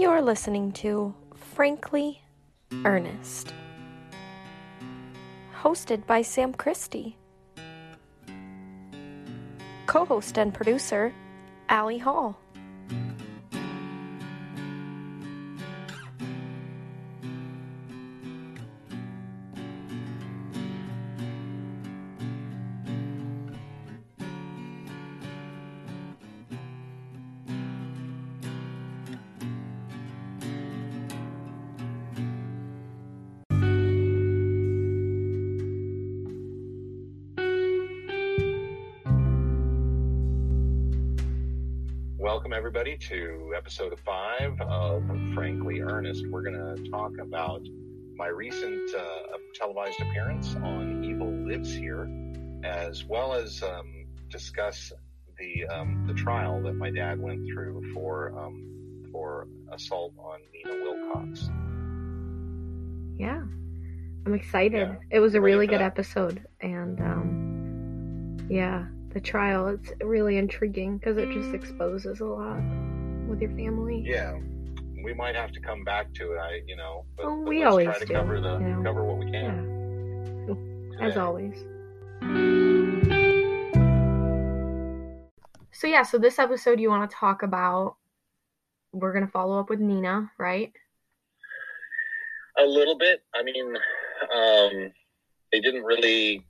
You're 0.00 0.22
listening 0.22 0.72
to 0.80 1.12
Frankly 1.34 2.22
Ernest, 2.86 3.52
hosted 5.60 6.06
by 6.06 6.22
Sam 6.22 6.54
Christie, 6.54 7.18
co 9.84 10.06
host 10.06 10.38
and 10.38 10.54
producer 10.54 11.12
Allie 11.68 11.98
Hall. 11.98 12.38
Everybody, 42.70 42.96
to 42.96 43.52
episode 43.56 43.98
five 43.98 44.60
of 44.60 45.02
Frankly 45.34 45.80
Ernest. 45.80 46.24
We're 46.28 46.42
going 46.42 46.54
to 46.54 46.88
talk 46.88 47.10
about 47.20 47.66
my 48.14 48.28
recent 48.28 48.94
uh, 48.94 49.38
televised 49.54 50.00
appearance 50.00 50.54
on 50.54 51.02
Evil 51.02 51.32
Lives 51.32 51.74
Here, 51.74 52.08
as 52.62 53.04
well 53.04 53.32
as 53.32 53.60
um, 53.64 54.06
discuss 54.28 54.92
the 55.36 55.66
um, 55.66 56.04
the 56.06 56.14
trial 56.14 56.62
that 56.62 56.74
my 56.74 56.92
dad 56.92 57.18
went 57.18 57.44
through 57.52 57.92
for 57.92 58.38
um, 58.38 59.02
for 59.10 59.48
assault 59.72 60.12
on 60.16 60.38
Nina 60.54 60.80
Wilcox. 60.84 61.50
Yeah, 63.18 63.42
I'm 64.26 64.34
excited. 64.34 64.90
Yeah. 64.90 64.94
It 65.10 65.18
was 65.18 65.34
a 65.34 65.40
really 65.40 65.66
good 65.66 65.80
that? 65.80 65.86
episode, 65.86 66.46
and 66.60 67.00
um, 67.00 68.36
yeah, 68.48 68.86
the 69.12 69.20
trial 69.20 69.66
it's 69.68 69.92
really 70.02 70.36
intriguing 70.36 70.98
because 70.98 71.16
it 71.16 71.30
just 71.32 71.52
exposes 71.52 72.20
a 72.20 72.24
lot 72.24 72.60
with 73.28 73.40
your 73.40 73.50
family. 73.56 74.02
Yeah, 74.06 74.38
we 75.02 75.14
might 75.14 75.34
have 75.34 75.52
to 75.52 75.60
come 75.60 75.84
back 75.84 76.12
to 76.14 76.32
it. 76.32 76.38
I, 76.38 76.60
you 76.66 76.76
know, 76.76 77.04
but, 77.16 77.26
Oh, 77.26 77.42
but 77.44 77.48
we 77.48 77.62
always 77.64 77.86
try 77.86 77.98
to 77.98 78.06
do, 78.06 78.14
cover 78.14 78.40
the 78.40 78.58
you 78.58 78.66
know. 78.68 78.82
cover 78.82 79.04
what 79.04 79.18
we 79.18 79.26
Yeah, 79.30 79.62
can. 79.62 80.96
as 81.00 81.16
always. 81.16 81.54
So 85.72 85.86
yeah, 85.86 86.02
so 86.02 86.18
this 86.18 86.38
episode 86.38 86.78
you 86.78 86.90
want 86.90 87.08
to 87.10 87.16
talk 87.16 87.42
about? 87.42 87.96
We're 88.92 89.12
gonna 89.12 89.28
follow 89.28 89.58
up 89.58 89.70
with 89.70 89.80
Nina, 89.80 90.30
right? 90.38 90.72
A 92.58 92.64
little 92.64 92.98
bit. 92.98 93.22
I 93.34 93.42
mean, 93.42 93.76
um, 94.34 94.92
they 95.52 95.60
didn't 95.60 95.84
really, 95.84 96.44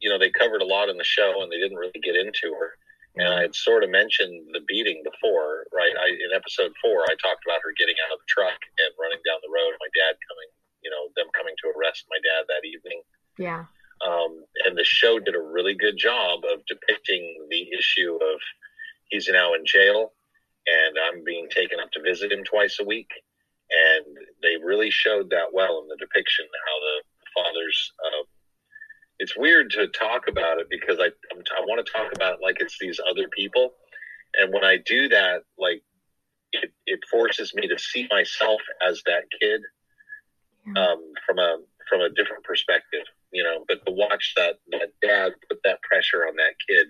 you 0.00 0.10
know, 0.10 0.18
they 0.18 0.30
covered 0.30 0.62
a 0.62 0.66
lot 0.66 0.88
in 0.88 0.96
the 0.96 1.04
show, 1.04 1.42
and 1.42 1.50
they 1.50 1.58
didn't 1.58 1.78
really 1.78 2.00
get 2.02 2.16
into 2.16 2.54
her. 2.54 2.78
And 3.18 3.34
I 3.34 3.42
had 3.42 3.54
sort 3.54 3.82
of 3.82 3.90
mentioned 3.90 4.54
the 4.54 4.62
beating 4.68 5.02
before, 5.02 5.66
right? 5.74 5.90
I 5.90 6.06
in 6.06 6.30
episode 6.30 6.70
four, 6.78 7.02
I 7.02 7.18
talked 7.18 7.42
about 7.42 7.58
her 7.66 7.74
getting 7.74 7.98
out 8.06 8.14
of 8.14 8.22
the 8.22 8.30
truck 8.30 8.58
and 8.78 8.94
running 8.94 9.18
down 9.26 9.42
the 9.42 9.50
road. 9.50 9.74
My 9.82 9.90
dad 9.90 10.14
coming, 10.22 10.50
you 10.86 10.90
know, 10.90 11.10
them 11.18 11.26
coming 11.34 11.54
to 11.58 11.74
arrest 11.74 12.06
my 12.06 12.22
dad 12.22 12.46
that 12.46 12.62
evening. 12.62 13.02
Yeah, 13.34 13.66
Um, 14.06 14.46
and 14.66 14.78
the 14.78 14.86
show 14.86 15.18
did 15.18 15.34
a 15.34 15.42
really 15.42 15.74
good 15.74 15.98
job 15.98 16.46
of 16.46 16.62
depicting 16.70 17.46
the 17.50 17.66
issue 17.74 18.14
of 18.22 18.38
he's 19.10 19.26
now 19.26 19.54
in 19.54 19.66
jail, 19.66 20.12
and 20.66 20.94
I'm 20.94 21.24
being 21.24 21.48
taken 21.50 21.80
up 21.80 21.90
to 21.92 22.02
visit 22.02 22.30
him 22.30 22.44
twice 22.44 22.78
a 22.78 22.84
week. 22.84 23.10
And 23.70 24.16
they 24.42 24.62
really 24.62 24.90
showed 24.90 25.30
that 25.30 25.52
well 25.52 25.82
in 25.82 25.88
the 25.88 25.98
depiction 25.98 26.46
how 26.46 26.76
the 26.86 26.96
father's. 27.34 27.92
Um, 28.06 28.24
it's 29.18 29.36
weird 29.36 29.70
to 29.70 29.88
talk 29.88 30.28
about 30.28 30.58
it 30.58 30.68
because 30.70 30.98
I 31.00 31.06
I'm, 31.32 31.42
I 31.56 31.60
want 31.66 31.84
to 31.84 31.92
talk 31.92 32.12
about 32.14 32.34
it 32.34 32.40
like 32.42 32.56
it's 32.60 32.78
these 32.80 33.00
other 33.10 33.28
people, 33.28 33.74
and 34.34 34.52
when 34.52 34.64
I 34.64 34.78
do 34.84 35.08
that, 35.08 35.42
like 35.58 35.82
it 36.52 36.72
it 36.86 37.00
forces 37.10 37.54
me 37.54 37.68
to 37.68 37.78
see 37.78 38.06
myself 38.10 38.60
as 38.86 39.02
that 39.06 39.24
kid 39.40 39.60
um, 40.76 41.12
from 41.26 41.38
a 41.38 41.58
from 41.88 42.00
a 42.00 42.10
different 42.10 42.44
perspective, 42.44 43.04
you 43.32 43.42
know. 43.42 43.64
But 43.66 43.84
to 43.86 43.92
watch 43.92 44.34
that 44.36 44.58
that 44.72 44.92
dad 45.02 45.32
put 45.48 45.60
that 45.64 45.82
pressure 45.82 46.26
on 46.26 46.36
that 46.36 46.54
kid 46.68 46.86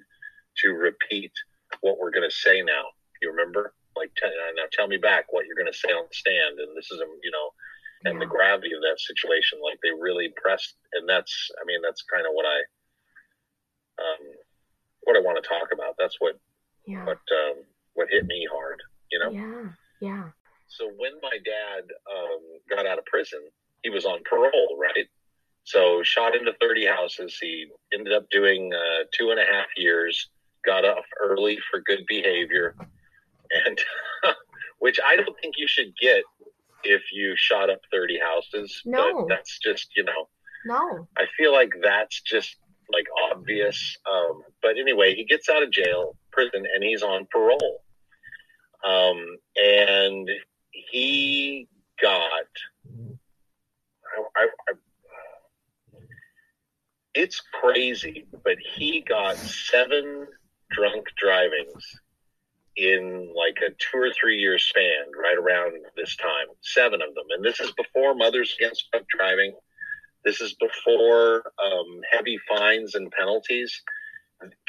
to 0.62 0.70
repeat 0.70 1.32
what 1.80 1.98
we're 1.98 2.10
going 2.10 2.28
to 2.28 2.34
say 2.34 2.62
now. 2.62 2.84
You 3.22 3.30
remember, 3.30 3.74
like, 3.96 4.10
t- 4.14 4.28
now 4.56 4.62
tell 4.72 4.86
me 4.86 4.96
back 4.96 5.32
what 5.32 5.46
you're 5.46 5.56
going 5.56 5.70
to 5.72 5.78
say 5.78 5.88
on 5.88 6.06
the 6.08 6.14
stand, 6.14 6.58
and 6.58 6.76
this 6.76 6.90
is 6.90 7.00
a 7.00 7.06
you 7.22 7.30
know, 7.30 7.50
and 8.04 8.20
the 8.20 8.26
gravity 8.26 8.72
of 8.74 8.82
that 8.82 9.00
situation. 9.00 9.58
Like 9.62 9.78
they 9.82 9.90
really 9.90 10.32
pressed, 10.36 10.76
and 10.92 11.08
that's 11.08 11.50
I 11.60 11.64
mean 11.66 11.80
that's 11.82 12.02
kind 12.02 12.26
of 12.26 12.32
what 12.34 12.46
I 12.46 12.58
um, 14.02 14.24
what 15.04 15.16
I 15.16 15.20
want 15.20 15.42
to 15.42 15.48
talk 15.48 15.68
about. 15.72 15.94
That's 15.98 16.16
what 16.18 16.38
yeah, 16.86 17.04
what 17.04 17.20
um, 17.32 17.64
what 17.94 18.08
hit 18.10 18.26
me 18.26 18.46
hard, 18.50 18.80
you 19.10 19.18
know. 19.18 19.30
yeah, 19.30 19.68
yeah. 20.00 20.24
So 20.68 20.90
when 20.96 21.12
my 21.22 21.38
dad 21.44 21.84
um, 22.12 22.40
got 22.68 22.86
out 22.86 22.98
of 22.98 23.06
prison, 23.06 23.40
he 23.82 23.90
was 23.90 24.04
on 24.04 24.20
parole, 24.28 24.76
right? 24.78 25.06
So 25.64 26.02
shot 26.02 26.34
into 26.34 26.52
30 26.60 26.86
houses. 26.86 27.36
He 27.40 27.66
ended 27.92 28.12
up 28.12 28.28
doing 28.30 28.72
uh, 28.72 29.04
two 29.12 29.30
and 29.30 29.40
a 29.40 29.44
half 29.44 29.66
years. 29.76 30.30
Got 30.64 30.84
off 30.84 31.04
early 31.20 31.58
for 31.70 31.80
good 31.80 32.04
behavior, 32.06 32.74
and 33.66 33.78
which 34.78 34.98
I 35.04 35.16
don't 35.16 35.36
think 35.40 35.54
you 35.56 35.66
should 35.66 35.92
get 36.00 36.22
if 36.88 37.02
you 37.12 37.34
shot 37.36 37.70
up 37.70 37.80
30 37.92 38.18
houses. 38.18 38.82
No. 38.84 39.20
but 39.20 39.28
that's 39.28 39.58
just 39.58 39.88
you 39.96 40.04
know. 40.04 40.28
No, 40.66 41.08
I 41.16 41.24
feel 41.36 41.52
like 41.52 41.70
that's 41.82 42.20
just 42.22 42.56
like 42.92 43.06
obvious. 43.30 43.96
Um, 44.10 44.42
but 44.62 44.76
anyway, 44.78 45.14
he 45.14 45.24
gets 45.24 45.48
out 45.48 45.62
of 45.62 45.70
jail, 45.70 46.16
prison, 46.32 46.64
and 46.74 46.82
he's 46.82 47.02
on 47.02 47.26
parole. 47.30 47.82
Um, 48.84 49.24
and 49.56 50.28
he 50.70 51.68
got. 52.00 52.48
I, 54.16 54.22
I, 54.36 54.48
I, 54.68 54.72
it's 57.14 57.40
crazy, 57.62 58.26
but 58.44 58.56
he 58.74 59.00
got 59.00 59.36
seven 59.36 60.26
drunk 60.70 61.06
drivings 61.16 62.00
in 62.78 63.32
like 63.36 63.58
a 63.66 63.70
two 63.72 63.98
or 63.98 64.10
three 64.12 64.38
year 64.38 64.58
span, 64.58 65.10
right 65.20 65.36
around 65.36 65.72
this 65.96 66.16
time. 66.16 66.46
Seven 66.62 67.02
of 67.02 67.14
them, 67.14 67.26
and 67.34 67.44
this 67.44 67.60
is 67.60 67.72
before 67.72 68.14
Mothers 68.14 68.54
Against 68.58 68.88
Drunk 68.90 69.06
Driving. 69.16 69.54
This 70.24 70.40
is 70.40 70.54
before 70.54 71.52
um, 71.62 72.00
heavy 72.10 72.38
fines 72.48 72.94
and 72.94 73.10
penalties. 73.10 73.82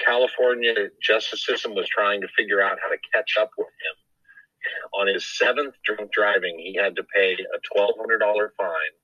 California 0.04 0.74
justice 1.02 1.46
system 1.46 1.76
was 1.76 1.88
trying 1.88 2.22
to 2.22 2.28
figure 2.36 2.62
out 2.62 2.80
how 2.84 2.90
to 2.90 2.98
catch 3.14 3.36
up 3.40 3.52
with 3.58 3.68
him. 3.68 5.00
On 5.00 5.08
his 5.08 5.38
seventh 5.38 5.76
drunk 5.86 6.12
driving, 6.12 6.58
he 6.58 6.76
had 6.76 6.96
to 6.96 7.04
pay 7.16 7.34
a 7.34 7.60
twelve 7.74 7.96
hundred 7.98 8.20
dollar 8.20 8.54
fine 8.58 8.96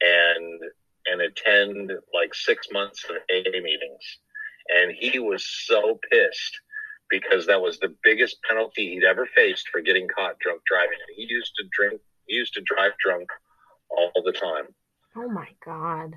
and 0.00 0.60
and 1.06 1.20
attend 1.20 1.92
like 2.14 2.34
six 2.34 2.68
months 2.72 3.04
of 3.04 3.16
AA 3.30 3.60
meetings. 3.60 4.18
And 4.68 4.94
he 4.96 5.18
was 5.18 5.44
so 5.66 5.98
pissed 6.10 6.60
because 7.10 7.46
that 7.46 7.60
was 7.60 7.78
the 7.78 7.94
biggest 8.02 8.38
penalty 8.48 8.94
he'd 8.94 9.04
ever 9.04 9.26
faced 9.34 9.68
for 9.68 9.80
getting 9.80 10.08
caught 10.08 10.38
drunk 10.38 10.62
driving. 10.66 10.98
And 11.06 11.16
he 11.16 11.26
used 11.32 11.52
to 11.56 11.64
drink, 11.76 12.00
he 12.26 12.36
used 12.36 12.54
to 12.54 12.62
drive 12.62 12.92
drunk 13.04 13.28
all 13.90 14.12
the 14.24 14.32
time. 14.32 14.66
oh 15.16 15.28
my 15.28 15.48
god. 15.64 16.14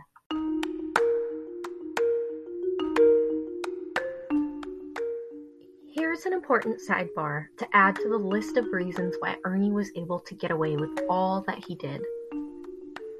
Here's 5.95 6.25
an 6.25 6.33
important 6.33 6.79
sidebar 6.79 7.45
to 7.57 7.67
add 7.73 7.95
to 7.97 8.09
the 8.09 8.17
list 8.17 8.57
of 8.57 8.65
reasons 8.71 9.15
why 9.19 9.35
Ernie 9.45 9.71
was 9.71 9.91
able 9.95 10.19
to 10.21 10.35
get 10.35 10.51
away 10.51 10.75
with 10.75 10.89
all 11.09 11.43
that 11.47 11.63
he 11.63 11.75
did. 11.75 12.01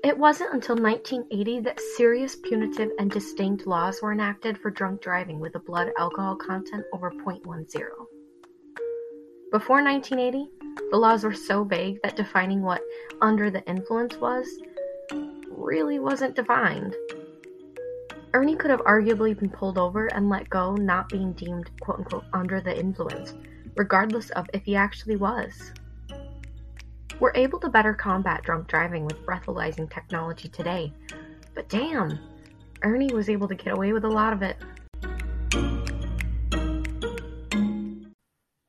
It 0.04 0.18
wasn't 0.18 0.54
until 0.54 0.76
1980 0.76 1.62
that 1.62 1.80
serious 1.80 2.36
punitive 2.36 2.92
and 3.00 3.10
distinct 3.10 3.66
laws 3.66 4.02
were 4.02 4.12
enacted 4.12 4.58
for 4.58 4.70
drunk 4.70 5.00
driving 5.00 5.40
with 5.40 5.56
a 5.56 5.60
blood 5.60 5.94
alcohol 5.98 6.36
content 6.36 6.84
over 6.92 7.10
0.10. 7.10 7.66
Before 9.50 9.82
1980, 9.82 10.50
the 10.92 10.98
laws 10.98 11.24
were 11.24 11.34
so 11.34 11.64
vague 11.64 12.02
that 12.04 12.18
defining 12.18 12.62
what 12.62 12.82
under 13.22 13.50
the 13.50 13.64
influence 13.66 14.18
was 14.18 14.46
really 15.50 16.00
wasn't 16.00 16.36
defined. 16.36 16.94
Ernie 18.34 18.58
could 18.58 18.72
have 18.72 18.82
arguably 18.82 19.40
been 19.40 19.50
pulled 19.50 19.78
over 19.78 20.08
and 20.08 20.28
let 20.28 20.50
go, 20.50 20.76
not 20.76 21.08
being 21.08 21.32
deemed 21.32 21.70
quote 21.80 22.00
unquote 22.00 22.26
under 22.34 22.60
the 22.60 22.78
influence, 22.78 23.36
regardless 23.78 24.32
of 24.32 24.50
if 24.54 24.64
he 24.64 24.76
actually 24.76 25.16
was. 25.16 25.72
We're 27.20 27.32
able 27.36 27.60
to 27.60 27.70
better 27.70 27.94
combat 27.94 28.44
drunk 28.44 28.68
driving 28.68 29.06
with 29.06 29.24
breathalyzing 29.26 29.92
technology 29.94 30.50
today, 30.50 30.92
but 31.54 31.70
damn, 31.70 32.20
Ernie 32.82 33.14
was 33.14 33.30
able 33.30 33.48
to 33.48 33.56
get 33.56 33.74
away 33.74 33.94
with 33.94 34.04
a 34.04 34.10
lot 34.10 34.34
of 34.34 34.42
it. 34.42 34.58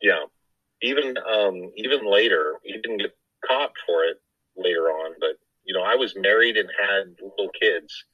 Yeah. 0.01 0.25
Even 0.83 1.17
um, 1.19 1.73
even 1.77 2.11
later, 2.11 2.57
he 2.63 2.75
didn't 2.75 2.99
get 2.99 3.17
caught 3.47 3.73
for 3.87 4.05
it 4.05 4.21
later 4.57 4.89
on, 4.89 5.15
but 5.19 5.39
you 5.65 5.75
know, 5.75 5.83
I 5.83 5.95
was 5.95 6.15
married 6.15 6.57
and 6.59 6.69
had 6.79 7.17
little 7.23 7.51
kids, 7.59 8.05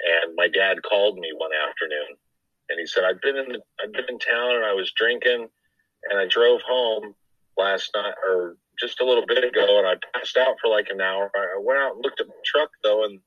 and 0.00 0.34
my 0.36 0.46
dad 0.46 0.82
called 0.82 1.18
me 1.18 1.32
one 1.36 1.50
afternoon, 1.52 2.16
and 2.68 2.78
he 2.78 2.86
said, 2.86 3.02
"I've 3.02 3.20
been 3.20 3.36
in 3.36 3.56
I've 3.82 3.92
been 3.92 4.08
in 4.08 4.18
town 4.20 4.54
and 4.54 4.64
I 4.64 4.72
was 4.74 4.92
drinking, 4.92 5.48
and 6.08 6.18
I 6.18 6.26
drove 6.26 6.60
home 6.62 7.16
last 7.58 7.90
night 7.94 8.14
or 8.24 8.56
just 8.78 9.00
a 9.00 9.04
little 9.04 9.26
bit 9.26 9.44
ago, 9.44 9.78
and 9.78 9.86
I 9.86 9.94
passed 10.12 10.36
out 10.36 10.56
for 10.60 10.70
like 10.70 10.88
an 10.90 11.00
hour. 11.00 11.30
I 11.34 11.60
went 11.60 11.80
out 11.80 11.94
and 11.94 12.04
looked 12.04 12.20
at 12.20 12.28
my 12.28 12.34
truck 12.44 12.70
though, 12.82 13.04
and 13.04 13.20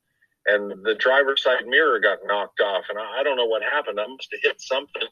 and 0.46 0.86
the 0.86 0.96
driver's 0.96 1.44
side 1.44 1.68
mirror 1.68 2.00
got 2.00 2.20
knocked 2.26 2.62
off, 2.62 2.86
and 2.90 2.98
I, 2.98 3.20
I 3.20 3.24
don't 3.24 3.38
know 3.38 3.46
what 3.46 3.64
happened. 3.64 4.00
I 4.00 4.08
must 4.08 4.30
have 4.32 4.42
hit 4.44 4.62
something." 4.62 5.08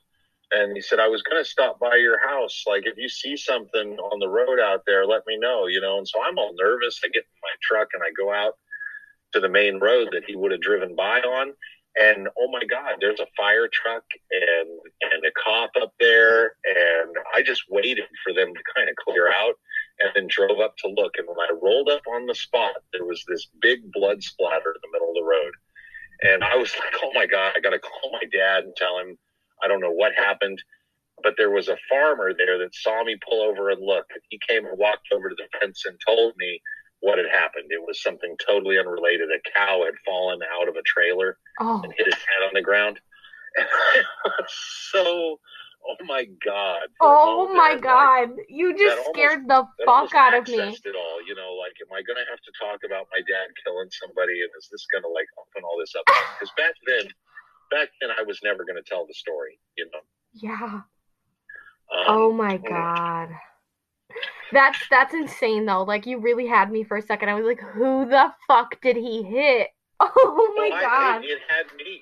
And 0.51 0.75
he 0.75 0.81
said, 0.81 0.99
I 0.99 1.07
was 1.07 1.23
going 1.23 1.43
to 1.43 1.49
stop 1.49 1.79
by 1.79 1.95
your 1.95 2.19
house. 2.19 2.63
Like, 2.67 2.85
if 2.85 2.97
you 2.97 3.09
see 3.09 3.35
something 3.35 3.97
on 3.97 4.19
the 4.19 4.29
road 4.29 4.59
out 4.59 4.83
there, 4.85 5.05
let 5.05 5.25
me 5.25 5.37
know, 5.37 5.67
you 5.67 5.81
know? 5.81 5.97
And 5.97 6.07
so 6.07 6.21
I'm 6.21 6.37
all 6.37 6.53
nervous. 6.55 7.01
I 7.03 7.07
get 7.07 7.23
in 7.23 7.41
my 7.41 7.55
truck 7.61 7.89
and 7.93 8.03
I 8.03 8.11
go 8.15 8.31
out 8.31 8.53
to 9.33 9.39
the 9.39 9.49
main 9.49 9.79
road 9.79 10.09
that 10.11 10.23
he 10.25 10.35
would 10.35 10.51
have 10.51 10.61
driven 10.61 10.95
by 10.95 11.19
on. 11.21 11.53
And 11.97 12.27
oh 12.37 12.51
my 12.51 12.63
God, 12.69 12.97
there's 12.99 13.19
a 13.19 13.27
fire 13.35 13.67
truck 13.71 14.03
and, 14.31 14.69
and 15.01 15.25
a 15.25 15.31
cop 15.43 15.71
up 15.81 15.93
there. 15.99 16.55
And 16.63 17.15
I 17.33 17.41
just 17.41 17.63
waited 17.69 18.05
for 18.23 18.33
them 18.33 18.53
to 18.53 18.61
kind 18.75 18.89
of 18.89 18.95
clear 18.97 19.29
out 19.29 19.55
and 19.99 20.11
then 20.15 20.27
drove 20.29 20.59
up 20.59 20.75
to 20.77 20.87
look. 20.89 21.13
And 21.17 21.27
when 21.27 21.39
I 21.39 21.53
rolled 21.61 21.89
up 21.89 22.01
on 22.13 22.25
the 22.25 22.35
spot, 22.35 22.75
there 22.93 23.05
was 23.05 23.23
this 23.27 23.47
big 23.61 23.91
blood 23.91 24.21
splatter 24.21 24.75
in 24.75 24.81
the 24.81 24.91
middle 24.91 25.09
of 25.09 25.15
the 25.15 25.23
road. 25.23 25.53
And 26.21 26.43
I 26.43 26.55
was 26.55 26.73
like, 26.79 26.93
oh 27.03 27.11
my 27.13 27.25
God, 27.25 27.53
I 27.55 27.59
got 27.59 27.71
to 27.71 27.79
call 27.79 28.11
my 28.13 28.27
dad 28.31 28.63
and 28.63 28.75
tell 28.75 28.97
him 28.99 29.17
I 29.63 29.67
don't 29.67 29.81
know 29.81 29.91
what 29.91 30.11
happened, 30.17 30.61
but 31.23 31.35
there 31.37 31.49
was 31.49 31.69
a 31.69 31.77
farmer 31.89 32.33
there 32.37 32.57
that 32.59 32.75
saw 32.75 33.03
me 33.03 33.17
pull 33.27 33.41
over 33.41 33.69
and 33.69 33.81
look. 33.81 34.05
He 34.29 34.39
came 34.47 34.65
and 34.65 34.77
walked 34.77 35.07
over 35.13 35.29
to 35.29 35.35
the 35.35 35.47
fence 35.59 35.83
and 35.85 35.97
told 36.05 36.33
me 36.37 36.61
what 36.99 37.17
had 37.17 37.27
happened. 37.31 37.67
It 37.69 37.81
was 37.81 38.01
something 38.01 38.35
totally 38.45 38.77
unrelated. 38.77 39.29
A 39.31 39.39
cow 39.57 39.83
had 39.85 39.93
fallen 40.05 40.39
out 40.59 40.67
of 40.67 40.75
a 40.75 40.81
trailer 40.85 41.37
Oh, 41.59 41.81
and 41.83 41.93
hit 41.97 42.07
its 42.07 42.17
head 42.17 42.45
on 42.47 42.51
the 42.53 42.61
ground. 42.61 42.99
And 43.57 43.67
I 44.25 44.29
was 44.39 44.51
so, 44.91 45.39
oh 46.01 46.05
my 46.05 46.25
God. 46.45 46.87
oh 47.01 47.53
my 47.53 47.77
there, 47.81 47.91
I'm 47.93 48.27
like, 48.27 48.35
god. 48.35 48.37
You 48.49 48.77
just 48.77 48.97
almost- 48.97 49.09
scared 49.13 49.47
the 49.47 49.67
fuck 49.85 50.13
out 50.15 50.33
of 50.33 50.47
me. 50.47 50.55
It 50.59 50.95
all, 50.95 51.19
you 51.27 51.35
know, 51.35 51.53
like, 51.59 51.73
am 51.81 51.93
I 51.93 52.01
going 52.01 52.17
to 52.17 52.27
have 52.29 52.39
to 52.41 52.51
talk 52.59 52.79
about 52.85 53.07
my 53.11 53.19
dad 53.19 53.47
killing 53.63 53.89
somebody, 53.91 54.41
and 54.41 54.49
is 54.57 54.67
this 54.71 54.85
going 54.91 55.03
to 55.03 55.09
like 55.09 55.27
open 55.37 55.63
all 55.63 55.77
this 55.79 55.93
up? 55.95 56.05
Because 56.39 56.51
back 56.57 56.73
then, 56.87 57.07
back 57.71 57.89
then, 58.01 58.09
I 58.17 58.23
was 58.23 58.39
never 58.43 58.63
going 58.65 58.81
to 58.81 58.87
tell 58.89 59.05
the 59.05 59.13
story, 59.13 59.59
you 59.77 59.85
know. 59.93 59.99
Yeah. 60.33 60.81
Um, 61.93 62.05
Oh 62.07 62.33
my 62.33 62.57
god. 62.57 63.29
That's 64.51 64.79
that's 64.89 65.13
insane 65.13 65.65
though. 65.65 65.83
Like 65.83 66.05
you 66.05 66.19
really 66.19 66.47
had 66.47 66.71
me 66.71 66.83
for 66.83 66.97
a 66.97 67.01
second. 67.01 67.29
I 67.29 67.33
was 67.35 67.45
like, 67.45 67.59
who 67.61 68.05
the 68.05 68.33
fuck 68.47 68.79
did 68.81 68.95
he 68.95 69.23
hit? 69.23 69.67
Oh 70.01 70.53
my 70.57 70.69
I- 70.75 70.81
god. 70.81 71.23
it, 71.23 71.29
it 71.29 71.39
had 71.47 71.67
me. 71.77 72.01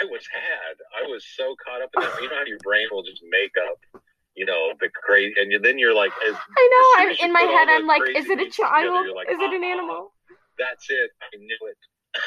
I 0.00 0.04
was 0.06 0.26
had. 0.32 0.76
I 1.02 1.08
was 1.10 1.24
so 1.36 1.54
caught 1.64 1.82
up 1.82 1.90
in 1.96 2.02
that. 2.02 2.22
You 2.22 2.28
know 2.28 2.36
how 2.36 2.44
your 2.46 2.58
brain 2.62 2.86
will 2.90 3.02
just 3.02 3.22
make 3.30 3.52
up, 3.68 4.02
you 4.36 4.46
know, 4.46 4.72
the 4.80 4.88
crazy, 4.90 5.34
and 5.38 5.64
then 5.64 5.78
you're 5.78 5.94
like, 5.94 6.12
as, 6.26 6.34
I 6.34 6.68
know. 6.70 7.04
I'm 7.04 7.16
in 7.26 7.32
my 7.32 7.40
head. 7.40 7.68
I'm 7.68 7.86
like, 7.86 8.02
is 8.14 8.28
it 8.28 8.38
a 8.40 8.44
pieces 8.44 8.56
together, 8.56 8.86
child? 8.86 9.06
like, 9.16 9.30
Is 9.30 9.38
it 9.40 9.52
an 9.52 9.64
"Ah, 9.64 9.72
animal? 9.72 10.12
That's 10.58 10.86
it. 10.90 11.10
I 11.22 11.36
knew 11.36 11.58
it. 11.68 11.76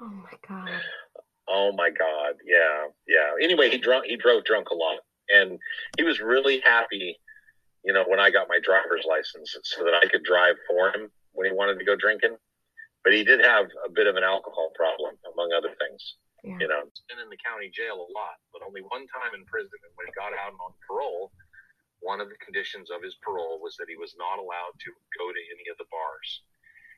Oh 0.00 0.06
my 0.06 0.30
god. 0.48 0.70
Oh 1.48 1.72
my 1.72 1.90
God. 1.90 2.34
Yeah. 2.46 2.86
Yeah. 3.08 3.32
Anyway, 3.42 3.68
he 3.68 3.78
drunk, 3.78 4.04
he 4.06 4.16
drove 4.16 4.44
drunk 4.44 4.68
a 4.70 4.74
lot 4.74 4.98
and 5.28 5.58
he 5.96 6.04
was 6.04 6.20
really 6.20 6.60
happy, 6.60 7.18
you 7.84 7.92
know, 7.92 8.04
when 8.06 8.20
I 8.20 8.30
got 8.30 8.46
my 8.48 8.58
driver's 8.62 9.04
license 9.08 9.56
so 9.64 9.84
that 9.84 9.94
I 9.94 10.06
could 10.06 10.22
drive 10.22 10.54
for 10.68 10.88
him 10.90 11.10
when 11.32 11.50
he 11.50 11.52
wanted 11.56 11.78
to 11.78 11.84
go 11.84 11.96
drinking. 11.96 12.36
But 13.04 13.14
he 13.14 13.24
did 13.24 13.40
have 13.40 13.66
a 13.86 13.90
bit 13.90 14.06
of 14.06 14.16
an 14.16 14.24
alcohol 14.24 14.70
problem, 14.74 15.16
among 15.32 15.52
other 15.52 15.72
things. 15.78 16.18
Yeah. 16.44 16.58
You 16.60 16.68
know, 16.68 16.82
he's 16.86 17.02
been 17.10 17.22
in 17.22 17.30
the 17.30 17.40
county 17.42 17.70
jail 17.70 17.98
a 17.98 18.08
lot, 18.14 18.38
but 18.52 18.62
only 18.62 18.82
one 18.86 19.06
time 19.10 19.34
in 19.34 19.42
prison. 19.46 19.78
And 19.82 19.92
when 19.98 20.06
he 20.06 20.14
got 20.14 20.34
out 20.34 20.54
on 20.54 20.70
parole, 20.86 21.30
one 22.00 22.22
of 22.22 22.30
the 22.30 22.38
conditions 22.38 22.90
of 22.94 23.02
his 23.02 23.18
parole 23.22 23.58
was 23.58 23.74
that 23.78 23.90
he 23.90 23.98
was 23.98 24.14
not 24.18 24.38
allowed 24.38 24.74
to 24.86 24.90
go 25.18 25.30
to 25.30 25.42
any 25.50 25.66
of 25.70 25.78
the 25.82 25.90
bars. 25.90 26.30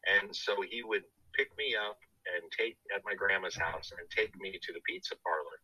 And 0.05 0.29
so 0.32 0.61
he 0.61 0.85
would 0.85 1.05
pick 1.32 1.49
me 1.56 1.73
up 1.76 1.97
and 2.29 2.44
take 2.52 2.76
at 2.93 3.00
my 3.05 3.17
grandma's 3.17 3.56
house 3.56 3.93
and 3.97 4.05
take 4.12 4.37
me 4.37 4.61
to 4.61 4.70
the 4.73 4.85
pizza 4.85 5.17
parlor. 5.25 5.58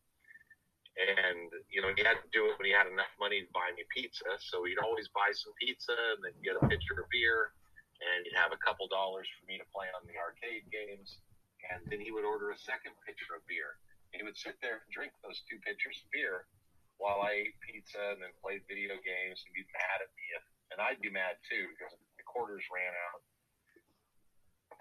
And 0.97 1.53
you 1.69 1.85
know, 1.85 1.93
he 1.93 2.01
had 2.01 2.17
to 2.25 2.29
do 2.33 2.49
it 2.49 2.57
when 2.57 2.65
he 2.65 2.73
had 2.73 2.89
enough 2.89 3.13
money 3.21 3.45
to 3.45 3.51
buy 3.53 3.69
me 3.77 3.85
pizza. 3.93 4.25
So 4.41 4.65
he'd 4.65 4.81
always 4.81 5.13
buy 5.13 5.29
some 5.37 5.53
pizza 5.61 5.93
and 6.17 6.25
then 6.25 6.33
get 6.41 6.57
a 6.57 6.65
pitcher 6.65 6.97
of 6.97 7.09
beer, 7.13 7.53
and 8.03 8.25
he'd 8.25 8.37
have 8.37 8.53
a 8.53 8.61
couple 8.61 8.89
dollars 8.89 9.29
for 9.37 9.45
me 9.49 9.57
to 9.57 9.67
play 9.73 9.89
on 9.97 10.05
the 10.05 10.17
arcade 10.17 10.69
games. 10.69 11.21
And 11.73 11.83
then 11.89 11.99
he 11.99 12.13
would 12.15 12.29
order 12.29 12.53
a 12.53 12.59
second 12.59 12.95
pitcher 13.03 13.35
of 13.35 13.43
beer. 13.51 13.81
He 14.15 14.23
would 14.23 14.39
sit 14.39 14.57
there 14.63 14.85
and 14.85 14.89
drink 14.93 15.13
those 15.21 15.43
two 15.49 15.59
pitchers 15.65 15.99
of 16.05 16.09
beer 16.15 16.47
while 16.97 17.21
I 17.25 17.51
ate 17.51 17.59
pizza 17.61 18.15
and 18.15 18.23
then 18.23 18.33
played 18.41 18.65
video 18.71 18.97
games 19.01 19.43
and 19.45 19.53
be 19.53 19.67
mad 19.75 19.99
at 20.05 20.13
me. 20.15 20.27
And 20.73 20.79
I'd 20.81 21.03
be 21.03 21.13
mad 21.13 21.37
too 21.49 21.69
because 21.75 21.93
the 21.93 22.27
quarters 22.29 22.65
ran 22.73 22.95
out 23.13 23.21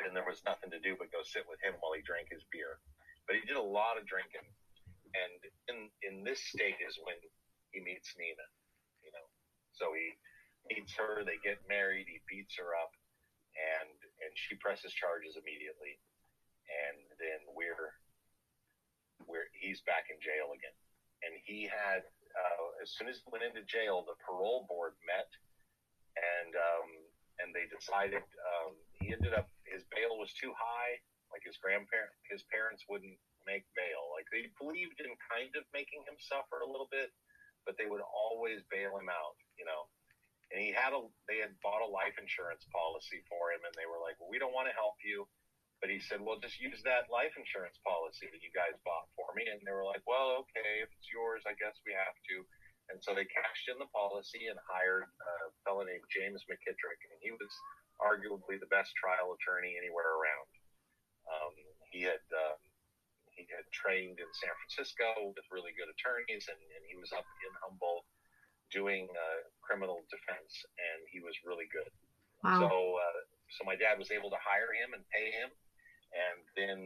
and 0.03 0.11
there 0.11 0.27
was 0.27 0.43
nothing 0.43 0.71
to 0.73 0.81
do 0.83 0.99
but 0.99 1.13
go 1.13 1.23
sit 1.23 1.47
with 1.47 1.61
him 1.63 1.77
while 1.79 1.95
he 1.95 2.03
drank 2.03 2.27
his 2.27 2.43
beer. 2.51 2.81
But 3.27 3.39
he 3.39 3.43
did 3.47 3.55
a 3.55 3.63
lot 3.63 3.95
of 3.97 4.05
drinking, 4.05 4.45
and 5.15 5.39
in 5.71 5.77
in 6.03 6.15
this 6.21 6.43
state 6.43 6.77
is 6.83 6.99
when 7.01 7.17
he 7.71 7.79
meets 7.81 8.13
Nina. 8.19 8.47
You 9.01 9.11
know, 9.15 9.25
so 9.73 9.95
he 9.95 10.13
meets 10.69 10.93
her, 10.97 11.23
they 11.23 11.39
get 11.41 11.61
married, 11.69 12.09
he 12.09 12.21
beats 12.29 12.57
her 12.57 12.75
up, 12.75 12.91
and 13.55 13.91
and 14.23 14.31
she 14.35 14.55
presses 14.59 14.91
charges 14.95 15.35
immediately, 15.39 15.99
and 16.67 16.99
then 17.19 17.39
we're 17.55 17.95
we're 19.27 19.47
he's 19.55 19.81
back 19.87 20.11
in 20.11 20.19
jail 20.19 20.51
again, 20.51 20.75
and 21.23 21.33
he 21.43 21.67
had 21.67 22.03
uh, 22.35 22.83
as 22.83 22.91
soon 22.95 23.07
as 23.07 23.19
he 23.23 23.27
went 23.31 23.47
into 23.47 23.63
jail, 23.63 24.03
the 24.03 24.17
parole 24.19 24.67
board 24.67 24.95
met, 25.07 25.31
and 26.19 26.51
um, 26.55 26.89
and 27.39 27.55
they 27.55 27.67
decided 27.71 28.23
um, 28.23 28.75
he 28.99 29.11
ended 29.11 29.31
up 29.35 29.47
his 29.63 29.83
bail 29.91 30.19
was 30.19 30.31
too 30.35 30.51
high. 30.55 30.99
Like 31.33 31.43
his 31.43 31.59
grandparent, 31.59 32.15
his 32.31 32.47
parents 32.47 32.87
wouldn't 32.87 33.19
make 33.43 33.67
bail. 33.75 34.07
Like 34.15 34.29
they 34.31 34.47
believed 34.55 35.03
in 35.03 35.11
kind 35.27 35.51
of 35.59 35.67
making 35.75 36.05
him 36.07 36.15
suffer 36.21 36.63
a 36.63 36.69
little 36.69 36.87
bit, 36.87 37.11
but 37.67 37.75
they 37.75 37.89
would 37.89 38.03
always 38.07 38.63
bail 38.71 38.95
him 38.95 39.11
out. 39.11 39.35
And 40.55 40.63
he 40.63 40.71
had 40.71 40.95
a 40.95 41.03
they 41.27 41.43
had 41.43 41.51
bought 41.59 41.83
a 41.83 41.91
life 41.91 42.15
insurance 42.15 42.63
policy 42.71 43.19
for 43.27 43.51
him, 43.51 43.59
and 43.67 43.75
they 43.75 43.83
were 43.83 43.99
like, 43.99 44.15
well, 44.23 44.31
we 44.31 44.39
don't 44.39 44.55
want 44.55 44.71
to 44.71 44.79
help 44.79 44.95
you. 45.03 45.27
But 45.83 45.91
he 45.91 45.99
said, 45.99 46.23
well, 46.23 46.39
just 46.39 46.63
use 46.63 46.79
that 46.87 47.11
life 47.11 47.35
insurance 47.35 47.75
policy 47.83 48.31
that 48.31 48.39
you 48.39 48.47
guys 48.55 48.79
bought 48.87 49.11
for 49.19 49.27
me. 49.35 49.43
And 49.51 49.59
they 49.67 49.75
were 49.75 49.83
like, 49.83 49.99
well, 50.07 50.47
okay, 50.47 50.79
if 50.79 50.87
it's 50.95 51.11
yours, 51.11 51.43
I 51.43 51.59
guess 51.59 51.75
we 51.83 51.91
have 51.91 52.15
to. 52.31 52.47
And 52.87 53.03
so 53.03 53.11
they 53.11 53.27
cashed 53.27 53.67
in 53.67 53.75
the 53.83 53.91
policy 53.91 54.47
and 54.47 54.55
hired 54.71 55.03
a 55.03 55.51
fellow 55.67 55.83
named 55.83 56.07
James 56.07 56.39
McKittrick. 56.47 57.01
And 57.11 57.19
he 57.19 57.35
was 57.35 57.51
arguably 57.99 58.55
the 58.55 58.71
best 58.71 58.95
trial 58.95 59.35
attorney 59.35 59.75
anywhere 59.75 60.15
around. 60.15 60.49
Um, 61.27 61.53
he 61.91 62.07
had 62.07 62.23
um, 62.31 62.59
he 63.35 63.43
had 63.51 63.67
trained 63.75 64.23
in 64.23 64.31
San 64.31 64.55
Francisco 64.63 65.35
with 65.35 65.51
really 65.51 65.75
good 65.75 65.91
attorneys, 65.91 66.47
and, 66.47 66.57
and 66.57 66.83
he 66.87 66.95
was 66.95 67.11
up 67.11 67.27
in 67.43 67.51
Humboldt 67.59 68.04
doing 68.71 69.07
uh, 69.11 69.39
criminal 69.61 70.05
defense, 70.09 70.53
and 70.77 70.99
he 71.09 71.19
was 71.19 71.33
really 71.45 71.65
good. 71.71 71.89
Wow. 72.43 72.59
So, 72.61 72.69
uh, 72.69 73.19
so 73.49 73.65
my 73.65 73.75
dad 73.75 73.97
was 73.97 74.11
able 74.11 74.29
to 74.29 74.41
hire 74.41 74.73
him 74.73 74.93
and 74.93 75.01
pay 75.09 75.33
him, 75.33 75.49
and 76.13 76.39
then 76.53 76.79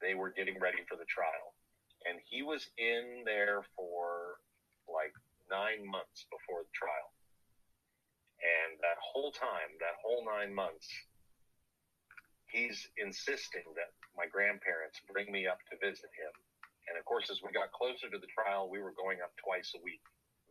they 0.00 0.14
were 0.14 0.30
getting 0.30 0.60
ready 0.60 0.84
for 0.88 0.96
the 0.96 1.08
trial, 1.08 1.56
and 2.04 2.20
he 2.28 2.42
was 2.42 2.68
in 2.76 3.24
there 3.24 3.64
for 3.76 4.40
like 4.88 5.12
nine 5.48 5.84
months 5.84 6.28
before 6.28 6.68
the 6.68 6.74
trial, 6.76 7.10
and 8.44 8.76
that 8.84 9.00
whole 9.00 9.32
time, 9.32 9.72
that 9.80 9.96
whole 10.04 10.24
nine 10.24 10.52
months, 10.52 10.88
he's 12.48 12.88
insisting 13.00 13.64
that 13.76 13.96
my 14.16 14.28
grandparents 14.28 15.00
bring 15.08 15.32
me 15.32 15.48
up 15.48 15.60
to 15.72 15.80
visit 15.80 16.12
him, 16.12 16.32
and 16.88 16.98
of 16.98 17.04
course, 17.04 17.30
as 17.30 17.40
we 17.40 17.50
got 17.52 17.72
closer 17.72 18.12
to 18.12 18.18
the 18.18 18.30
trial, 18.30 18.68
we 18.68 18.80
were 18.80 18.92
going 18.92 19.24
up 19.24 19.32
twice 19.40 19.72
a 19.74 19.80
week. 19.82 20.04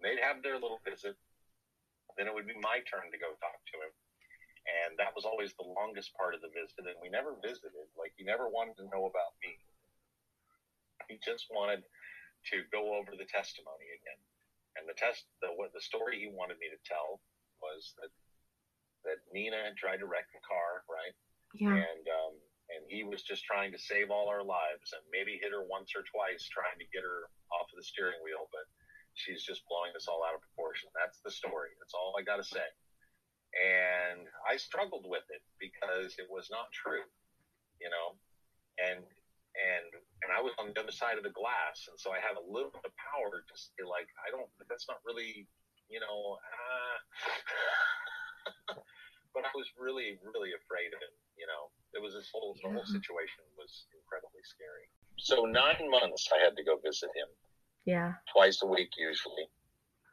They'd 0.06 0.22
have 0.22 0.46
their 0.46 0.62
little 0.62 0.78
visit, 0.86 1.18
then 2.14 2.30
it 2.30 2.34
would 2.38 2.46
be 2.46 2.54
my 2.62 2.86
turn 2.86 3.10
to 3.10 3.18
go 3.18 3.34
talk 3.42 3.58
to 3.74 3.78
him. 3.82 3.94
And 4.66 4.94
that 5.02 5.18
was 5.18 5.26
always 5.26 5.58
the 5.58 5.66
longest 5.66 6.14
part 6.14 6.38
of 6.38 6.46
the 6.46 6.54
visit 6.54 6.86
and 6.86 6.98
we 7.02 7.10
never 7.10 7.34
visited. 7.42 7.90
Like 7.98 8.14
he 8.14 8.22
never 8.22 8.46
wanted 8.46 8.78
to 8.78 8.90
know 8.94 9.10
about 9.10 9.34
me. 9.42 9.58
He 11.10 11.18
just 11.26 11.50
wanted 11.50 11.82
to 12.54 12.66
go 12.70 12.94
over 12.94 13.18
the 13.18 13.26
testimony 13.26 13.90
again. 13.98 14.22
And 14.78 14.86
the 14.86 14.98
test 14.98 15.26
the 15.42 15.50
what 15.58 15.74
the 15.74 15.82
story 15.82 16.22
he 16.22 16.30
wanted 16.30 16.62
me 16.62 16.70
to 16.70 16.82
tell 16.86 17.22
was 17.62 17.98
that 17.98 18.14
that 19.10 19.22
nina 19.34 19.58
had 19.58 19.78
tried 19.78 20.02
to 20.02 20.10
wreck 20.10 20.30
the 20.34 20.42
car 20.46 20.86
right? 20.90 21.16
Yeah. 21.54 21.78
and 21.82 22.06
um 22.10 22.36
and 22.74 22.82
he 22.90 23.06
was 23.06 23.22
just 23.22 23.46
trying 23.46 23.70
to 23.70 23.78
save 23.78 24.10
all 24.10 24.28
our 24.28 24.42
lives 24.42 24.94
and 24.98 25.02
maybe 25.14 25.38
hit 25.38 25.54
her 25.54 25.62
once 25.66 25.94
or 25.94 26.02
twice 26.10 26.50
trying 26.50 26.78
to 26.82 26.90
get 26.90 27.06
her 27.06 27.30
off 27.54 27.70
of 27.70 27.78
the 27.78 27.86
steering 27.86 28.20
wheel 28.26 28.50
but 28.50 28.66
she's 29.16 29.44
just 29.44 29.64
blowing 29.68 29.92
this 29.96 30.08
all 30.08 30.22
out 30.28 30.36
of 30.36 30.44
proportion. 30.44 30.92
That's 30.94 31.20
the 31.24 31.32
story. 31.32 31.72
That's 31.80 31.96
all 31.96 32.14
I 32.20 32.24
got 32.24 32.38
to 32.38 32.48
say. 32.48 32.68
And 33.56 34.28
I 34.44 34.60
struggled 34.60 35.08
with 35.08 35.24
it 35.32 35.40
because 35.58 36.20
it 36.20 36.28
was 36.28 36.52
not 36.52 36.68
true, 36.76 37.08
you 37.80 37.88
know, 37.88 38.20
and 38.78 39.00
and 39.00 39.88
and 40.24 40.30
I 40.36 40.44
was 40.44 40.52
on 40.60 40.76
the 40.76 40.80
other 40.84 40.92
side 40.92 41.16
of 41.16 41.24
the 41.24 41.32
glass, 41.32 41.88
and 41.88 41.96
so 41.96 42.12
I 42.12 42.20
had 42.20 42.36
a 42.36 42.44
little 42.44 42.76
bit 42.76 42.84
of 42.84 42.92
power 43.00 43.40
to 43.40 43.54
say 43.56 43.80
like, 43.88 44.12
I 44.28 44.32
don't. 44.32 44.52
That's 44.68 44.92
not 44.92 45.00
really, 45.08 45.48
you 45.88 46.04
know. 46.04 46.36
Uh, 46.36 46.98
but 49.36 49.48
I 49.48 49.52
was 49.56 49.72
really, 49.80 50.20
really 50.20 50.52
afraid 50.52 50.92
of 50.92 51.00
it. 51.00 51.16
You 51.40 51.48
know, 51.48 51.72
it 51.96 52.04
was 52.04 52.12
this 52.12 52.28
whole 52.36 52.60
the 52.60 52.68
whole 52.72 52.88
situation 52.88 53.48
was 53.56 53.88
incredibly 53.96 54.44
scary. 54.44 54.92
So 55.16 55.48
nine 55.48 55.88
months 55.88 56.28
I 56.32 56.44
had 56.44 56.60
to 56.60 56.64
go 56.64 56.76
visit 56.84 57.12
him. 57.16 57.32
Yeah. 57.86 58.14
Twice 58.34 58.62
a 58.64 58.68
week 58.68 58.90
usually. 58.98 59.48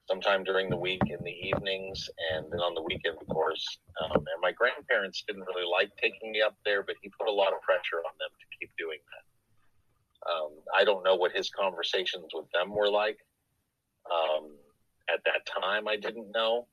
Sometime 0.09 0.45
during 0.45 0.69
the 0.69 0.77
week 0.77 1.01
in 1.07 1.23
the 1.25 1.31
evenings, 1.31 2.11
and 2.35 2.45
then 2.51 2.61
on 2.61 2.75
the 2.75 2.83
weekend, 2.83 3.17
of 3.21 3.27
course. 3.29 3.79
Um, 4.03 4.17
and 4.17 4.41
my 4.43 4.53
grandparents 4.53 5.23
didn't 5.27 5.47
really 5.47 5.69
like 5.71 5.91
taking 5.97 6.33
me 6.33 6.43
up 6.43 6.57
there, 6.65 6.83
but 6.83 6.97
he 7.01 7.09
put 7.19 7.29
a 7.29 7.33
lot 7.33 7.53
of 7.53 7.63
pressure 7.63 7.99
on 8.05 8.13
them 8.19 8.31
to 8.39 8.59
keep 8.59 8.71
doing 8.77 8.99
that. 8.99 10.31
Um, 10.31 10.51
I 10.77 10.85
don't 10.85 11.05
know 11.05 11.15
what 11.15 11.33
his 11.33 11.51
conversations 11.51 12.31
with 12.35 12.47
them 12.53 12.75
were 12.75 12.91
like. 12.91 13.19
Um, 14.11 14.51
at 15.13 15.23
that 15.25 15.47
time, 15.47 15.89
I 15.89 15.97
didn't 15.97 16.31
know. 16.33 16.67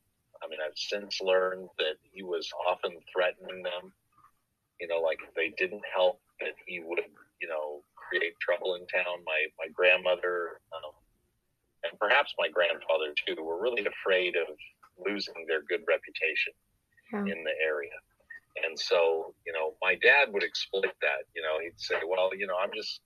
I 0.44 0.48
mean, 0.48 0.60
I've 0.66 0.78
since 0.78 1.22
learned 1.22 1.70
that 1.78 1.98
he 2.04 2.24
was 2.24 2.50
often 2.68 2.92
threatening 3.12 3.64
them. 3.64 3.94
You 4.80 4.88
know, 4.88 5.00
like 5.00 5.20
if 5.28 5.34
they 5.36 5.54
didn't 5.58 5.84
help, 5.94 6.20
that 6.40 6.56
he 6.66 6.80
would, 6.80 7.02
you 7.42 7.48
know, 7.48 7.84
create 7.96 8.34
trouble 8.40 8.76
in 8.76 8.88
town. 8.88 9.22
My 9.26 9.46
my 9.60 9.68
grandmother 9.74 10.62
and 11.84 11.98
perhaps 12.00 12.34
my 12.38 12.50
grandfather 12.50 13.14
too 13.26 13.42
were 13.42 13.62
really 13.62 13.86
afraid 13.86 14.36
of 14.36 14.48
losing 14.98 15.46
their 15.48 15.62
good 15.64 15.82
reputation 15.88 16.54
Yeah. 17.14 17.26
in 17.34 17.44
the 17.44 17.56
area. 17.64 17.96
And 18.64 18.78
so, 18.78 19.34
you 19.46 19.54
know, 19.54 19.76
my 19.82 19.96
dad 19.96 20.34
would 20.34 20.44
exploit 20.44 20.94
that. 21.02 21.24
You 21.36 21.42
know, 21.42 21.60
he'd 21.60 21.80
say, 21.80 22.02
"Well, 22.06 22.36
you 22.36 22.48
know, 22.48 22.58
I'm 22.58 22.74
just." 22.74 23.02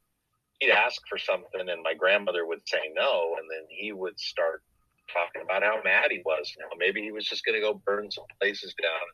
He'd 0.60 0.72
ask 0.72 1.02
for 1.10 1.18
something, 1.18 1.68
and 1.70 1.82
my 1.84 1.94
grandmother 1.94 2.46
would 2.46 2.66
say 2.68 2.90
no, 2.94 3.36
and 3.38 3.50
then 3.50 3.66
he 3.70 3.92
would 3.92 4.18
start 4.20 4.64
talking 5.12 5.42
about 5.42 5.62
how 5.64 5.82
mad 5.84 6.12
he 6.12 6.22
was. 6.24 6.56
You 6.56 6.64
know, 6.64 6.72
maybe 6.78 7.02
he 7.02 7.12
was 7.12 7.26
just 7.26 7.44
going 7.44 7.56
to 7.56 7.62
go 7.62 7.74
burn 7.74 8.10
some 8.12 8.26
places 8.40 8.74
down. 8.82 9.08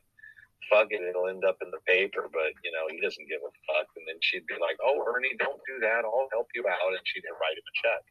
Fuck 0.68 0.92
it, 0.92 1.02
it'll 1.02 1.26
end 1.26 1.44
up 1.44 1.56
in 1.62 1.70
the 1.72 1.80
paper, 1.86 2.28
but 2.32 2.52
you 2.62 2.70
know 2.70 2.86
he 2.88 3.00
doesn't 3.00 3.26
give 3.28 3.40
a 3.42 3.50
fuck. 3.66 3.88
And 3.96 4.06
then 4.06 4.16
she'd 4.22 4.46
be 4.46 4.54
like, 4.60 4.78
"Oh, 4.84 5.02
Ernie, 5.06 5.34
don't 5.38 5.60
do 5.66 5.80
that. 5.80 6.04
I'll 6.04 6.28
help 6.30 6.48
you 6.54 6.64
out," 6.68 6.92
and 6.94 7.00
she'd 7.04 7.24
write 7.40 7.58
him 7.58 7.64
a 7.66 7.74
check. 7.82 8.02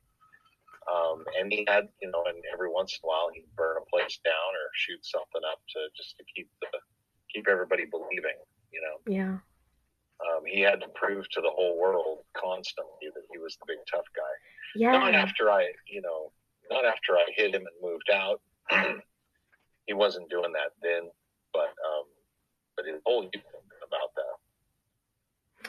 Um, 0.89 1.23
and 1.37 1.51
he 1.51 1.65
had, 1.67 1.87
you 2.01 2.09
know, 2.09 2.23
and 2.27 2.41
every 2.51 2.69
once 2.69 2.93
in 2.97 3.05
a 3.05 3.07
while 3.07 3.29
he'd 3.33 3.45
burn 3.55 3.77
a 3.77 3.85
place 3.93 4.17
down 4.25 4.49
or 4.57 4.65
shoot 4.73 5.05
something 5.05 5.41
up 5.51 5.61
to 5.75 5.79
just 5.95 6.17
to 6.17 6.23
keep 6.35 6.49
the 6.61 6.67
keep 7.33 7.47
everybody 7.47 7.85
believing. 7.85 8.37
You 8.73 8.81
know, 8.81 8.97
Yeah. 9.05 9.37
um, 10.25 10.45
he 10.45 10.61
had 10.61 10.81
to 10.81 10.87
prove 10.89 11.29
to 11.29 11.41
the 11.41 11.49
whole 11.49 11.77
world 11.77 12.25
constantly 12.33 13.09
that 13.13 13.23
he 13.31 13.37
was 13.37 13.55
the 13.57 13.65
big 13.67 13.79
tough 13.91 14.05
guy. 14.15 14.33
Yeah. 14.75 14.91
Not 14.93 15.13
after 15.13 15.51
I, 15.51 15.69
you 15.87 16.01
know, 16.01 16.31
not 16.71 16.85
after 16.85 17.17
I 17.17 17.25
hit 17.35 17.53
him 17.53 17.61
and 17.65 17.81
moved 17.81 18.09
out. 18.09 18.41
he 19.85 19.93
wasn't 19.93 20.29
doing 20.29 20.53
that 20.53 20.71
then, 20.81 21.09
but 21.53 21.69
um, 21.85 22.05
but 22.75 22.85
his 22.85 23.01
whole 23.05 23.23
youth 23.23 23.43
about 23.85 24.13
that. 24.15 24.35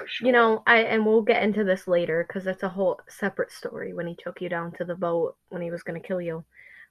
For 0.00 0.09
sure. 0.09 0.26
You 0.26 0.33
know, 0.33 0.62
I 0.66 0.78
and 0.78 1.04
we'll 1.07 1.23
get 1.23 1.42
into 1.42 1.64
this 1.64 1.87
later 1.88 2.25
because 2.26 2.47
it's 2.47 2.62
a 2.62 2.69
whole 2.69 3.00
separate 3.09 3.52
story 3.52 3.92
when 3.95 4.07
he 4.07 4.16
took 4.16 4.40
you 4.40 4.49
down 4.49 4.73
to 4.73 4.85
the 4.85 4.95
boat 4.97 5.37
when 5.49 5.62
he 5.62 5.71
was 5.71 5.83
going 5.83 6.00
to 6.00 6.07
kill 6.07 6.21
you. 6.21 6.45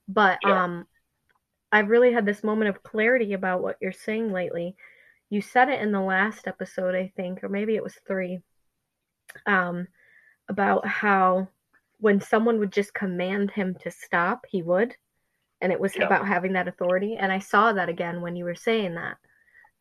But 0.08 0.40
Yeah. 0.46 0.58
um 0.58 0.88
I've 1.72 1.90
really 1.90 2.14
had 2.14 2.26
this 2.26 2.44
moment 2.44 2.70
of 2.70 2.84
clarity 2.84 3.34
about 3.34 3.62
what 3.64 3.78
you're 3.82 3.92
saying 3.94 4.32
lately. 4.32 4.76
You 5.30 5.42
said 5.42 5.70
it 5.70 5.82
in 5.82 5.92
the 5.92 6.02
last 6.02 6.48
episode, 6.48 6.96
I 6.96 7.14
think, 7.16 7.44
or 7.44 7.50
maybe 7.50 7.76
it 7.76 7.84
was 7.84 7.96
3. 8.08 8.40
Um 9.46 9.88
about 10.50 10.88
how 10.88 11.48
when 12.00 12.22
someone 12.22 12.60
would 12.60 12.72
just 12.74 12.94
command 12.94 13.52
him 13.52 13.76
to 13.82 13.92
stop, 13.92 14.46
he 14.50 14.62
would. 14.64 14.96
And 15.62 15.72
it 15.72 15.80
was 15.80 15.96
Yeah. 15.96 16.06
about 16.06 16.28
having 16.28 16.54
that 16.54 16.68
authority 16.70 17.18
and 17.18 17.32
I 17.32 17.40
saw 17.40 17.74
that 17.74 17.90
again 17.90 18.22
when 18.22 18.36
you 18.38 18.46
were 18.46 18.56
saying 18.56 18.96
that 18.96 19.18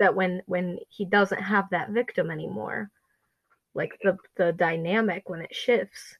that 0.01 0.15
when 0.17 0.43
when 0.47 0.79
he 0.91 1.05
doesn't 1.07 1.43
have 1.43 1.71
that 1.71 1.91
victim 1.91 2.31
anymore 2.31 2.91
like 3.79 3.93
the 4.03 4.17
the 4.37 4.53
dynamic 4.53 5.29
when 5.29 5.41
it 5.41 5.55
shifts 5.55 6.17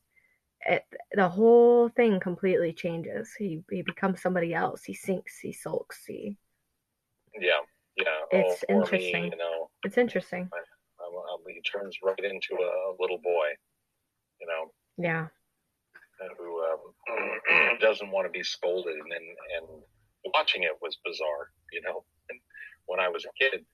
it 0.67 0.85
the 1.13 1.29
whole 1.29 1.89
thing 1.91 2.19
completely 2.19 2.73
changes 2.73 3.35
he 3.39 3.63
he 3.71 3.83
becomes 3.83 4.23
somebody 4.23 4.55
else 4.55 4.83
he 4.85 4.95
sinks 4.95 5.39
he 5.39 5.53
sulks 5.53 6.05
he 6.07 6.37
yeah, 7.41 7.61
yeah. 7.97 8.05
It's 8.33 8.65
oh, 8.69 8.81
interesting. 8.81 9.25
Me, 9.25 9.31
you 9.31 9.37
know, 9.37 9.71
it's 9.85 9.99
interesting 9.99 10.49
um, 10.53 11.15
um, 11.17 11.41
he 11.47 11.61
turns 11.61 11.97
right 12.03 12.19
into 12.19 12.55
a 12.55 12.97
little 12.99 13.19
boy. 13.19 13.49
You 14.41 14.47
know, 14.47 14.73
yeah 14.97 15.27
who 16.39 16.65
um, 16.65 17.79
doesn't 17.81 18.11
want 18.11 18.27
to 18.27 18.31
be 18.31 18.43
scolded, 18.43 18.95
and 18.95 19.11
then 19.11 19.23
and 19.59 19.83
watching 20.35 20.65
it 20.65 20.77
was 20.83 20.99
bizarre. 21.05 21.51
You 21.73 21.83
know, 21.83 22.05
when 22.87 23.01
I 23.01 23.09
was 23.09 23.25
a 23.25 23.33
kid, 23.39 23.65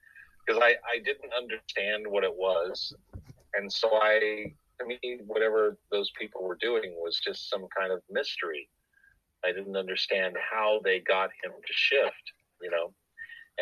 because 0.45 0.61
I 0.61 0.75
I 0.85 0.99
didn't 1.03 1.33
understand 1.33 2.05
what 2.07 2.23
it 2.23 2.33
was, 2.33 2.93
and 3.57 3.71
so 3.71 3.89
I 3.93 4.53
to 4.79 4.85
me 4.85 5.19
whatever 5.25 5.77
those 5.91 6.11
people 6.19 6.43
were 6.43 6.57
doing 6.59 6.95
was 6.97 7.19
just 7.23 7.49
some 7.49 7.65
kind 7.77 7.91
of 7.91 8.01
mystery. 8.09 8.69
I 9.45 9.51
didn't 9.51 9.77
understand 9.77 10.35
how 10.51 10.79
they 10.83 10.99
got 10.99 11.29
him 11.43 11.51
to 11.51 11.73
shift. 11.73 12.33
You 12.61 12.71
know, 12.71 12.93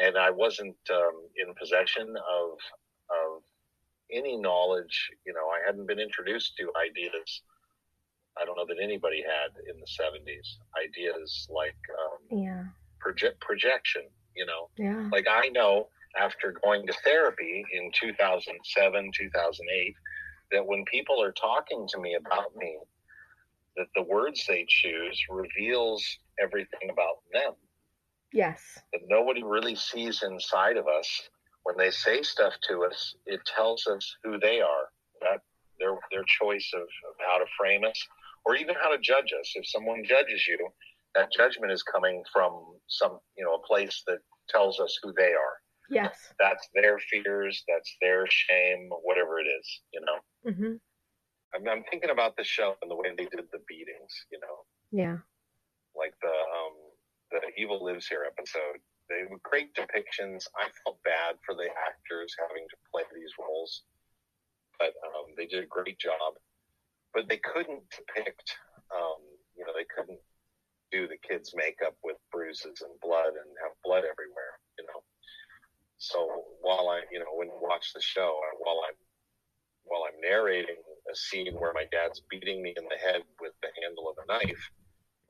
and 0.02 0.18
I 0.18 0.30
wasn't 0.30 0.76
um, 0.92 1.28
in 1.36 1.54
possession 1.56 2.10
of 2.10 2.52
of 3.10 3.44
any 4.12 4.38
knowledge. 4.38 5.12
You 5.26 5.34
know, 5.34 5.48
I 5.50 5.66
hadn't 5.66 5.88
been 5.88 6.00
introduced 6.00 6.56
to 6.58 6.72
ideas. 6.82 7.42
I 8.40 8.46
don't 8.46 8.58
know 8.58 8.66
that 8.68 8.82
anybody 8.82 9.22
had 9.22 9.52
in 9.70 9.80
the 9.80 9.86
70s 9.86 10.58
ideas 10.84 11.48
like 11.54 11.78
um, 12.02 12.40
yeah 12.40 12.64
project 13.00 13.40
projection. 13.42 14.04
You 14.36 14.46
know, 14.46 14.70
yeah 14.78 15.10
like 15.12 15.28
I 15.30 15.50
know 15.50 15.90
after 16.20 16.54
going 16.64 16.86
to 16.88 16.94
therapy 17.04 17.66
in 17.74 17.92
2007, 18.00 19.12
2008, 19.18 19.96
that 20.52 20.66
when 20.66 20.86
people 20.86 21.22
are 21.22 21.34
talking 21.34 21.88
to 21.90 22.00
me 22.00 22.16
about 22.16 22.56
me, 22.56 22.78
that 23.76 23.88
the 23.96 24.04
words 24.04 24.46
they 24.48 24.66
choose 24.68 25.20
reveals 25.30 26.06
everything 26.40 26.90
about 26.92 27.18
them 27.34 27.54
yes 28.32 28.78
that 28.94 29.02
nobody 29.08 29.44
really 29.44 29.76
sees 29.76 30.24
inside 30.24 30.78
of 30.78 30.88
us. 30.88 31.10
When 31.64 31.78
they 31.78 31.92
say 31.92 32.22
stuff 32.22 32.54
to 32.70 32.84
us, 32.84 33.16
it 33.26 33.40
tells 33.46 33.88
us 33.88 34.16
who 34.24 34.40
they 34.40 34.62
are. 34.62 34.90
That 35.22 35.42
their 35.80 35.96
their 36.12 36.24
choice 36.26 36.70
of, 36.76 36.82
of 36.82 37.16
how 37.20 37.40
to 37.40 37.46
frame 37.58 37.84
us, 37.84 38.08
or 38.46 38.56
even 38.56 38.76
how 38.82 38.90
to 38.90 39.00
judge 39.02 39.34
us. 39.40 39.52
If 39.56 39.68
someone 39.68 40.04
judges 40.06 40.46
you, 40.48 40.70
that 41.16 41.32
judgment 41.36 41.72
is 41.72 41.84
coming 41.84 42.24
from 42.32 42.54
some 42.88 43.20
you 43.38 43.44
know 43.44 43.56
a 43.56 43.68
place 43.68 44.04
that 44.08 44.20
tells 44.50 44.80
us 44.80 44.98
who 45.02 45.14
they 45.18 45.32
are. 45.32 45.56
Yes 45.94 46.34
That's 46.40 46.68
their 46.74 47.00
fears. 47.00 47.64
That's 47.68 47.96
their 48.02 48.26
shame. 48.28 48.90
Whatever 49.04 49.40
it 49.40 49.48
is, 49.48 49.82
you 49.94 50.02
know. 50.02 50.18
hmm 50.52 50.76
I'm, 51.56 51.68
I'm 51.70 51.84
thinking 51.90 52.10
about 52.10 52.36
the 52.36 52.44
show 52.44 52.76
and 52.82 52.90
the 52.90 52.96
way 52.96 53.10
they 53.16 53.26
did 53.26 53.46
the 53.52 53.62
beatings. 53.68 54.14
You 54.32 54.40
know, 54.42 54.58
yeah 54.92 55.18
like 55.96 56.14
the 56.22 56.34
um, 56.34 56.76
the 57.32 57.42
Evil 57.62 57.84
Lives 57.84 58.08
Here 58.08 58.26
episode. 58.26 58.82
They 59.10 59.26
were 59.30 59.40
great 59.44 59.74
depictions. 59.76 60.48
I 60.58 60.70
felt 60.84 60.98
bad 61.04 61.38
for 61.46 61.54
the 61.56 61.70
actors 61.86 62.34
having 62.40 62.66
to 62.70 62.78
play 62.90 63.04
these 63.14 63.34
roles, 63.38 63.84
but 64.80 64.94
um, 65.14 65.36
they 65.38 65.46
did 65.46 65.64
a 65.64 65.68
great 65.68 66.00
job. 66.00 66.40
But 67.14 67.30
they 67.30 67.38
couldn't 67.38 67.84
depict, 67.94 68.58
um, 68.90 69.22
you 69.56 69.66
know, 69.66 69.74
they 69.76 69.86
couldn't 69.86 70.20
do 70.92 71.08
the 71.08 71.20
kids' 71.22 71.54
makeup 71.54 71.94
with 72.04 72.18
bruises 72.32 72.82
and 72.82 72.94
blood 73.02 73.38
and 73.38 73.50
have 73.62 73.76
blood 73.84 74.06
everywhere. 74.08 74.58
So 76.04 76.20
while 76.60 76.90
I, 76.90 77.02
you 77.12 77.20
know, 77.20 77.32
when 77.36 77.48
you 77.48 77.60
watch 77.62 77.94
the 77.96 78.02
show, 78.02 78.36
while 78.60 78.84
I'm 78.88 78.98
while 79.86 80.04
I'm 80.04 80.20
narrating 80.20 80.76
a 81.12 81.16
scene 81.16 81.54
where 81.56 81.72
my 81.74 81.86
dad's 81.92 82.22
beating 82.30 82.62
me 82.62 82.74
in 82.76 82.84
the 82.90 83.00
head 83.00 83.24
with 83.40 83.54
the 83.62 83.72
handle 83.82 84.10
of 84.12 84.20
a 84.20 84.28
knife 84.28 84.72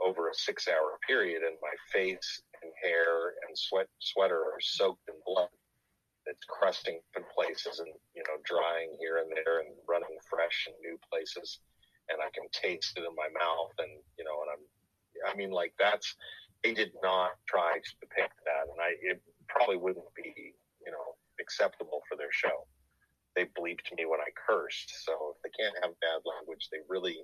over 0.01 0.29
a 0.29 0.33
six 0.33 0.67
hour 0.67 0.97
period 1.05 1.41
and 1.43 1.57
my 1.61 1.75
face 1.91 2.41
and 2.61 2.71
hair 2.81 3.37
and 3.47 3.57
sweat 3.57 3.87
sweater 3.99 4.41
are 4.41 4.61
soaked 4.61 5.07
in 5.09 5.15
blood 5.25 5.49
it's 6.25 6.45
crusting 6.47 6.99
in 7.17 7.23
places 7.35 7.79
and 7.79 7.91
you 8.15 8.23
know 8.27 8.37
drying 8.45 8.95
here 8.99 9.17
and 9.17 9.29
there 9.31 9.59
and 9.59 9.69
running 9.87 10.17
fresh 10.29 10.67
in 10.67 10.73
new 10.81 10.97
places 11.11 11.59
and 12.09 12.19
i 12.21 12.29
can 12.33 12.47
taste 12.51 12.97
it 12.97 13.03
in 13.05 13.15
my 13.15 13.29
mouth 13.33 13.73
and 13.79 13.91
you 14.17 14.25
know 14.25 14.37
and 14.43 14.49
i'm 14.53 14.63
i 15.29 15.35
mean 15.35 15.51
like 15.51 15.73
that's 15.79 16.15
they 16.63 16.73
did 16.73 16.91
not 17.01 17.31
try 17.47 17.77
to 17.77 17.91
depict 18.01 18.35
that 18.45 18.65
and 18.71 18.79
i 18.81 18.91
it 19.01 19.21
probably 19.47 19.77
wouldn't 19.77 20.13
be 20.15 20.53
you 20.85 20.91
know 20.91 21.17
acceptable 21.39 22.01
for 22.07 22.15
their 22.15 22.31
show 22.31 22.67
they 23.35 23.45
bleeped 23.57 23.89
me 23.97 24.05
when 24.05 24.21
i 24.21 24.29
cursed 24.37 24.93
so 25.03 25.33
if 25.33 25.37
they 25.41 25.51
can't 25.57 25.75
have 25.81 25.97
bad 25.99 26.21
language 26.23 26.69
they 26.71 26.83
really 26.87 27.17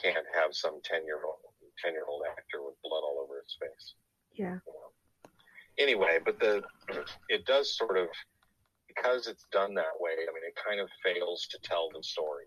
can't 0.00 0.26
have 0.34 0.52
some 0.52 0.80
10 0.84 1.04
year 1.04 1.20
old 1.24 1.46
ten 1.82 1.92
year 1.92 2.04
old 2.08 2.22
actor 2.24 2.64
with 2.64 2.74
blood 2.82 3.04
all 3.04 3.20
over 3.22 3.40
his 3.40 3.56
face. 3.60 3.94
Yeah. 4.32 4.58
You 4.66 4.72
know? 4.72 4.90
Anyway, 5.78 6.18
but 6.24 6.40
the 6.40 6.62
it 7.28 7.44
does 7.46 7.76
sort 7.76 7.96
of 7.96 8.08
because 8.88 9.26
it's 9.26 9.44
done 9.52 9.74
that 9.74 9.96
way. 10.00 10.16
I 10.16 10.32
mean, 10.32 10.44
it 10.46 10.56
kind 10.56 10.80
of 10.80 10.88
fails 11.04 11.46
to 11.50 11.58
tell 11.62 11.88
the 11.94 12.02
story. 12.02 12.44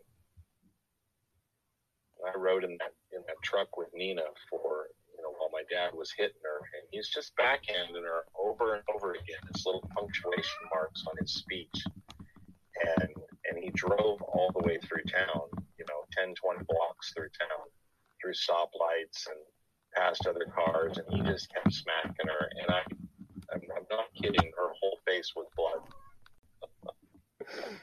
I 2.20 2.38
rode 2.38 2.64
in 2.64 2.76
that 2.80 2.94
in 3.14 3.22
that 3.28 3.40
truck 3.44 3.78
with 3.78 3.88
Nina 3.94 4.28
for 4.50 4.90
you 5.16 5.24
know 5.24 5.32
while 5.38 5.50
my 5.54 5.64
dad 5.72 5.92
was 5.94 6.12
hitting 6.18 6.44
her, 6.44 6.60
and 6.76 6.84
he's 6.92 7.08
just 7.08 7.32
backhanding 7.38 8.04
her 8.04 8.26
over 8.60 8.76
and 8.76 8.84
over 8.96 9.12
again. 9.12 9.40
His 9.54 9.66
little 9.66 9.88
punctuation 9.96 10.60
marks 10.74 11.04
on 11.08 11.16
his 11.20 11.34
speech, 11.34 11.84
and 13.00 13.10
and 13.50 13.64
he 13.64 13.70
drove 13.72 14.22
all 14.22 14.52
the 14.54 14.66
way 14.68 14.78
through 14.84 15.04
town, 15.04 15.42
you 15.78 15.86
know, 15.90 16.04
10, 16.12 16.36
20 16.36 16.66
blocks 16.68 17.14
through 17.14 17.30
town, 17.40 17.66
through 18.22 18.34
stoplights 18.34 19.28
and 19.28 19.40
past 19.96 20.28
other 20.28 20.46
cars, 20.54 20.98
and 20.98 21.08
he 21.10 21.22
just 21.30 21.52
kept 21.54 21.74
smacking 21.74 22.28
her. 22.28 22.50
And 22.62 22.70
I, 22.70 22.82
I'm, 23.54 23.62
I'm 23.76 23.86
not 23.90 24.06
kidding, 24.22 24.52
her 24.56 24.70
whole 24.80 25.00
face 25.08 25.34
was 25.36 25.48
blood. 25.58 25.82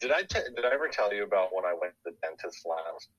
did 0.00 0.10
I 0.10 0.22
t- 0.22 0.54
did 0.54 0.64
I 0.64 0.72
ever 0.72 0.88
tell 0.88 1.12
you 1.12 1.24
about 1.24 1.54
when 1.54 1.64
I 1.64 1.74
went 1.78 1.92
to 2.04 2.10
the 2.10 2.16
dentist 2.22 2.64
last? 2.64 3.10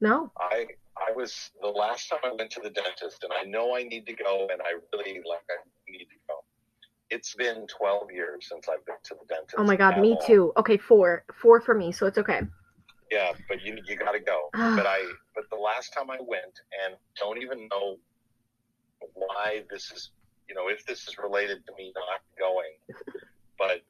No. 0.00 0.32
I 0.38 0.66
I 1.10 1.16
was 1.16 1.50
the 1.60 1.68
last 1.68 2.08
time 2.08 2.20
I 2.24 2.32
went 2.32 2.50
to 2.52 2.60
the 2.60 2.70
dentist, 2.70 3.24
and 3.24 3.32
I 3.32 3.44
know 3.44 3.76
I 3.76 3.82
need 3.82 4.06
to 4.06 4.14
go, 4.14 4.48
and 4.50 4.60
I 4.62 4.78
really 4.92 5.20
like 5.28 5.42
I 5.50 5.56
need 5.88 6.04
to 6.04 6.16
go. 6.28 6.44
It's 7.10 7.34
been 7.34 7.66
12 7.66 8.12
years 8.12 8.46
since 8.48 8.68
I've 8.68 8.84
been 8.86 8.96
to 9.04 9.14
the 9.14 9.26
dentist. 9.26 9.56
Oh 9.58 9.64
my 9.64 9.76
god, 9.76 9.98
me 9.98 10.12
all. 10.12 10.26
too. 10.26 10.52
Okay, 10.56 10.76
four. 10.76 11.24
Four 11.34 11.60
for 11.60 11.74
me, 11.74 11.90
so 11.90 12.06
it's 12.06 12.18
okay. 12.18 12.42
Yeah, 13.10 13.32
but 13.48 13.62
you 13.62 13.78
you 13.86 13.96
got 13.96 14.12
to 14.12 14.20
go. 14.20 14.50
but 14.52 14.86
I 14.86 15.04
but 15.34 15.44
the 15.50 15.56
last 15.56 15.92
time 15.92 16.10
I 16.10 16.18
went, 16.20 16.60
and 16.84 16.94
don't 17.18 17.42
even 17.42 17.68
know 17.72 17.96
why 19.14 19.64
this 19.70 19.90
is, 19.90 20.10
you 20.48 20.54
know, 20.54 20.68
if 20.68 20.86
this 20.86 21.08
is 21.08 21.18
related 21.18 21.66
to 21.66 21.72
me 21.76 21.92
not 21.96 22.20
going. 22.38 23.14
But 23.58 23.82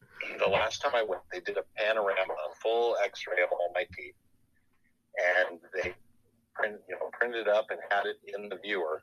the 0.43 0.51
last 0.51 0.81
time 0.81 0.93
I 0.95 1.03
went, 1.03 1.23
they 1.33 1.41
did 1.41 1.57
a 1.59 1.65
panorama, 1.77 2.33
a 2.51 2.55
full 2.61 2.97
X-ray 3.05 3.43
of 3.43 3.51
all 3.53 3.71
my 3.75 3.85
teeth, 3.95 4.15
and 5.49 5.61
they 5.75 5.95
print, 6.61 6.81
you 6.89 6.95
know, 6.97 7.11
printed 7.13 7.49
up 7.49 7.67
and 7.71 7.81
had 7.91 8.07
it 8.07 8.19
in 8.37 8.49
the 8.49 8.57
viewer 8.57 9.03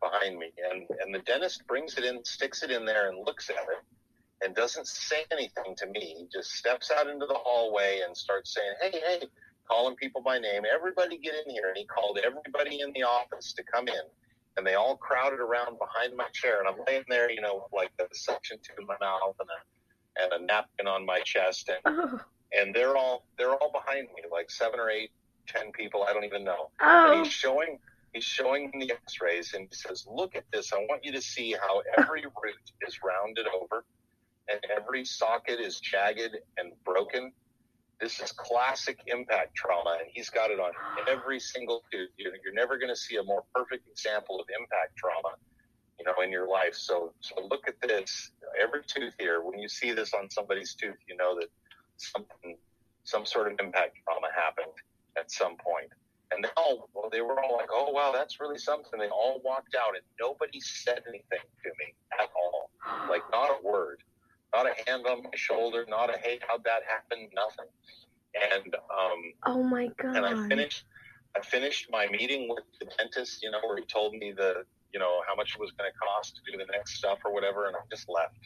behind 0.00 0.38
me. 0.38 0.52
And 0.70 0.86
and 1.00 1.14
the 1.14 1.20
dentist 1.20 1.66
brings 1.66 1.96
it 1.96 2.04
in, 2.04 2.24
sticks 2.24 2.62
it 2.62 2.70
in 2.70 2.84
there, 2.84 3.08
and 3.08 3.18
looks 3.26 3.50
at 3.50 3.56
it, 3.56 4.44
and 4.44 4.54
doesn't 4.54 4.86
say 4.86 5.24
anything 5.30 5.74
to 5.76 5.86
me. 5.86 6.14
He 6.18 6.26
just 6.32 6.52
steps 6.52 6.90
out 6.90 7.08
into 7.08 7.26
the 7.26 7.38
hallway 7.38 8.00
and 8.04 8.16
starts 8.16 8.54
saying, 8.54 8.74
"Hey, 8.80 9.00
hey." 9.20 9.28
Calling 9.68 9.94
people 9.94 10.20
by 10.20 10.36
name. 10.40 10.62
Everybody 10.66 11.16
get 11.16 11.32
in 11.46 11.54
here. 11.54 11.68
And 11.68 11.76
he 11.76 11.86
called 11.86 12.18
everybody 12.18 12.80
in 12.80 12.92
the 12.92 13.04
office 13.04 13.52
to 13.52 13.62
come 13.62 13.86
in 13.86 14.02
and 14.56 14.66
they 14.66 14.74
all 14.74 14.96
crowded 14.96 15.40
around 15.40 15.78
behind 15.78 16.16
my 16.16 16.26
chair, 16.32 16.58
and 16.60 16.68
I'm 16.68 16.74
laying 16.86 17.04
there, 17.08 17.30
you 17.30 17.40
know, 17.40 17.66
like 17.72 17.90
a 18.00 18.04
suction 18.12 18.58
tube 18.58 18.78
in 18.80 18.86
my 18.86 18.96
mouth 19.00 19.36
and 19.40 19.48
a 19.48 19.60
and 20.22 20.42
a 20.42 20.44
napkin 20.44 20.86
on 20.88 21.06
my 21.06 21.20
chest, 21.20 21.70
and 21.70 21.78
Oh. 21.86 22.20
and 22.52 22.74
they're 22.74 22.96
all 22.96 23.26
they're 23.38 23.54
all 23.54 23.70
behind 23.72 24.08
me, 24.08 24.22
like 24.30 24.50
seven 24.50 24.80
or 24.80 24.90
eight, 24.90 25.12
ten 25.52 25.72
people, 25.72 26.04
I 26.08 26.12
don't 26.12 26.24
even 26.24 26.44
know. 26.44 26.70
Oh. 26.80 27.12
And 27.12 27.24
he's 27.24 27.32
showing 27.32 27.78
he's 28.12 28.24
showing 28.24 28.72
the 28.78 28.92
X-rays, 28.92 29.54
and 29.54 29.68
he 29.68 29.74
says, 29.74 30.06
"Look 30.10 30.36
at 30.36 30.44
this. 30.52 30.72
I 30.72 30.78
want 30.88 31.04
you 31.04 31.12
to 31.12 31.20
see 31.20 31.52
how 31.60 31.82
every 31.98 32.22
root 32.42 32.72
is 32.86 32.98
rounded 33.04 33.46
over, 33.60 33.84
and 34.48 34.60
every 34.70 35.04
socket 35.04 35.60
is 35.60 35.80
jagged 35.80 36.36
and 36.56 36.72
broken." 36.84 37.32
This 38.00 38.18
is 38.20 38.32
classic 38.32 38.98
impact 39.08 39.54
trauma, 39.54 39.98
and 40.00 40.08
he's 40.10 40.30
got 40.30 40.50
it 40.50 40.58
on 40.58 40.72
every 41.06 41.38
single 41.38 41.82
tooth. 41.92 42.08
You're, 42.16 42.32
you're 42.42 42.54
never 42.54 42.78
going 42.78 42.88
to 42.88 42.96
see 42.96 43.16
a 43.16 43.22
more 43.22 43.44
perfect 43.54 43.86
example 43.88 44.40
of 44.40 44.46
impact 44.58 44.96
trauma, 44.96 45.36
you 45.98 46.06
know, 46.06 46.14
in 46.24 46.32
your 46.32 46.48
life. 46.48 46.74
So, 46.74 47.12
so 47.20 47.46
look 47.50 47.68
at 47.68 47.78
this. 47.86 48.30
Every 48.58 48.80
tooth 48.86 49.12
here. 49.18 49.42
When 49.42 49.58
you 49.58 49.68
see 49.68 49.92
this 49.92 50.14
on 50.14 50.30
somebody's 50.30 50.74
tooth, 50.74 50.96
you 51.06 51.14
know 51.14 51.38
that 51.38 51.48
something, 51.98 52.56
some 53.04 53.26
sort 53.26 53.52
of 53.52 53.60
impact 53.60 53.98
trauma 54.02 54.28
happened 54.34 54.72
at 55.18 55.30
some 55.30 55.56
point. 55.56 55.90
And 56.32 56.44
they 56.44 56.48
all, 56.56 56.88
well, 56.94 57.08
they 57.10 57.22
were 57.22 57.42
all 57.42 57.56
like, 57.56 57.70
"Oh, 57.72 57.90
wow, 57.90 58.12
that's 58.14 58.38
really 58.38 58.58
something." 58.58 58.98
They 59.00 59.08
all 59.08 59.40
walked 59.44 59.74
out, 59.74 59.94
and 59.96 60.04
nobody 60.20 60.60
said 60.60 61.02
anything 61.08 61.44
to 61.64 61.70
me 61.80 61.94
at 62.20 62.28
all. 62.36 62.70
Like 63.10 63.22
not 63.32 63.50
a 63.50 63.66
word, 63.66 64.02
not 64.54 64.66
a 64.66 64.74
hand 64.86 65.06
on 65.06 65.24
my 65.24 65.30
shoulder, 65.34 65.84
not 65.88 66.14
a 66.14 66.18
hey, 66.18 66.38
how'd 66.46 66.62
that 66.64 66.82
happen? 66.86 67.28
Nothing. 67.34 67.66
And 68.54 68.74
um, 68.74 69.20
Oh 69.46 69.62
my 69.62 69.88
god. 69.98 70.16
and 70.16 70.26
I 70.26 70.48
finished 70.48 70.84
I 71.36 71.40
finished 71.40 71.88
my 71.90 72.06
meeting 72.08 72.48
with 72.48 72.64
the 72.80 72.86
dentist, 72.98 73.42
you 73.42 73.50
know, 73.50 73.58
where 73.64 73.76
he 73.76 73.84
told 73.84 74.14
me 74.14 74.32
the 74.36 74.64
you 74.92 75.00
know 75.00 75.22
how 75.28 75.34
much 75.34 75.54
it 75.54 75.60
was 75.60 75.72
going 75.72 75.90
to 75.90 75.96
cost 75.98 76.36
to 76.36 76.52
do 76.52 76.58
the 76.58 76.70
next 76.70 76.94
stuff 76.94 77.18
or 77.24 77.32
whatever, 77.32 77.66
and 77.66 77.76
I 77.76 77.80
just 77.90 78.08
left, 78.08 78.38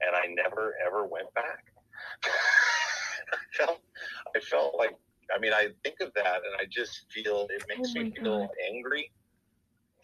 and 0.00 0.16
I 0.16 0.26
never 0.42 0.74
ever 0.86 1.06
went 1.06 1.32
back. 1.34 1.64
I 2.24 3.36
felt 3.56 3.80
I 4.36 4.40
felt 4.40 4.76
like 4.78 4.96
I 5.34 5.38
mean 5.38 5.52
I 5.52 5.68
think 5.82 6.00
of 6.00 6.12
that 6.14 6.36
and 6.36 6.54
I 6.60 6.64
just 6.70 7.06
feel 7.10 7.46
it 7.50 7.64
makes 7.68 7.90
Oh 7.96 8.00
me 8.02 8.10
feel 8.12 8.48
angry 8.72 9.10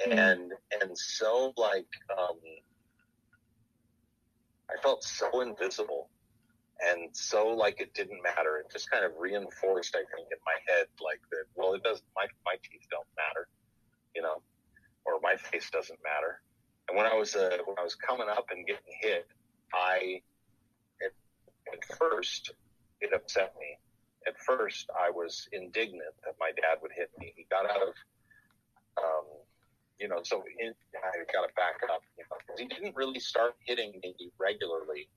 Yeah. 0.06 0.30
and 0.30 0.52
and 0.80 0.96
so 0.96 1.52
like 1.56 1.88
um, 2.16 2.38
I 4.70 4.80
felt 4.82 5.02
so 5.02 5.40
invisible 5.40 6.10
and 6.80 7.08
so 7.12 7.48
like 7.48 7.80
it 7.80 7.92
didn't 7.94 8.22
matter. 8.22 8.58
It 8.58 8.70
just 8.70 8.88
kind 8.90 9.04
of 9.04 9.12
reinforced, 9.18 9.96
I 9.96 10.04
think, 10.14 10.28
in 10.30 10.38
my 10.46 10.54
head 10.68 10.86
like 11.02 11.20
that. 11.32 11.44
Well, 11.56 11.74
it 11.74 11.82
doesn't. 11.82 12.04
My 12.14 12.26
my 12.44 12.54
teeth 12.62 12.86
don't 12.90 13.06
matter, 13.16 13.48
you 14.14 14.22
know, 14.22 14.42
or 15.04 15.18
my 15.22 15.36
face 15.36 15.70
doesn't 15.70 15.98
matter. 16.04 16.40
And 16.88 16.96
when 16.96 17.06
I 17.06 17.14
was 17.14 17.34
uh, 17.34 17.58
when 17.66 17.76
I 17.78 17.82
was 17.82 17.96
coming 17.96 18.28
up 18.28 18.46
and 18.50 18.66
getting 18.66 18.94
hit, 19.00 19.26
I 19.74 20.20
at, 21.04 21.12
at 21.72 21.98
first 21.98 22.52
it 23.00 23.12
upset 23.12 23.54
me. 23.58 23.78
At 24.28 24.38
first, 24.38 24.90
I 24.92 25.10
was 25.10 25.48
indignant 25.52 26.12
that 26.24 26.34
my 26.38 26.50
dad 26.50 26.78
would 26.82 26.92
hit 26.94 27.10
me. 27.18 27.32
He 27.34 27.46
got 27.50 27.64
out 27.64 27.80
of, 27.80 27.94
um, 28.98 29.24
you 29.98 30.06
know, 30.06 30.20
so 30.22 30.44
in, 30.60 30.74
I 30.94 31.32
got 31.32 31.48
to 31.48 31.54
back 31.56 31.80
up. 31.90 32.02
You 32.18 32.24
know, 32.30 32.36
he 32.58 32.66
didn't 32.66 32.94
really 32.94 33.20
start 33.20 33.54
hitting 33.64 33.98
me 34.02 34.14
regularly 34.38 35.08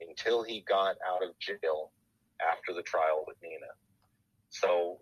until 0.00 0.42
he 0.42 0.64
got 0.68 0.96
out 1.06 1.22
of 1.22 1.38
jail 1.38 1.92
after 2.42 2.74
the 2.74 2.82
trial 2.82 3.24
with 3.26 3.36
Nina. 3.40 3.70
So 4.50 4.98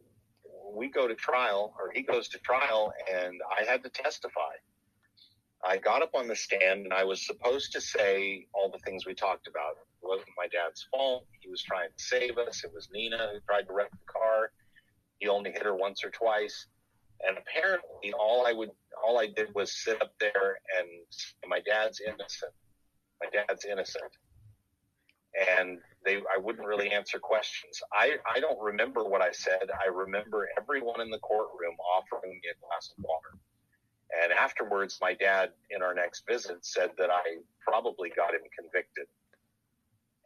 we 0.75 0.91
go 0.91 1.09
to 1.09 1.15
trial, 1.15 1.75
or 1.79 1.91
he 1.95 2.03
goes 2.03 2.29
to 2.29 2.39
trial, 2.41 2.93
and 3.13 3.41
I 3.59 3.65
had 3.65 3.83
to 3.85 3.89
testify. 3.89 4.55
I 5.67 5.79
got 5.79 6.03
up 6.03 6.11
on 6.15 6.29
the 6.29 6.37
stand 6.37 6.85
and 6.85 6.93
I 6.93 7.05
was 7.05 7.27
supposed 7.27 7.73
to 7.73 7.81
say 7.81 8.47
all 8.53 8.71
the 8.71 8.79
things 8.81 9.07
we 9.07 9.15
talked 9.15 9.47
about. 9.47 9.77
It 10.03 10.07
wasn't 10.07 10.29
my 10.37 10.47
dad's 10.49 10.87
fault. 10.91 11.27
He 11.41 11.49
was 11.49 11.63
trying 11.63 11.89
to 11.97 12.05
save 12.05 12.37
us. 12.37 12.65
It 12.65 12.73
was 12.75 12.89
Nina 12.93 13.31
who 13.33 13.41
tried 13.49 13.67
to 13.69 13.73
wreck 13.73 13.91
the 13.91 14.13
car. 14.13 14.53
He 15.19 15.29
only 15.29 15.53
hit 15.53 15.63
her 15.63 15.75
once 15.75 16.05
or 16.05 16.11
twice. 16.11 16.67
And 17.27 17.39
apparently 17.39 18.13
all 18.13 18.47
I 18.47 18.53
would 18.53 18.71
all 19.07 19.19
I 19.19 19.27
did 19.27 19.55
was 19.55 19.73
sit 19.73 20.01
up 20.03 20.13
there 20.21 20.59
and 20.79 20.89
my 21.49 21.61
dad's 21.61 22.01
innocent. 22.01 22.53
My 23.23 23.31
dad's 23.31 23.65
innocent. 23.65 24.13
And 25.59 25.79
they 26.05 26.17
I 26.17 26.39
wouldn't 26.39 26.67
really 26.67 26.91
answer 26.91 27.19
questions. 27.19 27.81
I, 27.93 28.17
I 28.31 28.39
don't 28.39 28.61
remember 28.61 29.05
what 29.05 29.23
I 29.23 29.33
said. 29.33 29.71
I 29.83 29.89
remember 29.89 30.47
everyone 30.61 31.01
in 31.01 31.11
the 31.11 31.19
courtroom 31.21 31.75
offering 31.97 32.33
me 32.33 32.51
a 32.53 32.61
glass 32.61 32.93
of 32.97 33.03
water. 33.03 33.39
And 34.23 34.33
afterwards, 34.33 34.99
my 35.01 35.15
dad, 35.15 35.51
in 35.71 35.83
our 35.83 35.95
next 35.95 36.25
visit, 36.29 36.65
said 36.65 36.91
that 36.99 37.11
I 37.11 37.39
probably 37.61 38.11
got 38.11 38.35
him 38.35 38.43
convicted. 38.59 39.07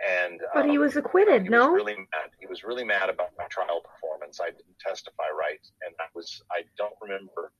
And 0.07 0.41
But 0.55 0.67
he 0.67 0.77
um, 0.77 0.83
was 0.85 0.97
acquitted, 0.97 1.43
he 1.43 1.49
no? 1.49 1.73
Was 1.73 1.77
really 1.77 1.97
mad. 1.97 2.31
He 2.39 2.47
was 2.47 2.63
really 2.63 2.85
mad 2.85 3.09
about 3.09 3.31
my 3.37 3.47
trial 3.47 3.81
performance. 3.81 4.41
I 4.41 4.51
didn't 4.51 4.79
testify 4.79 5.25
right, 5.37 5.61
and 5.85 5.95
I 5.99 6.07
was. 6.15 6.43
I 6.53 6.63
don't 6.77 6.95
remember. 7.03 7.53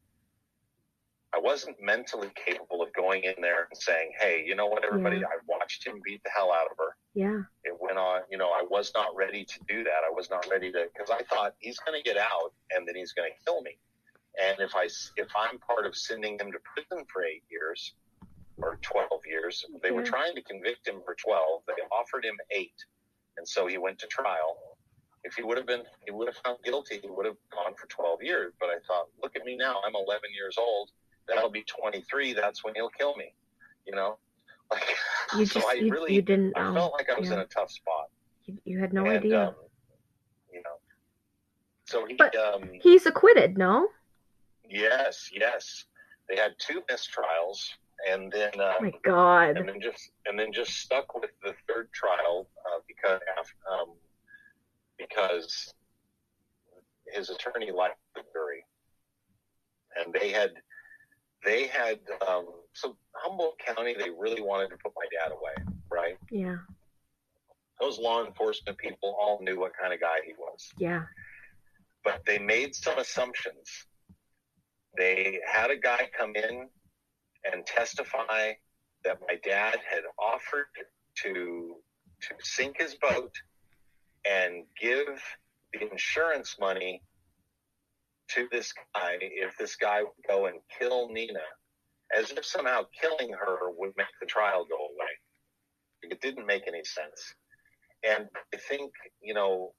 I 1.35 1.41
wasn't 1.41 1.77
mentally 1.83 2.31
capable 2.37 2.81
of 2.81 2.93
going 2.95 3.25
in 3.25 3.35
there 3.41 3.67
and 3.71 3.79
saying, 3.79 4.13
"Hey, 4.21 4.45
you 4.47 4.55
know 4.55 4.67
what, 4.67 4.85
everybody? 4.85 5.17
Yeah. 5.17 5.27
I 5.27 5.39
watched 5.49 5.85
him 5.85 6.01
beat 6.05 6.23
the 6.23 6.31
hell 6.31 6.53
out 6.53 6.71
of 6.71 6.77
her. 6.79 6.97
Yeah. 7.15 7.43
It 7.65 7.77
went 7.81 7.99
on. 7.99 8.21
You 8.31 8.39
know, 8.39 8.51
I 8.51 8.65
was 8.71 8.93
not 8.95 9.17
ready 9.17 9.45
to 9.45 9.59
do 9.69 9.83
that. 9.83 10.07
I 10.07 10.11
was 10.15 10.31
not 10.31 10.47
ready 10.49 10.71
to 10.71 10.87
because 10.95 11.11
I 11.11 11.25
thought 11.25 11.55
he's 11.59 11.81
going 11.81 12.01
to 12.01 12.09
get 12.09 12.17
out 12.17 12.53
and 12.71 12.87
then 12.87 12.95
he's 12.95 13.13
going 13.13 13.31
to 13.33 13.45
kill 13.45 13.63
me. 13.63 13.79
And 14.41 14.61
if 14.61 14.75
I 14.77 14.85
if 15.17 15.29
I'm 15.37 15.59
part 15.59 15.87
of 15.87 15.97
sending 15.97 16.39
him 16.39 16.53
to 16.53 16.59
prison 16.75 17.05
for 17.13 17.25
eight 17.25 17.43
years 17.51 17.95
or 18.59 18.79
twelve 18.83 19.21
years, 19.27 19.65
they 19.83 19.91
were 19.91 20.03
trying 20.03 20.35
to 20.35 20.43
convict 20.43 20.87
him 20.87 21.01
for 21.05 21.15
twelve. 21.15 21.63
They 21.67 21.75
offered 21.93 22.25
him 22.25 22.37
eight, 22.51 22.75
and 23.37 23.47
so 23.47 23.67
he 23.67 23.79
went 23.79 23.99
to 24.01 24.07
trial. 24.07 24.57
If 25.25 25.35
he 25.35 25.43
would 25.43 25.57
have 25.57 25.67
been, 25.67 25.83
he 26.05 26.13
would 26.13 26.29
have 26.29 26.37
found 26.45 26.59
guilty. 26.65 27.01
He 27.03 27.09
would 27.09 27.27
have 27.27 27.37
gone 27.51 27.75
for 27.75 27.89
twelve 27.89 28.23
years. 28.23 28.53
But 28.61 28.69
I 28.69 28.79
thought, 28.87 29.09
look 29.23 29.35
at 29.35 29.45
me 29.45 29.57
now. 29.57 29.81
I'm 29.85 29.95
11 29.95 30.21
years 30.35 30.57
old. 30.59 30.91
That'll 31.27 31.51
be 31.51 31.65
23. 31.65 32.33
That's 32.33 32.65
when 32.65 32.75
he'll 32.75 32.89
kill 32.89 33.17
me. 33.17 33.35
You 33.87 33.95
know, 33.97 34.19
like 34.71 34.85
You 35.37 35.47
so. 35.47 35.61
just 35.61 35.67
I 35.67 35.75
you, 35.75 35.91
really, 35.93 36.15
you 36.15 36.23
didn't 36.23 36.57
I 36.57 36.73
felt 36.73 36.93
like 36.93 37.09
I 37.11 37.19
was 37.19 37.29
yeah. 37.29 37.35
in 37.35 37.41
a 37.41 37.47
tough 37.47 37.71
spot. 37.71 38.11
You, 38.45 38.59
you 38.65 38.79
had 38.79 38.93
no 38.93 39.05
and, 39.05 39.19
idea. 39.19 39.49
Um, 39.49 39.55
you 40.53 40.63
know, 40.63 40.77
so 41.85 42.07
he, 42.07 42.15
But- 42.15 42.37
um, 42.37 42.71
He's 42.81 43.07
acquitted, 43.07 43.59
no? 43.59 43.89
Yes, 44.69 45.31
yes. 45.33 45.85
They 46.29 46.37
had 46.37 46.53
two 46.59 46.83
mistrials, 46.91 47.59
and 48.11 48.31
then 48.31 48.51
uh, 48.61 48.75
Oh 48.79 48.83
my 48.83 48.93
God. 49.05 49.57
and 49.57 49.69
then 49.69 49.81
just 49.81 50.11
and 50.27 50.39
then 50.39 50.53
just 50.53 50.73
stuck 50.73 51.15
with 51.15 51.31
the 51.43 51.55
third 51.69 51.91
trial 51.93 52.49
uh, 52.67 52.81
because 52.87 53.21
um, 53.71 53.89
because 54.99 55.73
his 57.13 57.31
attorney 57.31 57.71
liked 57.71 57.97
the 58.15 58.23
jury, 58.33 58.65
and 59.97 60.13
they 60.13 60.31
had 60.31 60.51
they 61.45 61.67
had 61.67 61.99
um, 62.29 62.47
so 62.75 62.97
Humboldt 63.15 63.59
County 63.59 63.95
they 63.99 64.11
really 64.11 64.43
wanted 64.43 64.69
to 64.71 64.77
put 64.77 64.93
my 64.97 65.07
dad 65.19 65.33
away, 65.33 65.75
right? 65.91 66.17
Yeah. 66.31 66.57
Those 67.81 67.99
law 67.99 68.27
enforcement 68.27 68.77
people 68.77 69.17
all 69.21 69.39
knew 69.41 69.59
what 69.61 69.73
kind 69.81 69.95
of 69.95 70.01
guy 70.01 70.17
he 70.27 70.33
was, 70.37 70.69
Yeah. 70.79 71.03
but 72.05 72.23
they 72.27 72.39
made 72.39 72.75
some 72.75 72.99
assumptions. 72.99 73.87
They 74.99 75.39
had 75.47 75.71
a 75.71 75.77
guy 75.77 76.11
come 76.19 76.35
in 76.35 76.69
and 77.51 77.65
testify 77.65 78.53
that 79.05 79.21
my 79.27 79.37
dad 79.45 79.77
had 79.89 80.03
offered 80.19 80.67
to 81.23 81.77
to 82.21 82.35
sink 82.41 82.81
his 82.81 82.97
boat 82.97 83.33
and 84.29 84.65
give 84.81 85.23
the 85.73 85.89
insurance 85.91 86.57
money 86.59 87.01
to 88.31 88.49
this 88.51 88.73
guy 88.95 89.17
if 89.21 89.57
this 89.57 89.77
guy 89.77 90.03
would 90.03 90.27
go 90.29 90.47
and 90.47 90.59
kill 90.79 91.09
Nina, 91.11 91.41
as 92.15 92.31
if 92.33 92.45
somehow 92.45 92.83
killing 93.01 93.33
her 93.33 93.71
would 93.77 93.93
make 93.97 94.07
the 94.21 94.27
trial 94.27 94.67
go 94.69 94.77
away. 94.77 95.13
It 96.03 96.21
didn't 96.21 96.47
make 96.47 96.67
any 96.67 96.85
sense. 96.85 97.35
And 98.07 98.29
I 98.53 98.57
think, 98.57 98.93
you 99.23 99.35
know, 99.35 99.75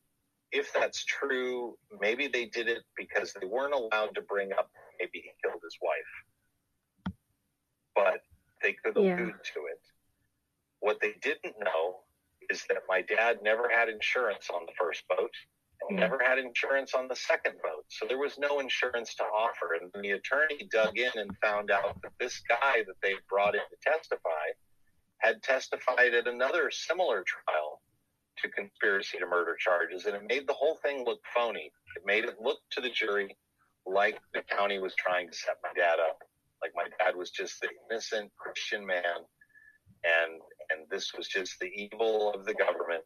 if 0.52 0.72
that's 0.74 1.06
true, 1.06 1.78
maybe 2.00 2.28
they 2.28 2.46
did 2.46 2.68
it 2.68 2.84
because 2.98 3.34
they 3.40 3.46
weren't 3.48 3.74
allowed 3.74 4.16
to 4.16 4.22
bring 4.22 4.52
up 4.54 4.70
maybe 5.00 5.22
he 5.24 5.32
killed 5.42 5.62
his 5.64 5.78
wife. 5.82 7.16
But 7.96 8.22
they 8.62 8.74
could 8.74 8.98
Yeah. 8.98 9.16
allude 9.16 9.44
to 9.54 9.66
it. 9.68 9.82
What 10.80 11.00
they 11.00 11.14
didn't 11.14 11.58
know 11.60 12.04
is 12.50 12.66
that 12.68 12.84
my 12.88 13.02
dad 13.02 13.42
never 13.42 13.70
had 13.70 13.90
insurance 13.90 14.50
on 14.50 14.66
the 14.66 14.74
first 14.74 15.08
boat 15.08 15.34
and 15.82 15.98
Yeah. 15.98 16.08
never 16.08 16.22
had 16.22 16.38
insurance 16.38 16.94
on 16.94 17.08
the 17.08 17.16
second 17.16 17.62
boat. 17.62 17.86
So 17.90 18.06
there 18.08 18.18
was 18.18 18.38
no 18.38 18.60
insurance 18.60 19.16
to 19.16 19.26
offer. 19.26 19.76
And 19.76 19.92
the 20.04 20.12
attorney 20.12 20.68
dug 20.70 20.98
in 20.98 21.18
and 21.18 21.38
found 21.38 21.72
out 21.72 22.02
that 22.02 22.18
this 22.18 22.40
guy 22.42 22.84
that 22.84 23.00
they 23.02 23.16
brought 23.30 23.56
in 23.56 23.62
to 23.62 23.78
testify 23.78 24.52
had 25.20 25.42
testified 25.44 26.14
at 26.14 26.28
another 26.28 26.72
similar 26.72 27.24
trial 27.24 27.69
to 28.42 28.50
conspiracy 28.50 29.18
to 29.20 29.26
murder 29.26 29.56
charges. 29.60 30.06
And 30.06 30.16
it 30.16 30.24
made 30.28 30.48
the 30.48 30.54
whole 30.54 30.78
thing 30.84 31.04
look 31.06 31.20
phony. 31.34 31.72
It 31.96 32.04
made 32.06 32.26
it 32.26 32.36
look 32.42 32.60
to 32.72 32.82
the 32.82 32.90
jury 32.90 33.36
like 33.86 34.20
the 34.34 34.42
county 34.44 34.80
was 34.80 34.94
trying 34.96 35.30
to 35.30 35.36
set 35.36 35.56
my 35.64 35.70
dad 35.76 36.00
up. 36.00 36.20
Like 36.62 36.72
my 36.76 36.88
dad 37.00 37.16
was 37.16 37.32
just 37.32 37.62
the 37.62 37.70
innocent 37.90 38.32
Christian 38.38 38.86
man 38.86 39.26
and 40.04 40.40
and 40.72 40.88
this 40.90 41.14
was 41.18 41.28
just 41.28 41.60
the 41.60 41.68
evil 41.68 42.32
of 42.34 42.46
the 42.46 42.54
government 42.54 43.04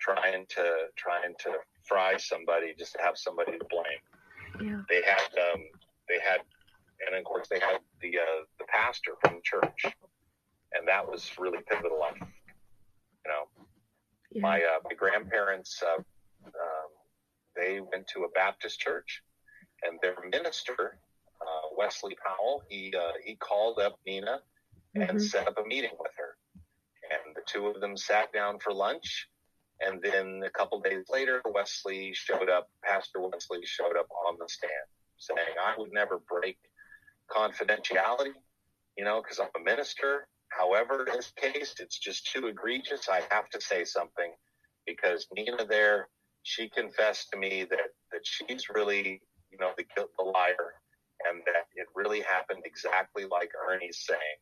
trying 0.00 0.44
to 0.48 0.88
trying 0.96 1.34
to 1.40 1.52
fry 1.84 2.16
somebody 2.16 2.74
just 2.78 2.92
to 2.92 2.98
have 3.02 3.16
somebody 3.16 3.52
to 3.52 3.64
blame. 3.70 4.02
Yeah. 4.60 4.80
They 4.88 5.02
had 5.02 5.52
um, 5.52 5.62
they 6.08 6.18
had 6.22 6.40
and 7.06 7.16
of 7.16 7.24
course 7.24 7.48
they 7.48 7.60
had 7.60 7.78
the 8.00 8.18
uh, 8.18 8.42
the 8.58 8.64
pastor 8.68 9.12
from 9.20 9.36
the 9.36 9.42
church, 9.42 9.94
and 10.72 10.86
that 10.88 11.06
was 11.06 11.30
really 11.38 11.58
pivotal. 11.68 12.02
I 12.02 12.12
think. 12.12 12.22
You 12.22 12.26
know, 12.26 12.35
Yeah. 14.36 14.42
my 14.42 14.58
uh, 14.60 14.78
my 14.84 14.94
grandparents 14.94 15.82
uh, 15.82 15.96
um, 16.46 16.90
they 17.56 17.80
went 17.80 18.06
to 18.08 18.24
a 18.24 18.28
Baptist 18.30 18.78
church, 18.80 19.22
and 19.82 19.98
their 20.02 20.16
minister 20.30 20.98
uh, 21.40 21.68
Wesley 21.76 22.16
Powell 22.24 22.62
he 22.68 22.92
uh, 22.96 23.12
he 23.24 23.36
called 23.36 23.78
up 23.80 23.98
Nina 24.06 24.40
and 24.94 25.18
Mhm. 25.18 25.20
set 25.20 25.48
up 25.48 25.58
a 25.58 25.64
meeting 25.64 25.96
with 25.98 26.12
her, 26.16 26.36
and 27.10 27.34
the 27.34 27.42
two 27.46 27.66
of 27.68 27.80
them 27.80 27.96
sat 27.96 28.32
down 28.32 28.58
for 28.58 28.72
lunch. 28.72 29.28
And 29.80 30.00
then 30.02 30.42
a 30.42 30.50
couple 30.50 30.80
days 30.80 31.04
later, 31.10 31.42
Wesley 31.44 32.12
showed 32.14 32.48
up. 32.48 32.70
Pastor 32.82 33.20
Wesley 33.20 33.60
showed 33.64 33.96
up 33.96 34.06
on 34.26 34.38
the 34.38 34.48
stand, 34.48 34.88
saying, 35.18 35.54
"I 35.60 35.74
would 35.76 35.92
never 35.92 36.18
break 36.18 36.58
confidentiality, 37.30 38.32
you 38.96 39.04
know, 39.04 39.20
because 39.22 39.38
I'm 39.38 39.50
a 39.54 39.60
minister. 39.64 40.28
However, 40.66 41.06
in 41.06 41.16
this 41.16 41.32
case, 41.36 41.74
it's 41.78 41.98
just 41.98 42.26
too 42.32 42.48
egregious. 42.48 43.08
I 43.08 43.22
have 43.30 43.48
to 43.50 43.60
say 43.60 43.84
something 43.84 44.32
because 44.86 45.26
Nina 45.34 45.64
there, 45.64 46.08
she 46.42 46.68
confessed 46.68 47.30
to 47.30 47.38
me 47.38 47.64
that 47.70 47.90
that 48.12 48.22
she's 48.24 48.68
really, 48.74 49.20
you 49.50 49.58
know, 49.60 49.70
the 49.76 49.84
the 49.96 50.24
liar, 50.24 50.74
and 51.28 51.42
that 51.46 51.66
it 51.76 51.86
really 51.94 52.20
happened 52.20 52.62
exactly 52.64 53.24
like 53.24 53.50
Ernie's 53.68 54.04
saying, 54.06 54.38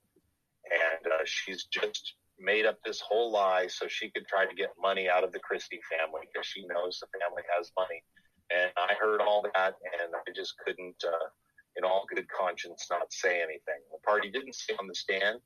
and 0.65 1.13
uh, 1.13 1.25
she's 1.25 1.65
just 1.65 2.15
made 2.39 2.67
up 2.67 2.79
this 2.85 3.01
whole 3.01 3.31
lie 3.31 3.67
so 3.67 3.87
she 3.87 4.11
could 4.11 4.27
try 4.27 4.45
to 4.47 4.55
get 4.55 4.71
money 4.81 5.09
out 5.09 5.25
of 5.25 5.33
the 5.33 5.39
Christie 5.39 5.81
family 5.91 6.23
because 6.33 6.47
she 6.47 6.67
knows 6.67 6.99
the 7.01 7.07
family 7.21 7.43
has 7.57 7.71
money. 7.77 8.03
And 8.51 8.71
I 8.77 8.95
heard 8.95 9.21
all 9.21 9.43
that, 9.43 9.75
and 10.01 10.13
I 10.15 10.31
just 10.35 10.55
couldn't, 10.65 11.03
uh, 11.05 11.29
in 11.77 11.85
all 11.85 12.05
good 12.13 12.27
conscience, 12.29 12.87
not 12.91 13.13
say 13.13 13.37
anything. 13.41 13.81
The 13.93 13.99
party 14.05 14.31
didn't 14.31 14.55
say 14.55 14.75
on 14.79 14.87
the 14.87 14.95
stand 14.95 15.41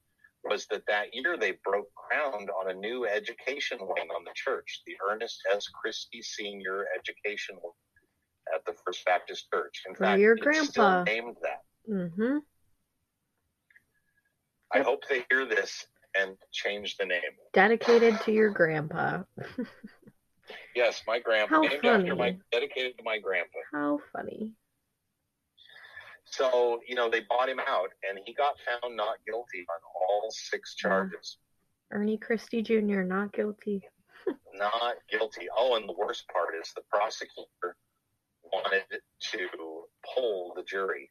was 0.49 0.67
that 0.71 0.83
that 0.89 1.15
year 1.15 1.37
they 1.37 1.55
broke 1.65 1.89
ground 1.95 2.51
on 2.61 2.71
a 2.71 2.75
new 2.75 3.07
education 3.07 3.79
wing 3.81 4.09
on 4.17 4.25
the 4.25 4.33
church, 4.35 4.83
the 4.87 4.95
Ernest 5.11 5.41
S. 5.53 5.67
Christie 5.69 6.23
Senior 6.23 6.87
Education 6.99 7.57
Wing 7.63 7.73
at 8.55 8.65
the 8.65 8.73
First 8.85 9.05
Baptist 9.05 9.49
Church. 9.53 9.83
In 9.89 9.95
fact, 9.95 10.21
your 10.21 10.37
grandpa. 10.37 11.05
named 11.05 11.37
that. 11.43 11.63
Mm-hmm. 11.91 12.39
I 14.73 14.81
hope 14.81 15.03
they 15.09 15.25
hear 15.31 15.47
this 15.47 15.87
and 16.19 16.37
change 16.53 16.97
the 16.97 17.07
name. 17.07 17.21
Dedicated 17.55 18.21
to 18.23 18.33
your 18.33 18.51
grandpa. 18.51 19.23
Yes, 20.75 21.03
my 21.07 21.19
grandpa, 21.19 21.57
How 21.57 21.61
named 21.63 21.85
after 21.85 22.17
my, 22.17 22.31
funny. 22.31 22.41
dedicated 22.53 22.97
to 22.99 23.05
my 23.05 23.19
grandpa. 23.19 23.59
How 23.73 23.99
funny. 24.13 24.53
So, 26.25 26.81
you 26.87 26.95
know, 26.95 27.11
they 27.11 27.21
bought 27.29 27.49
him 27.49 27.61
out 27.67 27.91
and 28.09 28.19
he 28.25 28.35
got 28.35 28.55
found 28.65 28.97
not 28.97 29.17
guilty 29.27 29.67
on 29.69 29.78
all 30.29 30.33
six 30.33 30.75
charges. 30.75 31.39
Ernie 31.91 32.19
Christie 32.19 32.63
Jr. 32.63 33.03
not 33.03 33.33
guilty. 33.33 33.83
Not 34.55 34.97
guilty. 35.11 35.47
Oh, 35.57 35.77
and 35.77 35.89
the 35.89 35.95
worst 35.95 36.29
part 36.29 36.55
is 36.61 36.71
the 36.75 36.83
prosecutor 36.93 37.77
wanted 38.53 38.85
to 39.33 39.49
poll 40.05 40.53
the 40.55 40.65
jury. 40.65 41.11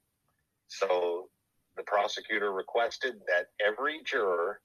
So 0.67 1.30
the 1.77 1.84
prosecutor 1.84 2.51
requested 2.51 3.15
that 3.27 3.47
every 3.65 4.01
juror 4.06 4.62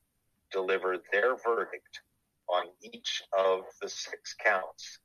deliver 0.51 0.99
their 1.13 1.37
verdict 1.37 2.01
on 2.49 2.65
each 2.83 3.23
of 3.39 3.63
the 3.81 3.89
six 3.89 4.35
counts. 4.45 4.99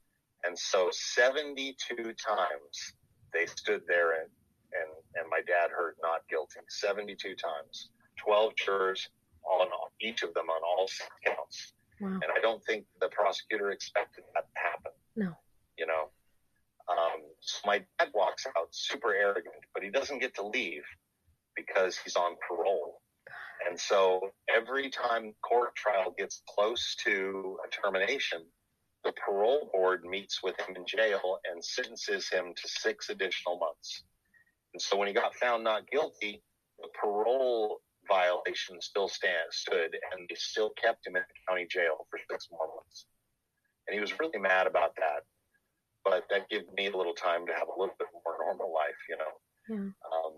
And 0.44 0.60
so 0.60 0.90
72 0.92 1.96
times 1.96 2.94
they 3.34 3.46
stood 3.46 3.82
there 3.88 4.22
and, 4.22 4.30
and, 4.74 4.90
and 5.16 5.30
my 5.30 5.40
dad 5.48 5.72
heard 5.72 5.96
not 6.02 6.28
guilty. 6.30 6.60
72 6.68 7.36
times. 7.36 7.90
12 8.26 8.54
jurors 8.58 9.08
on 9.48 9.68
each 10.02 10.24
of 10.24 10.34
them 10.34 10.50
on 10.50 10.62
all 10.64 10.88
counts. 11.26 11.74
Wow. 12.00 12.10
And 12.10 12.26
I 12.36 12.40
don't 12.42 12.64
think 12.66 12.86
the 13.02 13.10
prosecutor 13.10 13.72
expected 13.72 14.24
that 14.36 14.46
to 14.54 14.62
happen. 14.62 14.92
No. 15.16 15.34
You 15.78 15.88
know, 15.88 16.10
um, 16.90 17.22
so 17.42 17.60
my 17.66 17.80
dad 18.00 18.10
walks 18.14 18.46
out 18.48 18.68
super 18.72 19.14
arrogant, 19.14 19.56
but 19.74 19.84
he 19.84 19.90
doesn't 19.90 20.20
get 20.20 20.36
to 20.36 20.46
leave 20.46 20.84
because 21.56 21.98
he's 21.98 22.16
on 22.16 22.36
parole. 22.48 23.02
And 23.68 23.80
so 23.80 24.22
every 24.54 24.90
time 24.90 25.34
court 25.42 25.76
trial 25.76 26.14
gets 26.18 26.42
close 26.48 26.96
to 27.06 27.58
a 27.66 27.70
termination, 27.70 28.44
the 29.04 29.14
parole 29.26 29.70
board 29.74 30.04
meets 30.04 30.42
with 30.44 30.56
him 30.60 30.76
in 30.76 30.86
jail 30.86 31.40
and 31.52 31.64
sentences 31.64 32.30
him 32.30 32.54
to 32.56 32.68
six 32.68 33.10
additional 33.10 33.58
months. 33.58 34.04
And 34.74 34.82
so 34.82 34.98
when 34.98 35.08
he 35.08 35.14
got 35.14 35.36
found 35.36 35.64
not 35.64 35.90
guilty, 35.90 36.44
the 36.80 36.88
parole 37.02 37.82
violation 38.08 38.82
still 38.82 39.08
stand, 39.08 39.52
stood 39.52 39.96
and 40.12 40.28
they 40.30 40.36
still 40.36 40.72
kept 40.82 41.06
him 41.06 41.16
in 41.16 41.22
the 41.22 41.40
county 41.48 41.68
jail 41.70 42.08
for 42.10 42.20
six 42.30 42.48
more 42.52 42.68
months. 42.76 43.06
And 43.88 43.94
he 43.94 44.02
was 44.02 44.20
really 44.20 44.40
mad 44.40 44.68
about 44.68 44.96
that. 44.98 45.24
But 46.04 46.24
that 46.30 46.50
gave 46.50 46.64
me 46.76 46.88
a 46.88 46.96
little 46.96 47.14
time 47.14 47.46
to 47.48 47.54
have 47.54 47.68
a 47.68 47.80
little 47.80 47.96
bit 48.00 48.08
more 48.14 48.36
normal 48.40 48.74
life, 48.74 49.00
you 49.10 49.18
know. 49.18 49.34
Yeah. 49.70 49.92
Um, 50.08 50.34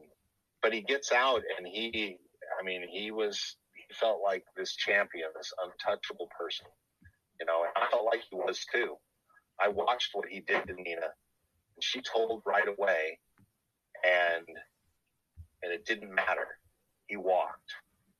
but 0.62 0.74
he 0.74 0.82
gets 0.82 1.12
out 1.12 1.42
and 1.58 1.68
he, 1.68 2.18
I 2.60 2.64
mean, 2.64 2.88
he 2.90 3.12
was, 3.12 3.58
he 3.76 3.94
felt 3.94 4.22
like 4.24 4.44
this 4.58 4.76
champion, 4.76 5.30
this 5.36 5.54
untouchable 5.64 6.30
person, 6.38 6.66
you 7.40 7.46
know, 7.46 7.64
and 7.64 7.72
I 7.84 7.90
felt 7.90 8.06
like 8.06 8.22
he 8.30 8.36
was 8.36 8.66
too. 8.74 8.96
I 9.62 9.68
watched 9.68 10.10
what 10.14 10.28
he 10.30 10.42
did 10.42 10.66
to 10.68 10.74
Nina 10.74 11.02
and 11.02 11.84
she 11.84 12.02
told 12.02 12.42
right 12.46 12.68
away 12.68 13.20
and, 14.04 14.48
and 15.64 15.74
it 15.74 15.86
didn't 15.86 16.14
matter. 16.14 16.48
He 17.10 17.18
walked, 17.18 17.74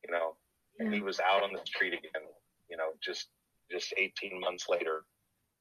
you 0.04 0.12
know, 0.12 0.34
and 0.78 0.92
he 0.92 1.00
was 1.00 1.20
out 1.20 1.42
on 1.42 1.52
the 1.52 1.64
street 1.64 1.94
again, 1.94 2.26
you 2.68 2.76
know, 2.76 2.90
just, 3.00 3.28
just 3.70 3.94
18 3.96 4.40
months 4.40 4.66
later 4.68 5.04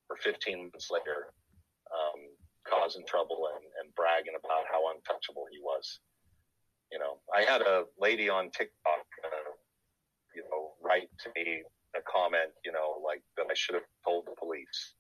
or 0.09 0.17
15 0.17 0.71
months 0.73 0.89
later, 0.91 1.29
um, 1.93 2.19
causing 2.67 3.05
trouble 3.05 3.47
and, 3.53 3.63
and 3.79 3.93
bragging 3.95 4.33
about 4.33 4.65
how 4.71 4.89
untouchable 4.89 5.45
he 5.51 5.59
was. 5.61 5.99
You 6.91 6.97
know, 6.97 7.21
I 7.29 7.43
had 7.43 7.61
a 7.61 7.85
lady 7.99 8.29
on 8.29 8.49
TikTok, 8.49 9.05
uh, 9.23 9.53
you 10.35 10.41
know, 10.49 10.73
write 10.81 11.09
to 11.23 11.29
me 11.35 11.61
a 11.95 12.01
comment, 12.01 12.49
you 12.65 12.71
know, 12.71 12.97
like 13.05 13.21
that 13.37 13.45
I 13.49 13.53
should 13.53 13.75
have 13.75 13.89
told 14.03 14.25
the 14.25 14.33
police, 14.39 14.95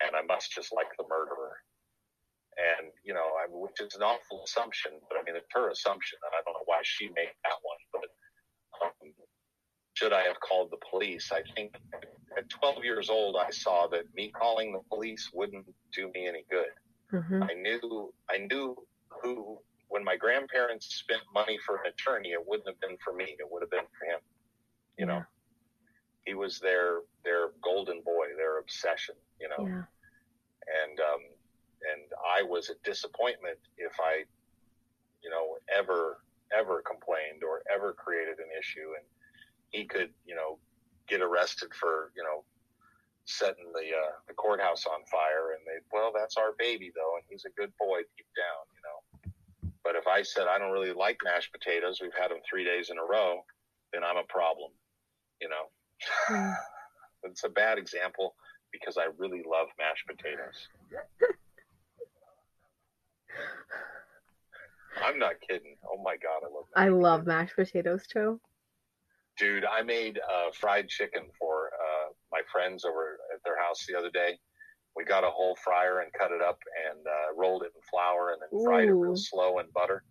and 0.00 0.16
I 0.16 0.22
must 0.22 0.52
just 0.52 0.72
like 0.72 0.88
the 0.96 1.04
murderer. 1.08 1.56
And 2.56 2.92
you 3.02 3.14
know, 3.14 3.26
I 3.42 3.50
mean, 3.50 3.60
which 3.60 3.80
is 3.80 3.94
an 3.94 4.02
awful 4.02 4.42
assumption, 4.44 4.92
but 5.08 5.18
I 5.18 5.22
mean, 5.24 5.34
it's 5.36 5.46
her 5.52 5.70
assumption, 5.70 6.18
and 6.22 6.32
I 6.38 6.42
don't 6.44 6.54
know 6.54 6.66
why 6.66 6.80
she 6.82 7.06
made 7.08 7.34
that 7.42 7.58
one. 7.62 7.80
But 7.92 8.08
um, 8.82 9.12
should 9.94 10.12
I 10.12 10.22
have 10.22 10.38
called 10.40 10.70
the 10.70 10.78
police? 10.90 11.30
I 11.32 11.42
think 11.54 11.74
at 12.36 12.48
12 12.50 12.84
years 12.84 13.10
old, 13.10 13.36
I 13.36 13.50
saw 13.50 13.86
that 13.88 14.04
me 14.14 14.30
calling 14.30 14.72
the 14.72 14.80
police 14.88 15.30
wouldn't 15.32 15.66
do 15.92 16.10
me 16.14 16.26
any 16.28 16.44
good. 16.50 16.72
hmm 17.10 17.42
I 17.42 17.54
knew 17.54 18.12
I 18.30 18.38
knew 18.38 18.76
who 19.22 19.58
when 19.88 20.02
my 20.04 20.16
grandparents 20.16 20.86
spent 20.96 21.22
money 21.32 21.58
for 21.64 21.76
an 21.76 21.92
attorney, 21.92 22.30
it 22.30 22.42
wouldn't 22.46 22.68
have 22.68 22.80
been 22.80 22.96
for 23.04 23.12
me. 23.12 23.36
It 23.38 23.46
would 23.50 23.62
have 23.62 23.70
been 23.70 23.86
for 23.98 24.06
him. 24.06 24.20
You 24.98 25.06
know, 25.06 25.22
he 26.26 26.34
was 26.34 26.58
their 26.60 27.00
their 27.24 27.50
golden 27.62 28.00
boy, 28.02 28.26
their 28.36 28.58
obsession. 28.58 29.14
You 29.40 29.48
know, 29.48 29.66
Yeah. 29.66 29.84
and 30.82 31.00
um, 31.00 31.20
and 31.92 32.02
I 32.24 32.42
was 32.42 32.70
a 32.70 32.74
disappointment 32.84 33.58
if 33.76 33.92
I, 34.00 34.24
you 35.22 35.30
know, 35.30 35.56
ever 35.74 36.18
ever 36.52 36.82
complained 36.82 37.42
or 37.42 37.62
ever 37.72 37.92
created 37.92 38.38
an 38.38 38.50
issue, 38.58 38.94
and 38.96 39.04
he 39.70 39.84
could, 39.84 40.10
you 40.26 40.34
know, 40.34 40.58
get 41.08 41.20
arrested 41.20 41.74
for, 41.74 42.12
you 42.16 42.22
know, 42.22 42.44
setting 43.24 43.72
the 43.72 43.88
uh, 43.90 44.12
the 44.28 44.34
courthouse 44.34 44.86
on 44.86 45.04
fire, 45.10 45.56
and 45.56 45.60
they, 45.66 45.80
well, 45.92 46.12
that's 46.14 46.36
our 46.36 46.52
baby 46.58 46.92
though, 46.94 47.16
and 47.16 47.24
he's 47.28 47.44
a 47.44 47.60
good 47.60 47.72
boy 47.78 47.98
deep 48.16 48.28
down, 48.36 48.64
you 48.74 48.82
know. 48.84 49.32
But 49.82 49.96
if 49.96 50.06
I 50.06 50.22
said 50.22 50.46
I 50.48 50.58
don't 50.58 50.72
really 50.72 50.92
like 50.92 51.18
mashed 51.24 51.52
potatoes, 51.52 52.00
we've 52.00 52.16
had 52.18 52.30
them 52.30 52.38
three 52.48 52.64
days 52.64 52.90
in 52.90 52.98
a 52.98 53.04
row, 53.04 53.44
then 53.92 54.04
I'm 54.04 54.16
a 54.16 54.24
problem, 54.28 54.70
you 55.40 55.48
know. 55.48 55.66
Mm. 56.28 56.54
It's 57.26 57.42
a 57.42 57.48
bad 57.48 57.78
example 57.78 58.34
because 58.70 58.98
I 58.98 59.06
really 59.16 59.42
love 59.50 59.68
mashed 59.78 60.06
potatoes. 60.06 60.68
I'm 65.04 65.18
not 65.18 65.40
kidding. 65.40 65.76
Oh 65.84 66.00
my 66.02 66.16
god, 66.16 66.42
I 66.44 66.52
love. 66.54 66.66
I 66.76 66.88
love 66.88 67.26
mashed 67.26 67.56
potatoes 67.56 68.06
too. 68.06 68.40
Dude, 69.38 69.64
I 69.64 69.82
made 69.82 70.18
uh, 70.18 70.50
fried 70.52 70.88
chicken 70.88 71.22
for 71.38 71.70
uh, 71.74 72.12
my 72.30 72.40
friends 72.52 72.84
over 72.84 73.18
at 73.34 73.42
their 73.44 73.60
house 73.60 73.84
the 73.88 73.98
other 73.98 74.10
day. 74.10 74.38
We 74.96 75.04
got 75.04 75.24
a 75.24 75.30
whole 75.30 75.56
fryer 75.56 76.00
and 76.00 76.12
cut 76.12 76.30
it 76.30 76.40
up 76.40 76.58
and 76.88 77.04
uh, 77.04 77.34
rolled 77.36 77.64
it 77.64 77.72
in 77.74 77.82
flour 77.90 78.30
and 78.30 78.40
then 78.40 78.64
fried 78.64 78.88
it 78.88 78.92
real 78.92 79.16
slow 79.16 79.58
in 79.58 79.66
butter, 79.74 80.04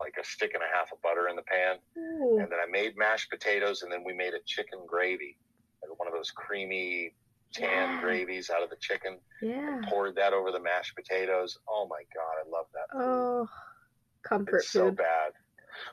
like 0.00 0.14
a 0.18 0.24
stick 0.24 0.52
and 0.54 0.62
a 0.62 0.74
half 0.74 0.90
of 0.90 1.02
butter 1.02 1.28
in 1.28 1.36
the 1.36 1.42
pan. 1.42 1.76
Ooh. 1.98 2.38
And 2.40 2.50
then 2.50 2.58
I 2.58 2.70
made 2.70 2.96
mashed 2.96 3.28
potatoes 3.30 3.82
and 3.82 3.92
then 3.92 4.02
we 4.06 4.14
made 4.14 4.32
a 4.32 4.40
chicken 4.46 4.78
gravy, 4.86 5.36
like 5.82 5.98
one 5.98 6.08
of 6.08 6.14
those 6.14 6.30
creamy 6.30 7.12
tan 7.56 7.94
Yeah. 7.94 8.00
gravies 8.00 8.50
out 8.50 8.62
of 8.62 8.70
the 8.70 8.76
chicken. 8.76 9.18
Yeah. 9.40 9.80
Poured 9.88 10.14
that 10.16 10.32
over 10.32 10.50
the 10.52 10.60
mashed 10.60 10.94
potatoes. 10.94 11.58
Oh 11.68 11.86
my 11.88 12.02
god, 12.14 12.36
I 12.44 12.48
love 12.48 12.66
that. 12.72 12.86
Oh, 12.94 13.48
comfort 14.22 14.56
it's 14.58 14.70
so 14.70 14.90
bad. 14.90 15.32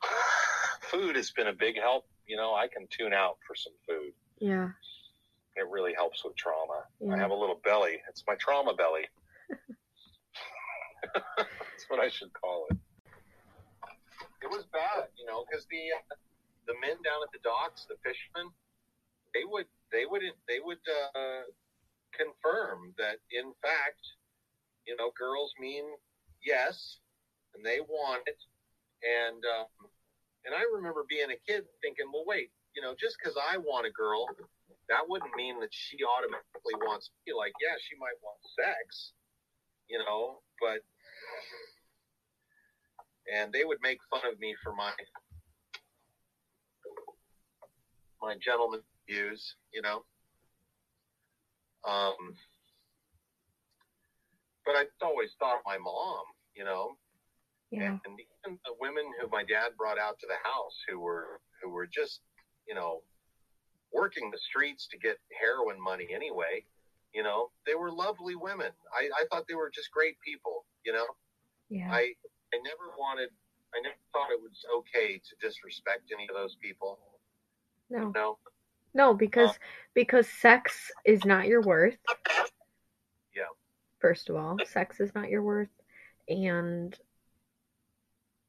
food 0.81 1.15
has 1.15 1.31
been 1.31 1.47
a 1.47 1.53
big 1.53 1.77
help. 1.79 2.05
You 2.25 2.37
know, 2.37 2.53
I 2.53 2.67
can 2.67 2.87
tune 2.89 3.13
out 3.13 3.37
for 3.47 3.55
some 3.55 3.73
food. 3.87 4.13
Yeah. 4.39 4.69
It 5.55 5.67
really 5.69 5.93
helps 5.93 6.23
with 6.23 6.35
trauma. 6.35 6.83
Yeah. 6.99 7.13
I 7.13 7.17
have 7.17 7.31
a 7.31 7.35
little 7.35 7.59
belly. 7.63 8.01
It's 8.09 8.23
my 8.27 8.35
trauma 8.35 8.73
belly. 8.73 9.07
That's 11.13 11.85
what 11.89 11.99
I 11.99 12.09
should 12.09 12.31
call 12.33 12.65
it. 12.71 12.77
It 14.41 14.49
was 14.49 14.65
bad, 14.73 15.07
you 15.17 15.25
know, 15.25 15.45
because 15.47 15.65
the 15.69 15.91
uh, 15.95 16.15
the 16.67 16.73
men 16.81 16.97
down 17.03 17.21
at 17.23 17.31
the 17.31 17.39
docks, 17.43 17.85
the 17.87 17.95
fishermen, 18.03 18.51
they 19.33 19.43
would 19.45 19.65
they 19.93 20.09
would 20.09 20.25
they 20.49 20.57
would 20.59 20.81
uh, 20.89 21.45
confirm 22.17 22.97
that 22.97 23.21
in 23.29 23.53
fact, 23.61 24.01
you 24.89 24.97
know, 24.97 25.13
girls 25.13 25.53
mean 25.61 25.85
yes, 26.41 26.97
and 27.53 27.63
they 27.63 27.79
want 27.79 28.25
it, 28.25 28.41
and 29.05 29.39
um, 29.45 29.69
and 30.45 30.57
I 30.57 30.65
remember 30.73 31.05
being 31.07 31.29
a 31.29 31.39
kid 31.45 31.63
thinking, 31.85 32.09
well, 32.11 32.25
wait, 32.25 32.49
you 32.75 32.81
know, 32.81 32.97
just 32.99 33.15
because 33.21 33.37
I 33.37 33.57
want 33.57 33.85
a 33.85 33.93
girl, 33.93 34.25
that 34.89 35.05
wouldn't 35.07 35.37
mean 35.37 35.61
that 35.61 35.71
she 35.71 36.01
automatically 36.01 36.75
wants 36.81 37.13
me. 37.25 37.31
Like, 37.37 37.53
yeah, 37.61 37.77
she 37.77 37.95
might 38.01 38.17
want 38.25 38.41
sex, 38.57 39.13
you 39.87 39.99
know, 40.01 40.41
but 40.59 40.81
and 43.31 43.53
they 43.53 43.63
would 43.63 43.79
make 43.81 43.99
fun 44.09 44.25
of 44.25 44.39
me 44.39 44.55
for 44.63 44.73
my 44.73 44.91
my 48.21 48.35
gentleman 48.41 48.81
views, 49.07 49.55
you 49.73 49.81
know. 49.81 50.03
Um, 51.87 52.35
but 54.65 54.75
I 54.75 54.85
always 55.01 55.31
thought 55.39 55.59
my 55.65 55.77
mom, 55.77 56.23
you 56.55 56.63
know, 56.63 56.97
Yeah. 57.71 57.97
and 58.05 58.19
even 58.19 58.59
the 58.65 58.75
women 58.79 59.03
who 59.19 59.27
my 59.29 59.43
dad 59.43 59.75
brought 59.77 59.99
out 59.99 60.19
to 60.19 60.27
the 60.27 60.39
house 60.43 60.77
who 60.87 60.99
were 60.99 61.41
who 61.61 61.69
were 61.69 61.87
just 61.87 62.21
you 62.67 62.75
know 62.75 63.01
working 63.91 64.31
the 64.31 64.37
streets 64.37 64.87
to 64.91 64.97
get 64.97 65.17
heroin 65.39 65.79
money 65.81 66.07
anyway 66.13 66.63
you 67.13 67.23
know 67.23 67.51
they 67.65 67.75
were 67.75 67.91
lovely 67.91 68.35
women 68.35 68.71
i, 68.93 69.07
I 69.21 69.25
thought 69.29 69.45
they 69.47 69.55
were 69.55 69.69
just 69.73 69.91
great 69.91 70.15
people 70.25 70.65
you 70.85 70.93
know 70.93 71.05
Yeah. 71.69 71.89
i 71.91 72.13
i 72.53 72.57
never 72.63 72.91
wanted 72.97 73.29
i 73.75 73.79
never 73.81 73.95
thought 74.13 74.31
it 74.31 74.41
was 74.41 74.63
okay 74.79 75.17
to 75.19 75.33
disrespect 75.47 76.11
any 76.13 76.27
of 76.29 76.35
those 76.35 76.55
people 76.61 76.99
No. 77.89 78.11
no 78.15 78.37
No, 78.93 79.13
because 79.13 79.57
because 79.93 80.27
sex 80.27 80.91
is 81.05 81.25
not 81.25 81.47
your 81.47 81.61
worth. 81.61 81.97
Yeah. 83.35 83.43
First 83.99 84.29
of 84.29 84.35
all, 84.35 84.57
sex 84.65 84.99
is 84.99 85.13
not 85.15 85.29
your 85.29 85.41
worth, 85.41 85.69
and 86.27 86.97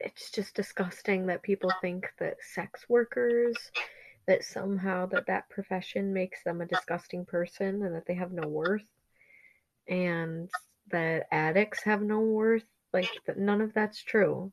it's 0.01 0.31
just 0.31 0.55
disgusting 0.55 1.27
that 1.27 1.43
people 1.43 1.71
think 1.81 2.07
that 2.19 2.37
sex 2.55 2.85
workers 2.89 3.57
that 4.27 4.45
somehow 4.45 5.07
that 5.07 5.27
that 5.27 5.49
profession 5.51 6.13
makes 6.13 6.43
them 6.45 6.61
a 6.61 6.67
disgusting 6.67 7.25
person 7.25 7.83
and 7.83 7.95
that 7.95 8.07
they 8.07 8.15
have 8.15 8.33
no 8.33 8.49
worth. 8.49 8.85
And 9.89 10.49
that 10.91 11.27
addicts 11.31 11.83
have 11.85 12.03
no 12.03 12.21
worth. 12.21 12.65
Like 12.93 13.11
that 13.27 13.39
none 13.39 13.61
of 13.61 13.75
that's 13.75 14.03
true. 14.03 14.53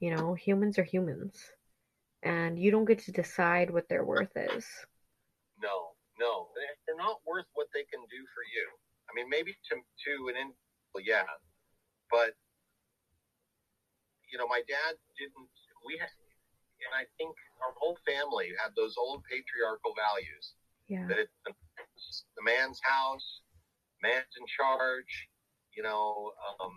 You 0.00 0.14
know 0.14 0.34
humans 0.34 0.78
are 0.78 0.84
humans. 0.84 1.40
And 2.22 2.58
you 2.58 2.70
don't 2.70 2.84
get 2.84 3.00
to 3.00 3.12
decide 3.12 3.70
what 3.70 3.88
their 3.88 4.04
worth 4.04 4.36
is 4.36 4.66
no 5.60 5.94
no. 6.18 6.50
They- 6.54 6.74
they're 6.86 6.98
not 6.98 7.22
worth 7.26 7.46
what 7.54 7.68
they 7.72 7.84
can 7.84 8.02
do 8.10 8.20
for 8.34 8.42
you. 8.54 8.66
I 9.08 9.14
mean 9.14 9.28
maybe 9.28 9.54
to 9.70 9.74
to 9.78 10.12
an 10.28 10.36
in 10.36 10.52
well, 10.94 11.04
yeah. 11.04 11.26
But 12.10 12.34
you 14.30 14.38
know 14.38 14.46
my 14.46 14.62
dad 14.68 14.96
didn't 15.18 15.48
we 15.86 15.96
had 15.98 16.10
and 16.84 16.94
i 16.94 17.04
think 17.18 17.34
our 17.64 17.74
whole 17.74 17.98
family 18.06 18.54
had 18.62 18.70
those 18.76 18.94
old 18.96 19.24
patriarchal 19.26 19.94
values. 19.98 20.54
Yeah. 20.86 21.04
That 21.10 21.18
it's 21.18 21.36
the, 21.44 21.52
the 22.38 22.44
man's 22.46 22.80
house, 22.80 23.42
man's 24.00 24.30
in 24.40 24.46
charge, 24.48 25.28
you 25.76 25.82
know, 25.82 26.32
um, 26.62 26.72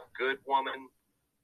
a 0.00 0.06
good 0.18 0.40
woman. 0.48 0.88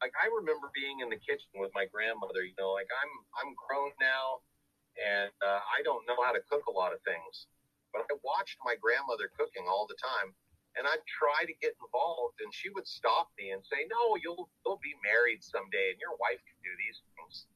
Like 0.02 0.10
I 0.18 0.26
remember 0.32 0.72
being 0.74 1.00
in 1.04 1.08
the 1.12 1.20
kitchen 1.20 1.52
with 1.60 1.70
my 1.76 1.86
grandmother. 1.86 2.42
You 2.42 2.56
know, 2.58 2.72
like 2.72 2.88
I'm 2.90 3.12
I'm 3.38 3.50
grown 3.54 3.92
now, 4.00 4.40
and 4.98 5.32
uh, 5.42 5.60
I 5.62 5.82
don't 5.84 6.06
know 6.06 6.18
how 6.22 6.32
to 6.32 6.42
cook 6.50 6.66
a 6.66 6.74
lot 6.74 6.92
of 6.92 7.00
things, 7.06 7.46
but 7.92 8.06
I 8.10 8.14
watched 8.22 8.58
my 8.64 8.74
grandmother 8.78 9.30
cooking 9.36 9.66
all 9.70 9.86
the 9.86 9.98
time, 9.98 10.34
and 10.78 10.86
I'd 10.86 11.04
try 11.06 11.46
to 11.46 11.54
get 11.62 11.74
involved, 11.82 12.38
and 12.42 12.50
she 12.54 12.70
would 12.70 12.86
stop 12.86 13.30
me 13.38 13.50
and 13.50 13.62
say, 13.66 13.86
"No, 13.90 14.16
you'll 14.18 14.50
you'll 14.64 14.82
be 14.82 14.94
married 15.02 15.42
someday, 15.42 15.94
and 15.94 15.98
your 16.00 16.14
wife 16.18 16.40
can 16.46 16.58
do 16.62 16.72
these 16.78 16.98
things." 17.14 17.46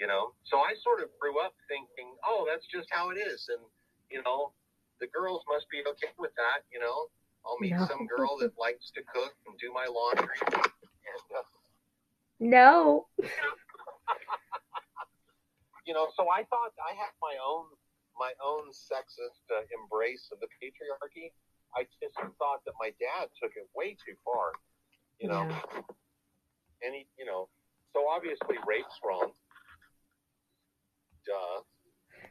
You 0.00 0.06
know, 0.10 0.34
so 0.42 0.58
I 0.58 0.74
sort 0.82 0.98
of 1.02 1.10
grew 1.18 1.38
up 1.38 1.54
thinking, 1.68 2.16
"Oh, 2.26 2.46
that's 2.48 2.66
just 2.66 2.88
how 2.90 3.10
it 3.10 3.18
is," 3.18 3.48
and 3.48 3.62
you 4.10 4.22
know, 4.22 4.52
the 5.00 5.06
girls 5.08 5.42
must 5.48 5.68
be 5.70 5.82
okay 5.82 6.12
with 6.18 6.34
that. 6.36 6.64
You 6.72 6.80
know, 6.80 7.10
I'll 7.46 7.58
meet 7.58 7.74
No. 7.74 7.86
some 7.86 8.06
girl 8.06 8.38
that 8.38 8.56
likes 8.58 8.90
to 8.94 9.02
cook 9.14 9.34
and 9.46 9.58
do 9.58 9.72
my 9.72 9.86
laundry. 9.86 10.38
And, 11.02 11.36
uh, 11.36 11.42
no 12.40 13.06
you 15.84 15.94
know, 15.94 16.08
so 16.16 16.28
I 16.30 16.44
thought 16.44 16.72
I 16.78 16.94
had 16.94 17.12
my 17.20 17.34
own 17.44 17.66
my 18.18 18.32
own 18.44 18.68
sexist 18.70 19.40
uh, 19.50 19.62
embrace 19.82 20.28
of 20.32 20.38
the 20.40 20.46
patriarchy. 20.60 21.32
I 21.74 21.84
just 22.02 22.14
thought 22.14 22.60
that 22.66 22.74
my 22.78 22.92
dad 23.00 23.28
took 23.42 23.52
it 23.56 23.66
way 23.74 23.96
too 24.04 24.14
far. 24.24 24.52
You 25.18 25.28
know, 25.28 25.48
Yeah. 25.48 25.82
and 26.82 26.94
he, 26.94 27.06
you 27.18 27.24
know, 27.24 27.48
so 27.94 28.06
obviously 28.08 28.56
rape's 28.66 28.98
wrong. 29.04 29.32
Duh. 31.26 31.62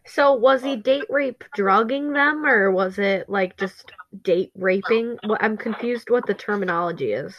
So 0.05 0.33
was 0.33 0.61
he 0.61 0.75
date 0.75 1.07
rape 1.09 1.43
drugging 1.55 2.13
them 2.13 2.45
or 2.45 2.71
was 2.71 2.99
it 2.99 3.29
like 3.29 3.57
just 3.57 3.91
date 4.23 4.51
raping? 4.55 5.17
Well, 5.23 5.37
I'm 5.41 5.57
confused 5.57 6.09
what 6.09 6.25
the 6.25 6.33
terminology 6.33 7.13
is. 7.13 7.35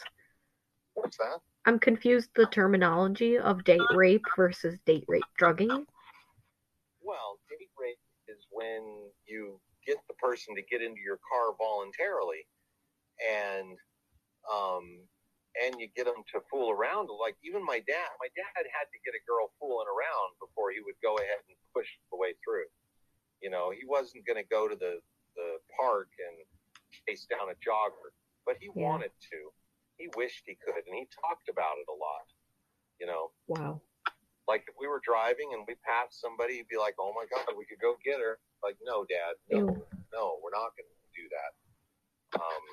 What's 0.94 1.16
that? 1.18 1.38
I'm 1.64 1.78
confused 1.78 2.30
the 2.34 2.46
terminology 2.46 3.38
of 3.38 3.64
date 3.64 3.80
rape 3.94 4.24
versus 4.36 4.78
date 4.86 5.04
rape 5.08 5.22
drugging. 5.38 5.86
Well, 7.02 7.38
date 7.50 7.70
rape 7.78 7.98
is 8.28 8.41
when 8.52 9.10
you 9.26 9.60
get 9.86 9.98
the 10.08 10.14
person 10.20 10.54
to 10.54 10.62
get 10.62 10.82
into 10.82 11.00
your 11.00 11.18
car 11.26 11.56
voluntarily, 11.58 12.46
and 13.18 13.76
um, 14.48 14.84
and 15.60 15.76
you 15.80 15.88
get 15.94 16.06
them 16.06 16.24
to 16.32 16.40
fool 16.50 16.70
around. 16.72 17.08
Like 17.12 17.36
even 17.44 17.64
my 17.64 17.80
dad, 17.84 18.10
my 18.20 18.30
dad 18.36 18.64
had 18.64 18.88
to 18.92 18.98
get 19.04 19.16
a 19.16 19.22
girl 19.28 19.52
fooling 19.60 19.88
around 19.88 20.36
before 20.40 20.72
he 20.72 20.80
would 20.80 20.96
go 21.02 21.16
ahead 21.18 21.42
and 21.48 21.56
push 21.74 21.88
the 22.10 22.18
way 22.18 22.34
through. 22.44 22.68
You 23.42 23.50
know, 23.50 23.70
he 23.74 23.84
wasn't 23.84 24.26
going 24.26 24.40
to 24.40 24.48
go 24.48 24.68
to 24.68 24.76
the 24.76 25.00
the 25.36 25.58
park 25.76 26.08
and 26.20 26.36
chase 27.08 27.26
down 27.28 27.48
a 27.48 27.56
jogger, 27.64 28.12
but 28.44 28.56
he 28.60 28.68
Yeah. 28.74 28.92
wanted 28.92 29.12
to. 29.32 29.38
He 29.96 30.08
wished 30.16 30.44
he 30.46 30.56
could, 30.60 30.82
and 30.88 30.96
he 30.96 31.08
talked 31.20 31.48
about 31.48 31.76
it 31.80 31.88
a 31.88 31.96
lot. 31.96 32.26
You 33.00 33.06
know, 33.06 33.32
Wow. 33.48 33.82
Like 34.48 34.64
if 34.66 34.74
we 34.78 34.88
were 34.88 35.00
driving 35.04 35.54
and 35.54 35.64
we 35.68 35.74
passed 35.86 36.20
somebody, 36.20 36.56
he'd 36.56 36.68
be 36.68 36.78
like, 36.78 36.94
"Oh 36.98 37.12
my 37.14 37.24
God, 37.30 37.54
we 37.56 37.64
could 37.64 37.80
go 37.80 37.94
get 38.04 38.18
her." 38.18 38.38
Like, 38.62 38.76
no, 38.82 39.04
Dad, 39.04 39.34
no, 39.50 39.58
Ew. 39.58 39.86
no, 40.12 40.38
we're 40.42 40.54
not 40.54 40.74
going 40.74 40.88
to 40.90 41.10
do 41.14 41.26
that. 41.30 41.52
Um, 42.40 42.64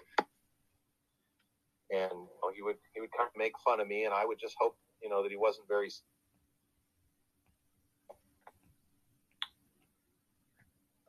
and 1.92 2.12
you 2.12 2.38
know, 2.42 2.52
he 2.56 2.62
would 2.62 2.78
he 2.94 3.02
would 3.02 3.12
kind 3.16 3.30
of 3.30 3.38
make 3.38 3.54
fun 3.64 3.80
of 3.80 3.88
me, 3.88 4.06
and 4.06 4.14
I 4.14 4.26
would 4.26 4.40
just 4.40 4.56
hope 4.60 4.78
you 5.02 5.10
know 5.10 5.24
that 5.24 5.32
he 5.32 5.38
wasn't 5.38 5.68
very. 5.68 5.90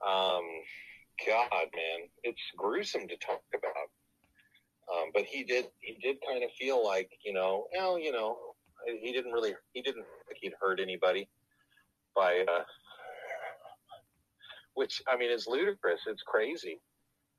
Um, 0.06 0.44
God, 1.26 1.68
man, 1.76 2.08
it's 2.22 2.40
gruesome 2.56 3.06
to 3.08 3.16
talk 3.18 3.42
about. 3.54 3.90
Um, 4.90 5.10
but 5.12 5.24
he 5.24 5.44
did 5.44 5.66
he 5.80 5.98
did 6.02 6.16
kind 6.26 6.42
of 6.42 6.50
feel 6.58 6.84
like 6.84 7.10
you 7.24 7.32
know, 7.32 7.66
well, 7.76 7.98
you 7.98 8.12
know, 8.12 8.38
he 9.00 9.12
didn't 9.12 9.32
really 9.32 9.54
he 9.72 9.82
didn't 9.82 10.04
think 10.26 10.38
he'd 10.40 10.54
hurt 10.60 10.80
anybody 10.80 11.28
by 12.14 12.44
uh, 12.48 12.62
which 14.74 15.02
I 15.08 15.16
mean 15.16 15.30
is 15.30 15.46
ludicrous. 15.46 16.00
It's 16.06 16.22
crazy. 16.22 16.80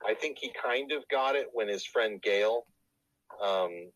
I 0.05 0.13
think 0.13 0.37
he 0.39 0.51
kind 0.61 0.91
of 0.91 1.07
got 1.09 1.35
it 1.35 1.47
when 1.53 1.67
his 1.67 1.85
friend 1.85 2.21
Gail 2.21 2.65
um, 3.43 3.91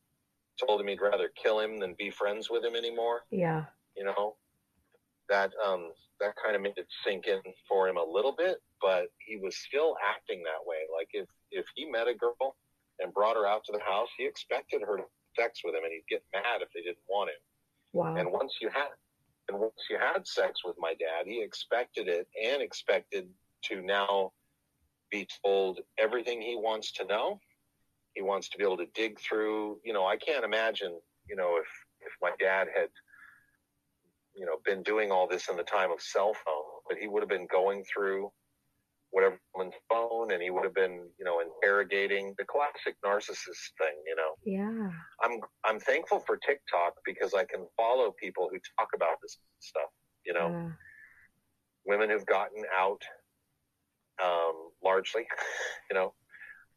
told 0.59 0.81
him 0.81 0.87
he'd 0.87 1.01
rather 1.01 1.29
kill 1.41 1.59
him 1.59 1.79
than 1.79 1.95
be 1.97 2.11
friends 2.11 2.49
with 2.49 2.63
him 2.63 2.75
anymore. 2.75 3.21
Yeah. 3.31 3.65
You 3.97 4.05
know, 4.05 4.35
that 5.29 5.51
um, 5.65 5.91
that 6.19 6.33
kind 6.43 6.55
of 6.55 6.61
made 6.61 6.77
it 6.77 6.87
sink 7.05 7.27
in 7.27 7.39
for 7.67 7.87
him 7.87 7.97
a 7.97 8.03
little 8.03 8.33
bit, 8.37 8.57
but 8.81 9.07
he 9.17 9.37
was 9.37 9.57
still 9.57 9.95
acting 10.15 10.43
that 10.43 10.65
way. 10.65 10.77
Like 10.93 11.09
if 11.13 11.27
if 11.51 11.65
he 11.75 11.89
met 11.89 12.07
a 12.07 12.13
girl 12.13 12.55
and 12.99 13.13
brought 13.13 13.35
her 13.35 13.45
out 13.45 13.63
to 13.65 13.71
the 13.71 13.83
house, 13.83 14.09
he 14.17 14.25
expected 14.25 14.81
her 14.81 14.97
to 14.97 15.03
sex 15.37 15.61
with 15.63 15.75
him, 15.75 15.83
and 15.83 15.93
he'd 15.93 16.07
get 16.09 16.23
mad 16.33 16.61
if 16.61 16.69
they 16.73 16.81
didn't 16.81 17.05
want 17.09 17.29
him. 17.29 17.41
Wow. 17.93 18.15
And 18.15 18.31
once 18.31 18.55
you 18.61 18.69
had 18.69 18.89
and 19.47 19.59
once 19.59 19.75
you 19.89 19.97
had 19.99 20.25
sex 20.25 20.61
with 20.65 20.75
my 20.79 20.93
dad, 20.93 21.27
he 21.27 21.41
expected 21.41 22.07
it 22.07 22.27
and 22.43 22.61
expected 22.61 23.27
to 23.65 23.81
now 23.81 24.31
be 25.11 25.27
told 25.43 25.81
everything 25.99 26.41
he 26.41 26.55
wants 26.55 26.91
to 26.93 27.05
know. 27.05 27.39
He 28.15 28.21
wants 28.21 28.49
to 28.49 28.57
be 28.57 28.63
able 28.63 28.77
to 28.77 28.87
dig 28.95 29.19
through, 29.19 29.79
you 29.83 29.93
know, 29.93 30.05
I 30.05 30.17
can't 30.17 30.43
imagine, 30.43 30.97
you 31.29 31.35
know, 31.35 31.57
if 31.57 31.67
if 32.01 32.13
my 32.21 32.31
dad 32.39 32.67
had 32.75 32.89
you 34.35 34.45
know 34.45 34.57
been 34.65 34.83
doing 34.83 35.11
all 35.11 35.27
this 35.27 35.49
in 35.49 35.57
the 35.57 35.63
time 35.63 35.91
of 35.91 36.01
cell 36.01 36.33
phone, 36.33 36.81
but 36.87 36.97
he 36.97 37.07
would 37.07 37.21
have 37.21 37.29
been 37.29 37.47
going 37.51 37.83
through 37.83 38.31
whatever 39.15 39.39
woman's 39.55 39.73
phone 39.89 40.33
and 40.33 40.43
he 40.43 40.49
would 40.49 40.65
have 40.65 40.73
been, 40.75 41.07
you 41.17 41.23
know, 41.23 41.39
interrogating 41.39 42.35
the 42.37 42.43
classic 42.43 42.97
narcissist 43.05 43.71
thing, 43.79 43.95
you 44.05 44.15
know. 44.19 44.31
yeah. 44.43 44.91
I'm 45.23 45.39
I'm 45.63 45.79
thankful 45.79 46.19
for 46.27 46.35
TikTok 46.35 46.95
because 47.05 47.33
I 47.33 47.45
can 47.45 47.65
follow 47.77 48.13
people 48.21 48.49
who 48.51 48.59
talk 48.77 48.89
about 48.93 49.15
this 49.21 49.37
stuff. 49.59 49.89
You 50.25 50.33
know, 50.33 50.49
Yeah. 50.49 50.71
women 51.85 52.09
who've 52.09 52.25
gotten 52.25 52.63
out, 52.77 53.01
um, 54.21 54.71
largely. 54.83 55.25
You 55.89 55.95
know, 55.95 56.13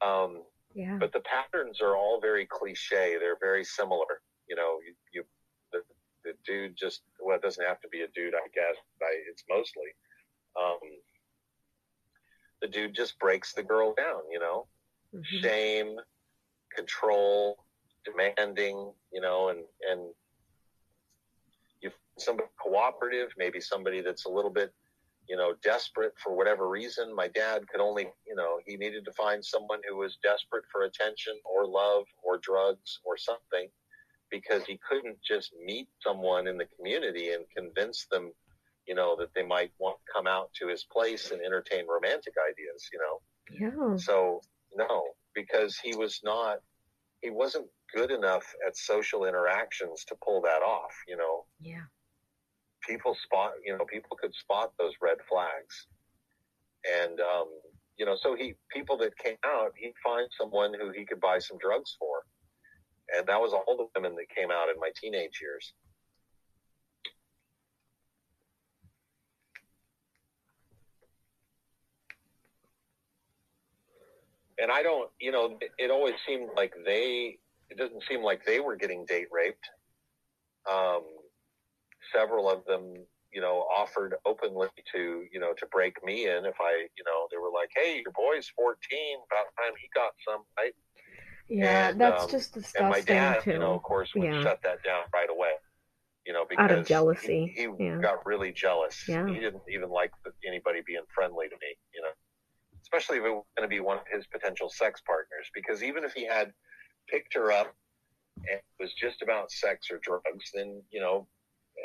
um, 0.01 0.45
Yeah. 0.75 0.97
but 1.01 1.13
the 1.13 1.21
patterns 1.35 1.81
are 1.81 1.97
all 1.97 2.21
very 2.21 2.47
cliche. 2.47 3.17
They're 3.19 3.41
very 3.41 3.65
similar. 3.65 4.21
You 4.49 4.55
know, 4.55 4.79
you, 4.87 4.95
you 5.15 5.25
the, 5.73 5.81
the 6.25 6.35
dude 6.47 6.77
just 6.77 7.01
well, 7.19 7.35
it 7.37 7.43
doesn't 7.43 7.65
have 7.67 7.81
to 7.81 7.89
be 7.89 8.03
a 8.03 8.09
dude, 8.15 8.35
I 8.35 8.47
guess. 8.55 8.77
I, 9.03 9.11
it's 9.31 9.43
mostly 9.49 9.89
the 12.69 12.81
dude 12.81 12.95
just 12.95 13.19
breaks 13.19 13.53
the 13.55 13.63
girl 13.63 13.95
down. 13.95 14.23
You 14.31 14.41
know, 14.41 14.67
Mhm. 15.15 15.43
shame, 15.43 16.01
control, 16.75 17.65
demanding, 18.05 18.93
you 19.13 19.21
know, 19.21 19.49
and 19.49 19.65
and 19.91 20.15
you 21.81 21.91
somebody 22.19 22.49
cooperative, 22.61 23.31
maybe 23.37 23.61
somebody 23.61 24.01
that's 24.01 24.27
a 24.27 24.29
little 24.29 24.51
bit, 24.51 24.73
you 25.29 25.37
know, 25.37 25.55
desperate 25.63 26.13
for 26.23 26.37
whatever 26.37 26.69
reason. 26.69 27.15
My 27.15 27.29
dad 27.29 27.69
could 27.69 27.81
only, 27.81 28.13
you 28.27 28.35
know, 28.35 28.59
he 28.67 28.77
needed 28.77 29.05
to 29.05 29.13
find 29.13 29.45
someone 29.45 29.81
who 29.89 29.97
was 29.97 30.19
desperate 30.23 30.65
for 30.71 30.83
attention 30.83 31.35
or 31.45 31.67
love 31.67 32.05
or 32.23 32.39
drugs 32.39 33.01
or 33.05 33.17
something 33.17 33.69
because 34.31 34.65
he 34.65 34.79
couldn't 34.89 35.19
just 35.23 35.55
meet 35.65 35.89
someone 36.01 36.47
in 36.47 36.59
the 36.59 36.67
community 36.77 37.33
and 37.33 37.45
convince 37.57 38.07
them, 38.11 38.33
you 38.87 38.95
know, 38.95 39.17
that 39.17 39.33
they 39.35 39.45
might 39.45 39.73
want 39.79 39.98
come 40.15 40.27
out 40.27 40.53
to 40.55 40.69
his 40.69 40.85
place 40.85 41.31
and 41.31 41.41
entertain 41.41 41.87
romantic 41.89 42.35
ideas, 42.51 42.89
you 42.93 42.99
know. 42.99 43.21
Yeah. 43.51 43.97
So 43.97 44.41
no, 44.75 45.03
because 45.35 45.79
he 45.79 45.97
was 45.97 46.21
not, 46.23 46.59
he 47.23 47.31
wasn't 47.31 47.67
good 47.95 48.11
enough 48.11 48.55
at 48.67 48.77
social 48.77 49.25
interactions 49.25 50.05
to 50.07 50.17
pull 50.25 50.41
that 50.43 50.63
off. 50.63 50.95
You 51.07 51.17
know, 51.17 51.45
Yeah. 51.61 51.85
people 52.87 53.15
spot, 53.25 53.53
you 53.65 53.77
know, 53.77 53.85
people 53.85 54.17
could 54.21 54.35
spot 54.35 54.73
those 54.79 54.93
red 55.01 55.19
flags, 55.29 55.87
and 57.03 57.21
um, 57.21 57.49
you 57.97 58.07
know, 58.07 58.17
so 58.17 58.35
he 58.37 58.55
people 58.71 58.97
that 58.99 59.17
came 59.19 59.39
out, 59.45 59.73
he'd 59.77 59.95
find 60.05 60.29
someone 60.39 60.73
who 60.79 60.91
he 60.91 61.05
could 61.05 61.21
buy 61.21 61.39
some 61.39 61.59
drugs 61.59 61.97
for, 61.99 62.25
and 63.17 63.27
that 63.27 63.41
was 63.41 63.53
all 63.53 63.77
the 63.77 63.89
women 64.01 64.15
that 64.17 64.29
came 64.35 64.51
out 64.51 64.69
in 64.69 64.79
my 64.79 64.91
teenage 65.01 65.41
years. 65.41 65.73
And 74.61 74.71
I 74.71 74.83
don't, 74.83 75.11
you 75.21 75.33
know, 75.33 75.57
it, 75.61 75.71
it 75.79 75.91
always 75.91 76.15
seemed 76.27 76.51
like 76.57 76.73
they, 76.85 77.39
it 77.71 77.79
doesn't 77.79 78.03
seem 78.09 78.23
like 78.23 78.45
they 78.45 78.61
were 78.61 78.77
getting 78.77 79.05
date 79.07 79.29
raped. 79.33 79.65
Um, 80.71 81.03
several 82.15 82.51
of 82.51 82.65
them, 82.67 82.95
you 83.33 83.41
know, 83.41 83.65
offered 83.75 84.15
openly 84.27 84.69
to, 84.95 85.25
you 85.33 85.41
know, 85.41 85.53
to 85.59 85.67
break 85.67 86.03
me 86.05 86.27
in 86.29 86.45
if 86.47 86.55
I, 86.61 86.87
you 86.97 87.05
know, 87.05 87.29
they 87.31 87.37
were 87.39 87.51
like, 87.55 87.71
hey, 87.77 88.01
your 88.03 88.13
boy's 88.13 88.51
14, 88.57 88.77
about 89.31 89.45
time 89.57 89.75
he 89.81 89.89
got 89.95 90.13
some, 90.27 90.43
right? 90.59 90.73
Yeah. 91.49 91.89
And, 91.91 92.01
that's 92.01 92.25
um, 92.25 92.31
just 92.31 92.55
And 92.55 92.63
disgusting 92.65 92.89
my 92.89 93.01
dad, 93.01 93.43
too. 93.43 93.53
you 93.53 93.59
know, 93.59 93.75
of 93.75 93.83
course, 93.83 94.11
would 94.15 94.25
Yeah. 94.25 94.43
shut 94.43 94.61
that 94.65 94.83
down 94.83 95.03
right 95.13 95.31
away. 95.31 95.53
You 96.27 96.35
know, 96.35 96.45
because 96.49 96.71
Out 96.71 96.79
of 96.79 96.87
jealousy, 96.87 97.53
he, 97.57 97.63
he 97.79 97.85
yeah. 97.85 97.97
got 98.03 98.27
really 98.27 98.53
jealous. 98.53 99.09
Yeah. 99.09 99.27
He 99.27 99.41
didn't 99.41 99.63
even 99.71 99.89
like 99.89 100.11
anybody 100.47 100.81
being 100.87 101.01
friendly 101.15 101.49
to 101.49 101.55
me. 101.55 101.77
You 101.95 102.03
know, 102.03 102.11
especially 102.89 103.19
if 103.19 103.25
it 103.25 103.31
was 103.31 103.45
going 103.57 103.69
to 103.69 103.75
be 103.75 103.81
one 103.81 103.99
of 103.99 104.05
his 104.11 104.27
potential 104.27 104.71
sex 104.71 105.01
partners. 105.07 105.51
Because 105.55 105.83
even 105.83 106.05
if 106.05 106.13
he 106.13 106.25
had 106.25 106.53
picked 107.09 107.35
her 107.35 107.53
up 107.53 107.75
and 108.37 108.59
it 108.59 108.65
was 108.81 108.95
just 108.95 109.23
about 109.23 109.51
sex 109.51 109.89
or 109.91 109.99
drugs, 109.99 110.51
then 110.55 110.83
you 110.91 111.01
know, 111.01 111.27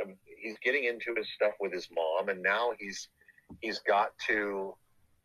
um, 0.01 0.15
he's 0.41 0.57
getting 0.63 0.85
into 0.85 1.13
his 1.15 1.27
stuff 1.35 1.53
with 1.59 1.73
his 1.73 1.87
mom, 1.93 2.29
and 2.29 2.41
now 2.41 2.71
he's 2.79 3.09
he's 3.61 3.79
got 3.79 4.11
to 4.27 4.75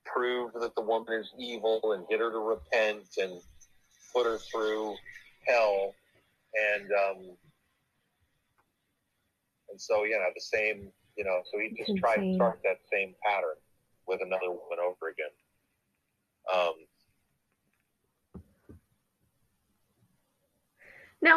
prove 0.04 0.52
that 0.54 0.74
the 0.74 0.82
woman 0.82 1.20
is 1.20 1.30
evil 1.38 1.92
and 1.92 2.06
get 2.08 2.20
her 2.20 2.30
to 2.30 2.38
repent 2.38 3.04
and 3.18 3.40
put 4.12 4.26
her 4.26 4.38
through 4.38 4.96
hell 5.46 5.94
and 6.54 6.90
um 6.92 7.36
and 9.70 9.80
so 9.80 10.04
you 10.04 10.12
know 10.12 10.24
the 10.34 10.40
same 10.40 10.88
you 11.16 11.24
know 11.24 11.40
so 11.50 11.58
he 11.58 11.74
just 11.76 11.96
tried 11.98 12.16
to 12.16 12.34
start 12.34 12.58
that 12.64 12.78
same 12.90 13.14
pattern 13.24 13.56
with 14.06 14.20
another 14.22 14.48
woman 14.48 14.78
over 14.82 15.10
again 15.10 15.28
um 16.54 16.74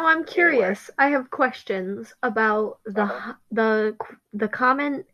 Now 0.02 0.08
I'm 0.08 0.24
curious. 0.24 0.90
I 0.98 1.10
have 1.10 1.30
questions 1.30 2.12
about 2.24 2.80
the 2.84 3.04
Uh-huh. 3.04 3.34
the 3.52 3.96
the 4.32 4.48
comment 4.48 5.06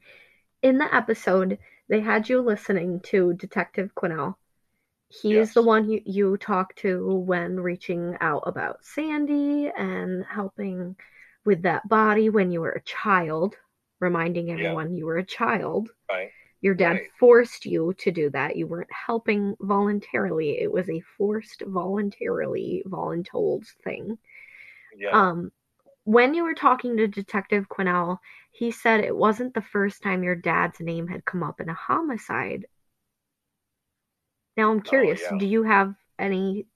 in 0.63 0.79
the 0.79 0.95
episode. 0.95 1.59
They 1.91 2.01
had 2.01 2.27
you 2.27 2.41
listening 2.41 3.01
to 3.01 3.35
Detective 3.35 3.95
Quinnell. 3.95 4.37
He's 5.11 5.35
Yes. 5.35 5.53
the 5.53 5.63
one 5.63 5.91
you, 5.91 6.01
you 6.07 6.39
talked 6.39 6.79
to 6.79 7.07
when 7.17 7.61
reaching 7.61 8.17
out 8.23 8.45
about 8.47 8.83
Sandy 8.83 9.69
and 9.69 10.25
helping 10.25 10.97
with 11.45 11.61
that 11.65 11.87
body 11.87 12.31
when 12.31 12.51
you 12.51 12.63
were 12.63 12.73
a 12.73 12.81
child, 12.81 13.57
reminding 14.01 14.49
Yeah. 14.49 14.55
everyone 14.55 14.95
you 14.95 15.05
were 15.05 15.19
a 15.19 15.23
child. 15.23 15.91
right 16.09 16.31
Your 16.63 16.75
dad 16.75 16.93
Right. 16.93 17.11
forced 17.21 17.67
you 17.67 17.93
to 17.99 18.11
do 18.11 18.31
that. 18.31 18.57
You 18.57 18.67
weren't 18.67 18.91
helping 18.91 19.55
voluntarily. 19.61 20.59
It 20.59 20.73
was 20.73 20.89
a 20.89 21.01
forced, 21.19 21.61
voluntarily, 21.61 22.83
voluntold 22.87 23.67
thing. 23.85 24.17
Yeah. 24.99 25.11
Um, 25.13 25.53
when 26.05 26.35
you 26.35 26.43
were 26.45 26.55
talking 26.55 26.97
to 26.97 27.07
Detective 27.07 27.69
Quinnell, 27.69 28.19
he 28.51 28.71
said 28.71 29.01
it 29.01 29.17
wasn't 29.17 29.55
the 29.55 29.63
first 29.63 30.03
time 30.03 30.23
your 30.25 30.35
dad's 30.35 30.81
name 30.81 31.07
had 31.07 31.25
come 31.25 31.43
up 31.43 31.61
in 31.61 31.69
a 31.69 31.75
homicide. 31.75 32.67
Now 34.57 34.71
I'm 34.73 34.81
curious, 34.83 35.21
Oh, 35.31 35.35
yeah. 35.35 35.39
do 35.39 35.47
you 35.47 35.63
have 35.63 35.95
any 36.19 36.67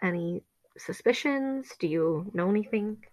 any 0.00 0.42
suspicions? 0.78 1.70
Do 1.78 1.86
you 1.86 2.30
know 2.32 2.48
anything? 2.48 3.04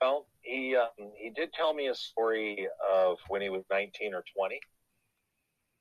Well, 0.00 0.26
he 0.42 0.76
um, 0.76 0.88
he 1.16 1.30
did 1.30 1.52
tell 1.52 1.74
me 1.74 1.88
a 1.88 1.94
story 1.94 2.68
of 2.90 3.18
when 3.28 3.42
he 3.42 3.48
was 3.50 3.64
19 3.70 4.14
or 4.14 4.24
20, 4.36 4.60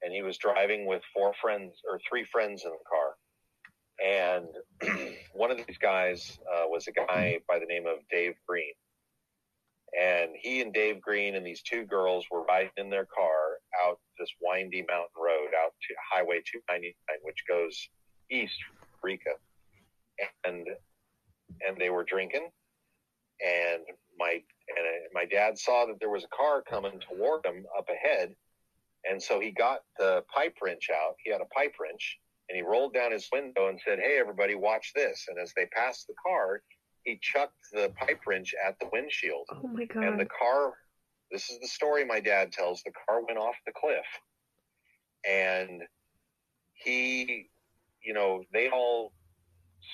and 0.01 0.13
he 0.13 0.21
was 0.21 0.37
driving 0.37 0.85
with 0.85 1.03
four 1.13 1.33
friends 1.41 1.81
or 1.89 1.99
three 2.07 2.25
friends 2.31 2.63
in 2.65 2.71
the 2.71 2.77
car, 2.89 3.08
and 4.05 4.47
one 5.33 5.51
of 5.51 5.57
these 5.57 5.77
guys 5.77 6.39
uh, 6.53 6.63
was 6.67 6.87
a 6.87 6.91
guy 6.91 7.39
by 7.47 7.59
the 7.59 7.65
name 7.65 7.85
of 7.85 7.97
Dave 8.11 8.35
Green, 8.47 8.73
and 9.99 10.31
he 10.39 10.61
and 10.61 10.73
Dave 10.73 11.01
Green 11.01 11.35
and 11.35 11.45
these 11.45 11.61
two 11.61 11.85
girls 11.85 12.25
were 12.29 12.43
riding 12.43 12.71
in 12.77 12.89
their 12.89 13.05
car 13.05 13.57
out 13.85 13.99
this 14.19 14.29
windy 14.41 14.85
mountain 14.87 15.09
road 15.17 15.51
out 15.63 15.73
to 15.87 15.95
Highway 16.11 16.41
299, 16.45 16.93
which 17.23 17.43
goes 17.47 17.89
east 18.29 18.55
from 18.67 18.87
Eureka, 19.03 19.31
and 20.45 20.67
and 21.67 21.77
they 21.77 21.89
were 21.89 22.03
drinking. 22.03 22.49
And 23.41 23.83
my 24.17 24.31
and 24.33 24.85
uh, 24.85 25.07
my 25.13 25.25
dad 25.25 25.57
saw 25.57 25.85
that 25.85 25.99
there 25.99 26.09
was 26.09 26.23
a 26.23 26.35
car 26.35 26.61
coming 26.61 26.99
toward 26.99 27.43
them 27.43 27.65
up 27.77 27.87
ahead, 27.89 28.35
and 29.09 29.21
so 29.21 29.39
he 29.39 29.51
got 29.51 29.79
the 29.97 30.23
pipe 30.33 30.57
wrench 30.61 30.89
out. 30.93 31.15
He 31.23 31.31
had 31.31 31.41
a 31.41 31.45
pipe 31.45 31.75
wrench, 31.79 32.19
and 32.49 32.55
he 32.55 32.61
rolled 32.63 32.93
down 32.93 33.11
his 33.11 33.27
window 33.31 33.67
and 33.69 33.79
said, 33.83 33.99
"Hey, 33.99 34.17
everybody, 34.19 34.55
watch 34.55 34.91
this!" 34.93 35.25
And 35.27 35.37
as 35.39 35.53
they 35.55 35.67
passed 35.67 36.07
the 36.07 36.15
car, 36.25 36.61
he 37.03 37.19
chucked 37.21 37.71
the 37.71 37.89
pipe 37.97 38.25
wrench 38.27 38.53
at 38.65 38.77
the 38.79 38.89
windshield, 38.91 39.47
Oh 39.51 39.67
my 39.67 39.85
god. 39.85 40.03
and 40.03 40.19
the 40.19 40.25
car. 40.25 40.73
This 41.31 41.51
is 41.51 41.59
the 41.59 41.67
story 41.67 42.03
my 42.03 42.19
dad 42.19 42.51
tells. 42.51 42.81
The 42.83 42.91
car 43.07 43.23
went 43.23 43.37
off 43.37 43.55
the 43.65 43.71
cliff, 43.71 44.05
and 45.29 45.83
he, 46.73 47.49
you 48.03 48.13
know, 48.13 48.43
they 48.51 48.69
all 48.69 49.13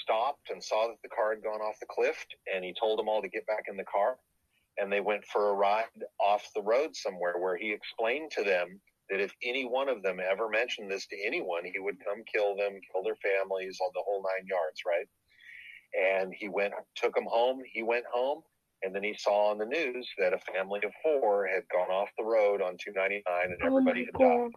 stopped 0.01 0.49
and 0.49 0.63
saw 0.63 0.87
that 0.87 1.01
the 1.03 1.09
car 1.09 1.33
had 1.33 1.43
gone 1.43 1.61
off 1.61 1.79
the 1.79 1.85
cliff 1.89 2.25
and 2.53 2.63
he 2.63 2.73
told 2.79 2.99
them 2.99 3.07
all 3.07 3.21
to 3.21 3.27
get 3.29 3.45
back 3.47 3.63
in 3.69 3.77
the 3.77 3.83
car 3.83 4.17
and 4.77 4.91
they 4.91 4.99
went 4.99 5.23
for 5.25 5.49
a 5.49 5.53
ride 5.53 5.85
off 6.19 6.49
the 6.55 6.61
road 6.61 6.95
somewhere 6.95 7.37
where 7.37 7.55
he 7.55 7.71
explained 7.71 8.31
to 8.31 8.43
them 8.43 8.79
that 9.09 9.19
if 9.19 9.31
any 9.43 9.65
one 9.65 9.89
of 9.89 10.01
them 10.01 10.19
ever 10.19 10.49
mentioned 10.49 10.89
this 10.89 11.05
to 11.07 11.15
anyone 11.25 11.63
he 11.63 11.79
would 11.79 11.97
come 12.03 12.23
kill 12.31 12.55
them 12.55 12.79
kill 12.91 13.03
their 13.03 13.17
families 13.17 13.77
all 13.81 13.91
the 13.93 14.03
whole 14.05 14.23
nine 14.23 14.47
yards 14.47 14.81
right 14.85 15.07
and 15.93 16.33
he 16.37 16.49
went 16.49 16.73
took 16.95 17.13
them 17.15 17.25
home 17.27 17.61
he 17.71 17.83
went 17.83 18.05
home 18.11 18.41
and 18.83 18.93
then 18.93 19.03
he 19.03 19.15
saw 19.17 19.51
on 19.51 19.57
the 19.57 19.65
news 19.65 20.07
that 20.19 20.33
a 20.33 20.39
family 20.53 20.79
of 20.83 20.91
four 21.01 21.47
had 21.47 21.63
gone 21.71 21.89
off 21.89 22.09
the 22.17 22.23
road 22.23 22.61
on 22.61 22.77
299 22.77 23.23
and 23.43 23.57
oh 23.63 23.65
everybody 23.65 24.01
my 24.01 24.05
had 24.05 24.19
died 24.19 24.41
god. 24.41 24.51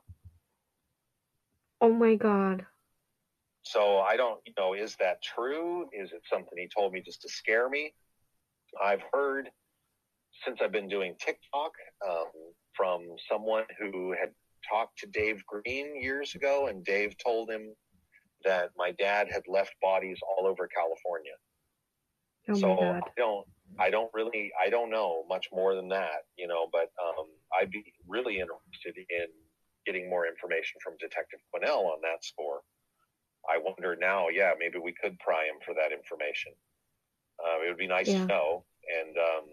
Oh 1.80 1.92
my 1.92 2.16
god. 2.16 2.66
So 3.62 3.98
I 3.98 4.16
don't, 4.16 4.40
you 4.46 4.52
know, 4.58 4.74
is 4.74 4.96
that 4.96 5.22
true? 5.22 5.88
Is 5.92 6.12
it 6.12 6.22
something 6.30 6.56
he 6.56 6.68
told 6.74 6.92
me 6.92 7.02
just 7.04 7.22
to 7.22 7.28
scare 7.28 7.68
me? 7.68 7.92
I've 8.82 9.02
heard 9.12 9.48
since 10.44 10.58
I've 10.62 10.72
been 10.72 10.88
doing 10.88 11.14
TikTok 11.18 11.72
um, 12.08 12.26
from 12.78 13.02
someone 13.28 13.64
who 13.78 14.12
had 14.12 14.30
talked 14.70 14.96
to 15.00 15.06
Dave 15.08 15.42
Green 15.46 16.00
years 16.00 16.34
ago, 16.34 16.68
and 16.68 16.84
Dave 16.84 17.16
told 17.18 17.50
him 17.50 17.74
that 18.44 18.70
my 18.76 18.92
dad 18.92 19.26
had 19.30 19.42
left 19.48 19.74
bodies 19.82 20.18
all 20.22 20.46
over 20.46 20.68
California. 20.68 21.32
Oh 22.50 22.54
so. 22.54 22.80
I 22.80 23.00
don't, 23.16 23.46
I 23.78 23.90
don't 23.90 24.10
really, 24.14 24.52
I 24.64 24.70
don't 24.70 24.90
know 24.90 25.24
much 25.28 25.48
more 25.52 25.74
than 25.74 25.88
that, 25.88 26.22
you 26.36 26.46
know. 26.46 26.68
But 26.72 26.88
um, 27.02 27.26
I'd 27.60 27.70
be 27.70 27.92
really 28.06 28.38
interested 28.38 28.94
in 28.96 29.26
getting 29.84 30.08
more 30.08 30.26
information 30.26 30.78
from 30.82 30.94
Detective 31.00 31.40
Quinnell 31.52 31.84
on 31.92 32.00
that 32.02 32.24
score. 32.24 32.60
I 33.48 33.58
wonder 33.58 33.96
now, 34.00 34.28
yeah, 34.28 34.52
maybe 34.58 34.78
we 34.78 34.94
could 35.02 35.18
pry 35.18 35.44
him 35.44 35.58
for 35.64 35.74
that 35.74 35.92
information. 35.92 36.52
Uh, 37.42 37.64
it 37.64 37.68
would 37.68 37.78
be 37.78 37.86
nice 37.86 38.08
Yeah. 38.08 38.22
to 38.22 38.26
know. 38.26 38.64
And, 39.00 39.16
um, 39.16 39.44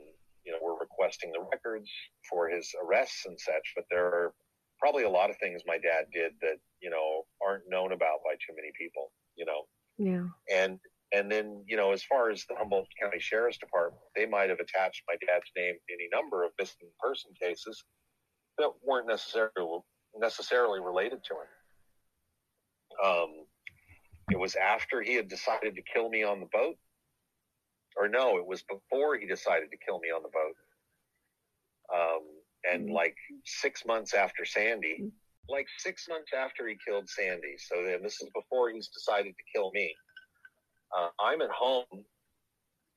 you 0.46 0.52
know, 0.52 0.60
we're 0.62 0.80
requesting 0.80 1.32
the 1.32 1.46
records 1.52 1.90
for 2.30 2.50
his 2.50 2.72
arrests 2.84 3.26
and 3.26 3.40
such, 3.40 3.74
but 3.76 3.86
there 3.90 4.06
are 4.06 4.34
probably 4.80 5.04
a 5.04 5.10
lot 5.10 5.30
of 5.30 5.38
things 5.38 5.62
my 5.66 5.78
dad 5.78 6.06
did 6.14 6.34
that, 6.42 6.58
you 6.82 6.90
know, 6.90 7.24
aren't 7.46 7.64
known 7.70 7.92
about 7.92 8.20
by 8.24 8.34
too 8.36 8.56
many 8.56 8.72
people, 8.78 9.12
you 9.36 9.46
know. 9.46 9.64
Yeah. 9.98 10.28
And 10.54 10.80
and 11.14 11.32
then, 11.32 11.64
you 11.68 11.78
know, 11.78 11.92
as 11.92 12.04
far 12.04 12.30
as 12.30 12.44
the 12.50 12.56
Humboldt 12.56 12.88
County 13.02 13.20
Sheriff's 13.20 13.58
Department, 13.58 14.02
they 14.16 14.26
might 14.26 14.50
have 14.50 14.60
attached 14.60 15.04
my 15.08 15.16
dad's 15.26 15.50
name 15.56 15.76
to 15.76 15.94
any 15.94 16.10
number 16.12 16.44
of 16.44 16.52
missing 16.60 16.90
person 17.00 17.32
cases 17.42 17.84
that 18.58 18.72
weren't 18.84 19.08
necessarily 19.08 19.80
necessarily 20.18 20.80
related 20.80 21.24
to 21.26 21.34
him. 21.34 23.06
Um, 23.06 23.30
it 24.32 24.40
was 24.40 24.56
after 24.56 25.02
he 25.02 25.16
had 25.16 25.28
decided 25.28 25.76
to 25.76 25.82
kill 25.82 26.10
me 26.10 26.24
on 26.24 26.40
the 26.40 26.48
boat, 26.52 26.76
or 27.98 28.08
no, 28.08 28.38
it 28.38 28.46
was 28.46 28.64
before 28.64 29.18
he 29.18 29.26
decided 29.26 29.72
to 29.72 29.78
kill 29.78 30.00
me 30.00 30.10
on 30.10 30.24
the 30.24 30.30
boat. 30.30 30.56
Um, 31.94 32.42
and 32.64 32.90
Mhm. 32.90 32.94
like 32.94 33.16
six 33.46 33.86
months 33.86 34.14
after 34.14 34.44
Sandy, 34.46 35.12
like 35.48 35.68
six 35.78 36.08
months 36.10 36.34
after 36.34 36.68
he 36.68 36.78
killed 36.86 37.08
Sandy. 37.10 37.58
So 37.58 37.84
then 37.84 38.02
this 38.02 38.22
is 38.22 38.30
before 38.34 38.70
he's 38.72 38.88
decided 38.90 39.36
to 39.38 39.44
kill 39.54 39.72
me. 39.72 39.96
Uh, 40.96 41.10
I'm 41.20 41.42
at 41.42 41.52
home 41.52 41.86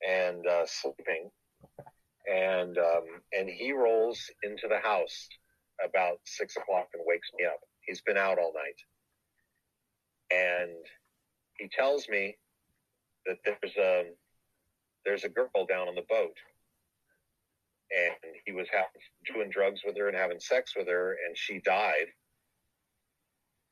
and 0.07 0.45
uh, 0.47 0.65
sleeping, 0.65 1.31
and 2.27 2.77
um, 2.77 3.21
and 3.33 3.49
he 3.49 3.71
rolls 3.71 4.19
into 4.43 4.67
the 4.67 4.79
house 4.79 5.27
about 5.83 6.19
six 6.25 6.55
o'clock 6.57 6.87
and 6.93 7.03
wakes 7.05 7.29
me 7.37 7.45
up. 7.45 7.59
He's 7.81 8.01
been 8.01 8.17
out 8.17 8.39
all 8.39 8.53
night, 8.53 8.79
and 10.31 10.85
he 11.57 11.67
tells 11.69 12.07
me 12.09 12.37
that 13.25 13.37
there's 13.45 13.75
a 13.77 14.05
there's 15.05 15.23
a 15.23 15.29
girl 15.29 15.65
down 15.67 15.87
on 15.87 15.95
the 15.95 16.05
boat, 16.09 16.35
and 17.91 18.15
he 18.45 18.51
was 18.51 18.67
having, 18.71 19.01
doing 19.33 19.49
drugs 19.49 19.81
with 19.85 19.97
her 19.97 20.07
and 20.07 20.17
having 20.17 20.39
sex 20.39 20.73
with 20.75 20.87
her, 20.87 21.17
and 21.25 21.37
she 21.37 21.59
died, 21.61 22.07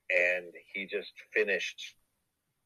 and 0.10 0.46
he 0.74 0.86
just 0.86 1.12
finished 1.34 1.96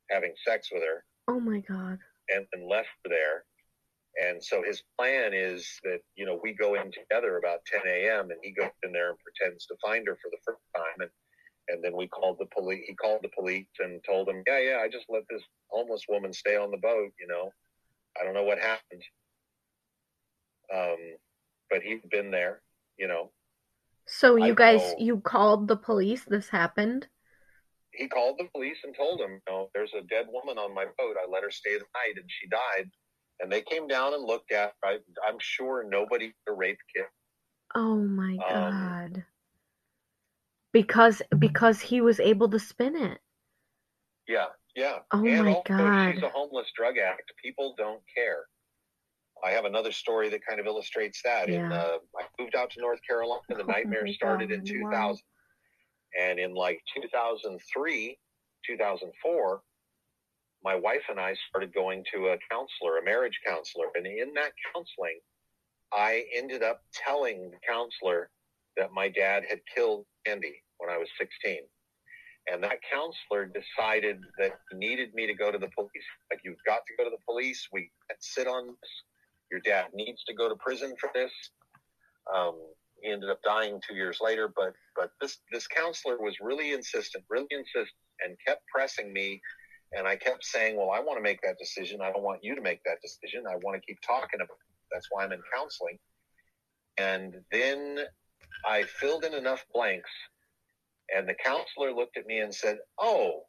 having 0.09 0.33
sex 0.45 0.69
with 0.71 0.83
her 0.83 1.03
Oh 1.27 1.39
my 1.39 1.59
god. 1.61 1.99
and, 2.29 2.45
and 2.53 2.67
left 2.67 2.89
her 3.05 3.09
there. 3.09 3.45
And 4.21 4.43
so 4.43 4.61
his 4.61 4.83
plan 4.99 5.31
is 5.33 5.65
that, 5.83 5.99
you 6.15 6.25
know, 6.25 6.37
we 6.43 6.53
go 6.53 6.75
in 6.75 6.91
together 6.91 7.37
about 7.37 7.63
10 7.65 7.81
a.m. 7.87 8.29
and 8.29 8.39
he 8.43 8.51
goes 8.51 8.69
in 8.83 8.91
there 8.91 9.09
and 9.11 9.17
pretends 9.19 9.65
to 9.67 9.75
find 9.81 10.05
her 10.05 10.17
for 10.21 10.29
the 10.29 10.37
first 10.45 10.59
time. 10.75 10.99
And, 10.99 11.09
and 11.69 11.83
then 11.83 11.95
we 11.95 12.07
called 12.07 12.35
the 12.37 12.47
police. 12.53 12.83
He 12.85 12.93
called 12.93 13.21
the 13.23 13.29
police 13.29 13.67
and 13.79 14.03
told 14.03 14.27
them, 14.27 14.43
yeah, 14.45 14.59
yeah, 14.59 14.77
I 14.83 14.89
just 14.89 15.05
let 15.07 15.23
this 15.29 15.41
homeless 15.69 16.03
woman 16.09 16.33
stay 16.33 16.57
on 16.57 16.71
the 16.71 16.77
boat. 16.77 17.11
You 17.21 17.27
know, 17.27 17.51
I 18.19 18.23
don't 18.23 18.33
know 18.33 18.43
what 18.43 18.59
happened. 18.59 19.03
Um, 20.73 21.17
but 21.69 21.81
he'd 21.83 22.09
been 22.09 22.31
there, 22.31 22.61
you 22.97 23.07
know, 23.07 23.31
So 24.05 24.35
I 24.41 24.47
you 24.47 24.53
guys 24.53 24.93
know. 24.93 24.97
you 24.97 25.21
called 25.21 25.67
the 25.67 25.75
police 25.75 26.23
this 26.25 26.49
happened? 26.49 27.07
he 27.91 28.07
called 28.07 28.37
the 28.37 28.49
police 28.53 28.77
and 28.83 28.95
told 28.95 29.19
them, 29.19 29.31
you 29.31 29.41
know, 29.53 29.69
there's 29.73 29.93
a 29.93 30.01
dead 30.03 30.27
woman 30.29 30.57
on 30.57 30.73
my 30.73 30.85
boat. 30.97 31.15
I 31.21 31.29
let 31.29 31.43
her 31.43 31.51
stay 31.51 31.73
the 31.77 31.85
night 31.95 32.15
and 32.17 32.29
she 32.29 32.47
died. 32.47 32.89
And 33.39 33.51
they 33.51 33.61
came 33.61 33.87
down 33.87 34.13
and 34.13 34.23
looked 34.23 34.51
at. 34.51 34.73
I, 34.83 34.99
I'm 35.27 35.37
sure 35.39 35.83
nobody 35.89 36.33
raped 36.47 36.83
kid. 36.95 37.05
Oh 37.75 37.97
my 37.97 38.37
Um, 38.49 38.97
god. 39.09 39.25
Because 40.73 41.21
because 41.39 41.79
he 41.79 42.01
was 42.01 42.19
able 42.19 42.49
to 42.49 42.59
spin 42.59 42.97
it. 42.97 43.21
Yeah, 44.27 44.47
yeah. 44.75 44.99
Oh 45.11 45.25
and 45.25 45.45
my 45.45 45.53
also, 45.53 45.63
God. 45.77 46.13
she's 46.13 46.23
a 46.23 46.29
homeless 46.29 46.67
drug 46.75 46.97
addict. 46.97 47.31
People 47.43 47.75
don't 47.77 48.01
care. 48.15 48.45
I 49.43 49.51
have 49.51 49.65
another 49.65 49.91
story 49.91 50.29
that 50.29 50.45
kind 50.47 50.59
of 50.59 50.67
illustrates 50.67 51.21
that. 51.23 51.49
In 51.49 51.69
Yeah. 51.71 51.73
uh, 51.73 51.97
I 52.19 52.23
moved 52.39 52.55
out 52.55 52.69
to 52.71 52.81
North 52.81 52.99
Carolina. 53.07 53.41
The 53.49 53.55
Oh 53.63 53.65
nightmare 53.65 54.07
started 54.07 54.51
in 54.51 54.63
2000, 54.63 54.91
wow. 54.91 55.15
and 56.19 56.39
in 56.39 56.53
like 56.53 56.79
2003, 56.95 58.17
2004, 58.67 59.61
my 60.63 60.75
wife 60.75 61.01
and 61.09 61.19
I 61.19 61.35
started 61.49 61.73
going 61.73 62.03
to 62.13 62.27
a 62.27 62.37
counselor, 62.51 62.97
a 62.99 63.03
marriage 63.03 63.39
counselor, 63.45 63.87
and 63.95 64.05
in 64.05 64.33
that 64.35 64.51
counseling, 64.73 65.19
I 65.91 66.25
ended 66.35 66.61
up 66.61 66.83
telling 66.93 67.49
the 67.49 67.57
counselor 67.67 68.29
that 68.77 68.93
my 68.93 69.09
dad 69.09 69.43
had 69.49 69.59
killed 69.73 70.05
Sandy 70.25 70.61
when 70.77 70.89
I 70.89 70.97
was 70.97 71.07
16. 71.17 71.61
And 72.47 72.63
that 72.63 72.79
counselor 72.91 73.45
decided 73.45 74.21
that 74.39 74.59
he 74.71 74.77
needed 74.77 75.13
me 75.13 75.27
to 75.27 75.33
go 75.33 75.51
to 75.51 75.57
the 75.57 75.69
police. 75.75 76.07
Like, 76.31 76.41
you've 76.43 76.63
got 76.65 76.81
to 76.87 76.93
go 76.97 77.03
to 77.03 77.09
the 77.09 77.21
police. 77.25 77.67
We 77.71 77.91
sit 78.19 78.47
on 78.47 78.67
this. 78.67 78.91
Your 79.51 79.61
dad 79.61 79.87
needs 79.93 80.23
to 80.25 80.33
go 80.33 80.49
to 80.49 80.55
prison 80.55 80.95
for 80.99 81.09
this. 81.13 81.31
Um, 82.33 82.55
he 83.01 83.11
ended 83.11 83.29
up 83.29 83.41
dying 83.43 83.81
two 83.87 83.95
years 83.95 84.19
later, 84.21 84.47
but 84.55 84.73
but 84.95 85.11
this 85.21 85.39
this 85.51 85.67
counselor 85.67 86.17
was 86.19 86.35
really 86.41 86.73
insistent, 86.73 87.23
really 87.29 87.47
insistent, 87.51 87.89
and 88.23 88.37
kept 88.45 88.61
pressing 88.67 89.11
me 89.13 89.41
And 89.93 90.07
I 90.07 90.15
kept 90.15 90.45
saying, 90.45 90.77
well, 90.77 90.91
I 90.91 90.99
want 90.99 91.17
to 91.17 91.23
make 91.23 91.41
that 91.41 91.57
decision. 91.59 92.01
I 92.01 92.11
don't 92.11 92.23
want 92.23 92.43
you 92.43 92.55
to 92.55 92.61
make 92.61 92.81
that 92.85 93.01
decision. 93.01 93.43
I 93.49 93.55
want 93.57 93.81
to 93.81 93.85
keep 93.85 93.99
talking 94.01 94.39
about 94.39 94.55
it. 94.55 94.89
That's 94.91 95.07
why 95.11 95.23
I'm 95.25 95.31
in 95.33 95.41
counseling. 95.53 95.97
And 96.97 97.37
then 97.51 97.99
I 98.65 98.83
filled 98.83 99.25
in 99.25 99.33
enough 99.33 99.65
blanks, 99.73 100.09
and 101.15 101.27
the 101.27 101.35
counselor 101.43 101.93
looked 101.93 102.17
at 102.17 102.25
me 102.25 102.39
and 102.39 102.53
said, 102.53 102.77
oh, 102.99 103.41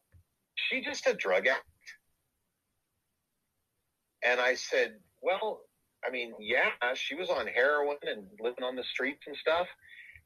she 0.55 0.83
just 0.83 1.07
a 1.07 1.15
drug 1.15 1.47
addict? 1.47 1.65
And 4.25 4.41
I 4.41 4.55
said, 4.55 4.95
well, 5.21 5.61
I 6.07 6.11
mean, 6.11 6.33
yeah, 6.41 6.71
she 6.95 7.15
was 7.15 7.29
on 7.31 7.47
heroin 7.47 7.97
and 8.03 8.25
living 8.41 8.65
on 8.65 8.77
the 8.77 8.85
streets 8.85 9.23
and 9.27 9.37
stuff. 9.37 9.67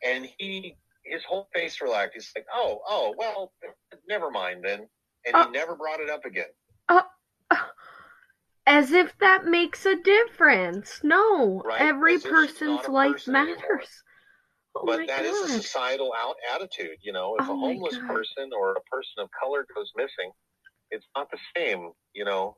And 0.05 0.29
he, 0.39 0.77
his 1.05 1.23
whole 1.25 1.49
face 1.55 1.81
relaxed. 1.81 2.15
He's 2.15 2.33
like, 2.37 2.47
oh, 2.53 2.81
oh, 2.89 3.15
well, 3.17 3.53
never 4.09 4.31
mind 4.31 4.63
then. 4.65 4.89
And 5.27 5.35
Uh, 5.35 5.47
he 5.47 5.53
never 5.53 5.75
brought 5.75 6.01
it 6.01 6.11
up 6.11 6.25
again. 6.25 6.45
As 8.67 8.91
if 8.93 9.17
that 9.21 9.45
makes 9.45 9.87
a 9.87 9.95
difference. 9.97 11.01
No, 11.05 11.63
Right, 11.65 11.81
every 11.81 12.15
as 12.17 12.25
if 12.25 12.31
she's 12.31 12.33
person's 12.33 12.89
life 12.89 13.13
person 13.13 13.37
anymore. 13.37 13.83
Oh 14.83 14.87
but 14.87 15.07
that 15.07 15.25
is 15.25 15.41
a 15.43 15.49
societal 15.49 16.13
out 16.17 16.37
attitude. 16.55 16.99
You 17.03 17.13
know, 17.13 17.37
if 17.37 17.49
Oh 17.49 17.53
a 17.53 17.57
homeless 17.57 17.97
God. 17.99 18.17
person 18.17 18.51
or 18.59 18.73
a 18.73 18.81
person 18.91 19.19
of 19.19 19.29
color 19.41 19.67
goes 19.75 19.91
missing, 19.97 20.31
it's 20.91 21.07
not 21.17 21.31
the 21.31 21.39
same, 21.57 21.93
you 22.15 22.25
know, 22.25 22.57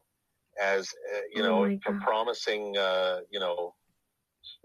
as 0.62 0.88
uh, 1.14 1.20
you 1.34 1.42
Oh 1.42 1.46
know 1.46 1.64
a 1.86 1.92
promising, 2.04 2.76
uh, 2.76 3.20
you 3.30 3.40
know, 3.40 3.74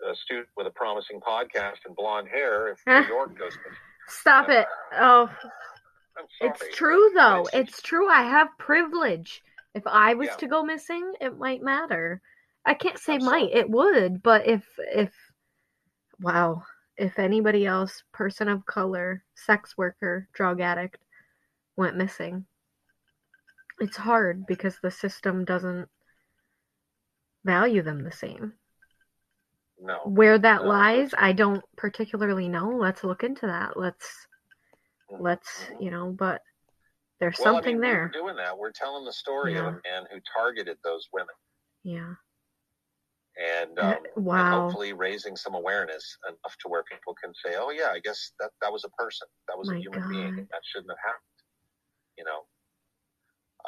a 0.10 0.16
student 0.16 0.48
with 0.58 0.68
a 0.68 0.72
promising 0.72 1.20
podcast 1.22 1.80
and 1.86 1.96
blonde 1.96 2.28
hair. 2.30 2.70
If 2.70 2.80
New 2.88 3.04
York 3.08 3.38
goes 3.38 3.58
missing, 3.66 3.78
Stop 4.08 4.50
it. 4.50 4.68
Oh, 4.94 5.30
I'm 6.18 6.26
sorry. 6.40 6.52
it's 6.52 6.78
true 6.78 7.12
though. 7.16 7.48
It's 7.54 7.72
It's 7.72 7.82
true. 7.82 8.08
I 8.10 8.24
have 8.24 8.50
privilege. 8.58 9.44
If 9.76 9.84
I 9.88 10.14
was 10.16 10.30
Yeah. 10.30 10.36
to 10.38 10.48
go 10.48 10.64
missing, 10.64 11.14
it 11.22 11.38
might 11.38 11.62
matter. 11.62 12.22
I 12.66 12.74
can't 12.76 12.98
say 13.00 13.18
might. 13.18 13.52
Absolutely. 13.54 13.60
It 13.60 13.70
would, 13.70 14.24
but 14.24 14.48
if 14.48 14.64
if 14.78 15.14
wow, 16.20 16.64
if 16.98 17.20
anybody 17.20 17.66
else, 17.66 18.04
person 18.12 18.48
of 18.48 18.66
color, 18.66 19.24
sex 19.36 19.78
worker, 19.78 20.28
drug 20.34 20.62
addict 20.62 20.98
went 21.76 21.98
missing, 21.98 22.46
it's 23.80 23.98
hard 23.98 24.46
because 24.46 24.78
the 24.82 24.92
system 24.92 25.46
doesn't 25.46 25.90
value 27.44 27.82
them 27.82 28.04
the 28.04 28.12
same. 28.12 28.54
No, 29.80 30.00
Where 30.06 30.38
that 30.38 30.64
No, 30.64 30.70
lies, 30.70 31.14
I 31.18 31.34
don't 31.34 31.64
particularly 31.76 32.48
know. 32.48 32.70
Let's 32.70 33.04
look 33.04 33.24
into 33.24 33.48
that. 33.48 33.76
Let's 33.76 34.28
Mhm. 35.12 35.20
let's 35.20 35.70
you 35.80 35.92
know, 35.92 36.12
but 36.12 36.42
there's 37.20 37.40
Well, 37.40 37.56
something 37.56 37.76
I 37.76 37.80
mean, 37.80 37.82
there. 37.82 38.12
We're 38.14 38.22
doing 38.22 38.36
that. 38.38 38.58
We're 38.58 38.72
telling 38.72 39.06
the 39.06 39.14
story 39.14 39.54
Yeah. 39.54 39.68
of 39.68 39.76
a 39.76 39.82
man 39.84 40.06
who 40.12 40.20
targeted 40.34 40.78
those 40.84 41.10
women. 41.12 41.36
Yeah. 41.84 42.16
And, 43.38 43.80
um, 43.80 44.04
and 44.38 44.48
hopefully 44.48 44.94
raising 44.94 45.36
some 45.36 45.56
awareness 45.56 46.18
enough 46.28 46.56
to 46.62 46.70
where 46.70 46.84
people 46.84 47.16
can 47.16 47.34
say, 47.36 47.56
"Oh 47.58 47.70
yeah, 47.72 47.92
I 47.92 48.00
guess 48.00 48.34
that 48.40 48.52
that 48.62 48.72
was 48.72 48.84
a 48.86 48.90
person, 48.90 49.28
that 49.48 49.58
was 49.58 49.70
My 49.70 49.76
a 49.76 49.80
human 49.80 50.04
being, 50.10 50.32
that 50.52 50.62
shouldn't 50.66 50.92
have 50.92 51.00
happened." 51.00 51.24
You 52.18 52.26
know. 52.26 52.46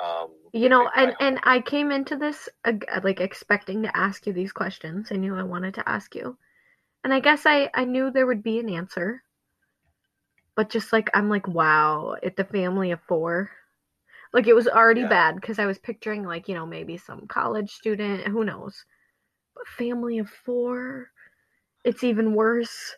Um, 0.02 0.32
You 0.54 0.70
know, 0.70 0.88
I- 0.88 1.04
and 1.04 1.12
I- 1.12 1.16
and 1.20 1.40
I 1.44 1.62
came 1.62 1.92
into 1.92 2.16
this 2.16 2.50
uh, 2.64 2.74
like 3.04 3.20
expecting 3.22 3.84
to 3.84 3.96
ask 3.96 4.26
you 4.26 4.34
these 4.34 4.52
questions. 4.52 5.12
I 5.12 5.18
knew 5.18 5.36
I 5.36 5.44
wanted 5.44 5.76
to 5.76 5.88
ask 5.88 6.16
you. 6.16 6.40
And 7.04 7.14
I 7.14 7.20
guess 7.22 7.46
I 7.46 7.72
I 7.74 7.86
knew 7.86 8.12
there 8.12 8.28
would 8.28 8.44
be 8.44 8.60
an 8.60 8.70
answer. 8.70 9.24
But 10.56 10.70
just 10.70 10.92
like 10.92 11.10
I'm 11.14 11.30
like, 11.30 11.48
wow, 11.48 12.16
at 12.24 12.36
the 12.36 12.44
family 12.46 12.92
of 12.92 13.02
4. 13.02 13.52
Like 14.34 14.48
it 14.48 14.54
was 14.56 14.68
already 14.68 15.02
Yeah. 15.02 15.10
bad 15.10 15.36
because 15.36 15.60
I 15.60 15.66
was 15.66 15.80
picturing 15.80 16.24
like, 16.26 16.48
you 16.50 16.56
know, 16.56 16.66
maybe 16.66 16.98
some 16.98 17.28
college 17.28 17.72
student, 17.72 18.28
who 18.28 18.44
knows. 18.46 18.86
Family 19.78 20.20
of 20.20 20.30
4, 20.30 21.10
it's 21.84 22.04
even 22.04 22.34
worse. 22.34 22.96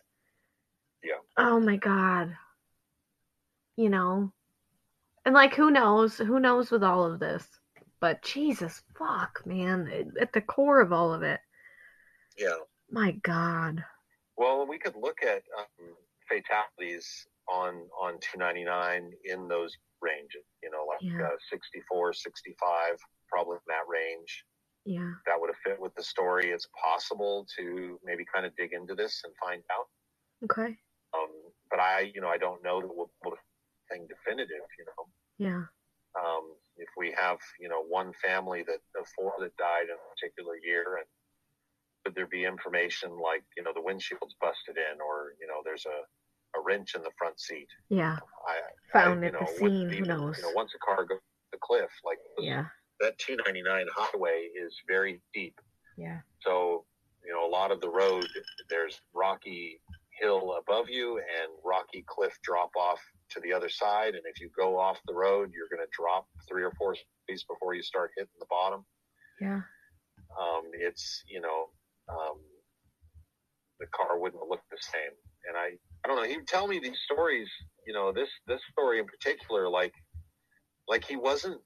Yeah. 1.02 1.20
Oh 1.36 1.60
my 1.60 1.76
god. 1.76 2.36
You 3.76 3.90
know. 3.90 4.32
And 5.24 5.34
like 5.34 5.54
who 5.54 5.70
knows? 5.70 6.16
Who 6.18 6.40
knows 6.40 6.70
with 6.70 6.82
all 6.82 7.04
of 7.04 7.20
this? 7.20 7.46
But 8.00 8.22
Jesus 8.22 8.82
fuck, 8.96 9.42
man, 9.44 10.12
at 10.20 10.32
the 10.32 10.40
core 10.40 10.80
of 10.80 10.92
all 10.92 11.12
of 11.12 11.22
it. 11.22 11.40
yeah. 12.36 12.56
My 12.90 13.12
god. 13.12 13.84
Well, 14.36 14.66
we 14.66 14.78
could 14.78 14.94
look 14.96 15.18
at 15.22 15.42
um, 15.58 15.94
fatalities 16.28 17.26
on 17.48 17.74
on 18.00 18.18
299 18.20 19.10
in 19.24 19.48
those 19.48 19.76
ranges. 20.00 20.44
You 20.62 20.70
know, 20.70 20.86
like 20.88 21.00
Yeah. 21.02 21.26
uh, 21.26 21.36
64, 21.50 22.12
65, 22.12 22.98
probably 23.28 23.56
in 23.56 23.60
that 23.68 23.88
range. 23.88 24.44
Yeah. 24.88 25.12
That 25.26 25.38
would 25.38 25.50
have 25.50 25.60
fit 25.62 25.78
with 25.78 25.94
the 25.96 26.02
story. 26.02 26.48
It's 26.50 26.66
possible 26.80 27.46
to 27.58 28.00
maybe 28.02 28.24
kind 28.32 28.46
of 28.46 28.56
dig 28.56 28.72
into 28.72 28.94
this 28.94 29.20
and 29.24 29.34
find 29.36 29.62
out. 29.70 29.86
Okay. 30.44 30.76
Um, 31.14 31.28
but 31.70 31.78
I, 31.78 32.10
you 32.14 32.20
know, 32.22 32.28
I 32.28 32.38
don't 32.38 32.62
know 32.64 32.80
that 32.80 32.88
we'll 32.88 33.10
thing 33.90 34.06
definitive. 34.08 34.64
You 34.78 34.84
know, 34.86 35.04
Yeah. 35.38 35.62
um, 36.18 36.54
if 36.76 36.88
we 36.96 37.12
have, 37.20 37.38
you 37.60 37.68
know, 37.68 37.82
one 37.82 38.12
family 38.14 38.62
that 38.64 38.80
of 38.98 39.06
four 39.16 39.34
that 39.40 39.56
died 39.58 39.84
in 39.92 39.96
a 39.96 40.08
particular 40.14 40.56
year, 40.56 40.96
and 40.98 41.06
could 42.04 42.14
there 42.14 42.26
be 42.26 42.44
information 42.44 43.10
like, 43.18 43.44
you 43.56 43.62
know, 43.62 43.72
the 43.74 43.82
windshield's 43.82 44.36
busted 44.40 44.76
in, 44.76 45.00
or 45.00 45.34
you 45.40 45.46
know, 45.46 45.60
there's 45.64 45.84
a 45.86 45.98
a 46.58 46.62
wrench 46.64 46.94
in 46.94 47.02
the 47.02 47.10
front 47.18 47.38
seat. 47.38 47.68
Yeah. 47.90 48.16
I 48.48 48.56
Found 48.94 49.22
I, 49.22 49.26
at 49.26 49.32
the 49.34 49.38
know, 49.40 49.46
wouldn't 49.60 49.90
scene, 49.92 49.98
who 49.98 50.04
knows? 50.06 50.38
You 50.38 50.44
know, 50.44 50.52
once 50.54 50.72
a 50.74 50.78
car 50.78 51.04
goes 51.04 51.18
the 51.52 51.58
cliff, 51.60 51.90
like 52.04 52.18
Yeah. 52.38 52.64
That 53.00 53.18
299 53.18 53.86
highway 53.94 54.48
is 54.54 54.74
very 54.86 55.20
deep. 55.32 55.60
Yeah. 55.96 56.18
So, 56.40 56.84
you 57.24 57.32
know, 57.32 57.46
a 57.46 57.50
lot 57.50 57.70
of 57.70 57.80
the 57.80 57.88
road, 57.88 58.26
there's 58.70 59.00
rocky 59.14 59.80
hill 60.20 60.56
above 60.58 60.88
you 60.88 61.18
and 61.18 61.52
rocky 61.64 62.04
cliff 62.06 62.36
drop 62.42 62.70
off 62.76 63.00
to 63.30 63.40
the 63.40 63.52
other 63.52 63.68
side. 63.68 64.14
And 64.14 64.22
if 64.24 64.40
you 64.40 64.50
go 64.56 64.78
off 64.78 64.98
the 65.06 65.14
road, 65.14 65.52
you're 65.54 65.68
going 65.68 65.86
to 65.86 65.92
drop 65.96 66.26
three 66.48 66.64
or 66.64 66.72
four 66.78 66.94
feet 67.26 67.44
before 67.48 67.74
you 67.74 67.82
start 67.82 68.10
hitting 68.16 68.30
the 68.38 68.46
bottom. 68.50 68.84
Yeah. 69.40 69.60
Um, 70.40 70.70
it's, 70.74 71.22
you 71.28 71.40
know, 71.40 71.68
um, 72.08 72.38
the 73.80 73.86
car 73.86 74.18
wouldn't 74.18 74.42
look 74.48 74.62
the 74.70 74.78
same. 74.80 75.14
And 75.48 75.56
I, 75.56 75.76
I 76.04 76.08
don't 76.08 76.16
know. 76.16 76.28
He 76.28 76.36
would 76.36 76.48
tell 76.48 76.66
me 76.66 76.80
these 76.82 76.98
stories, 77.04 77.48
you 77.86 77.92
know, 77.92 78.12
this, 78.12 78.28
this 78.46 78.60
story 78.72 78.98
in 78.98 79.06
particular, 79.06 79.68
like, 79.68 79.94
like 80.88 81.04
he 81.04 81.16
wasn't 81.16 81.60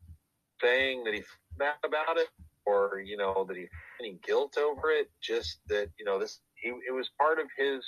saying 0.63 1.05
that 1.05 1.15
he 1.15 1.21
felt 1.21 1.59
bad 1.59 1.75
about 1.85 2.19
it 2.19 2.29
or, 2.67 3.03
you 3.05 3.17
know, 3.17 3.45
that 3.49 3.57
he 3.57 3.67
any 4.01 4.19
guilt 4.25 4.57
over 4.59 4.91
it. 4.91 5.11
Just 5.23 5.61
that, 5.69 5.89
you 5.99 6.05
know, 6.05 6.19
this, 6.19 6.41
he, 6.55 6.71
it 6.89 6.93
was 6.93 7.11
part 7.19 7.39
of 7.39 7.47
his 7.57 7.85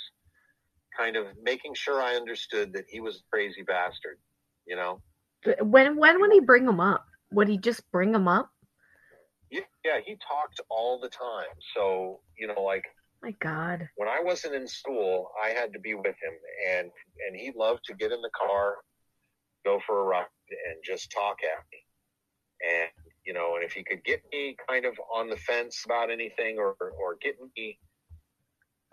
kind 0.97 1.15
of 1.15 1.27
making 1.41 1.73
sure 1.75 2.01
I 2.01 2.15
understood 2.15 2.73
that 2.73 2.85
he 2.89 2.99
was 2.99 3.17
a 3.17 3.29
crazy 3.31 3.63
bastard, 3.63 4.17
you 4.65 4.75
know? 4.75 5.01
When 5.61 5.97
when 5.97 6.19
would 6.21 6.31
he 6.31 6.39
bring 6.39 6.67
him 6.67 6.79
up? 6.79 7.05
Would 7.31 7.47
he 7.47 7.57
just 7.57 7.89
bring 7.91 8.13
him 8.13 8.27
up? 8.27 8.49
Yeah, 9.51 9.61
yeah, 9.83 9.99
he 10.03 10.17
talked 10.27 10.59
all 10.69 10.99
the 10.99 11.09
time. 11.09 11.53
So, 11.75 12.21
you 12.37 12.47
know, 12.47 12.61
like 12.61 12.83
My 13.21 13.31
God. 13.39 13.87
when 13.95 14.09
I 14.09 14.21
wasn't 14.23 14.55
in 14.55 14.67
school, 14.67 15.29
I 15.43 15.49
had 15.49 15.71
to 15.73 15.79
be 15.79 15.93
with 15.93 16.05
him, 16.05 16.33
and 16.71 16.89
and 17.27 17.35
he 17.35 17.51
loved 17.55 17.83
to 17.85 17.93
get 17.93 18.11
in 18.11 18.21
the 18.21 18.31
car, 18.35 18.75
go 19.63 19.79
for 19.85 19.99
a 19.99 20.03
ride, 20.03 20.25
and 20.49 20.83
just 20.83 21.11
talk 21.11 21.37
at 21.43 21.63
me. 21.71 21.84
And 22.61 22.89
you 23.25 23.33
know, 23.33 23.55
and 23.55 23.63
if 23.63 23.73
he 23.73 23.83
could 23.83 24.03
get 24.03 24.21
me 24.31 24.55
kind 24.67 24.85
of 24.85 24.93
on 25.13 25.29
the 25.29 25.37
fence 25.37 25.83
about 25.85 26.11
anything, 26.11 26.57
or 26.57 26.75
or 26.79 27.17
get 27.21 27.35
me 27.57 27.79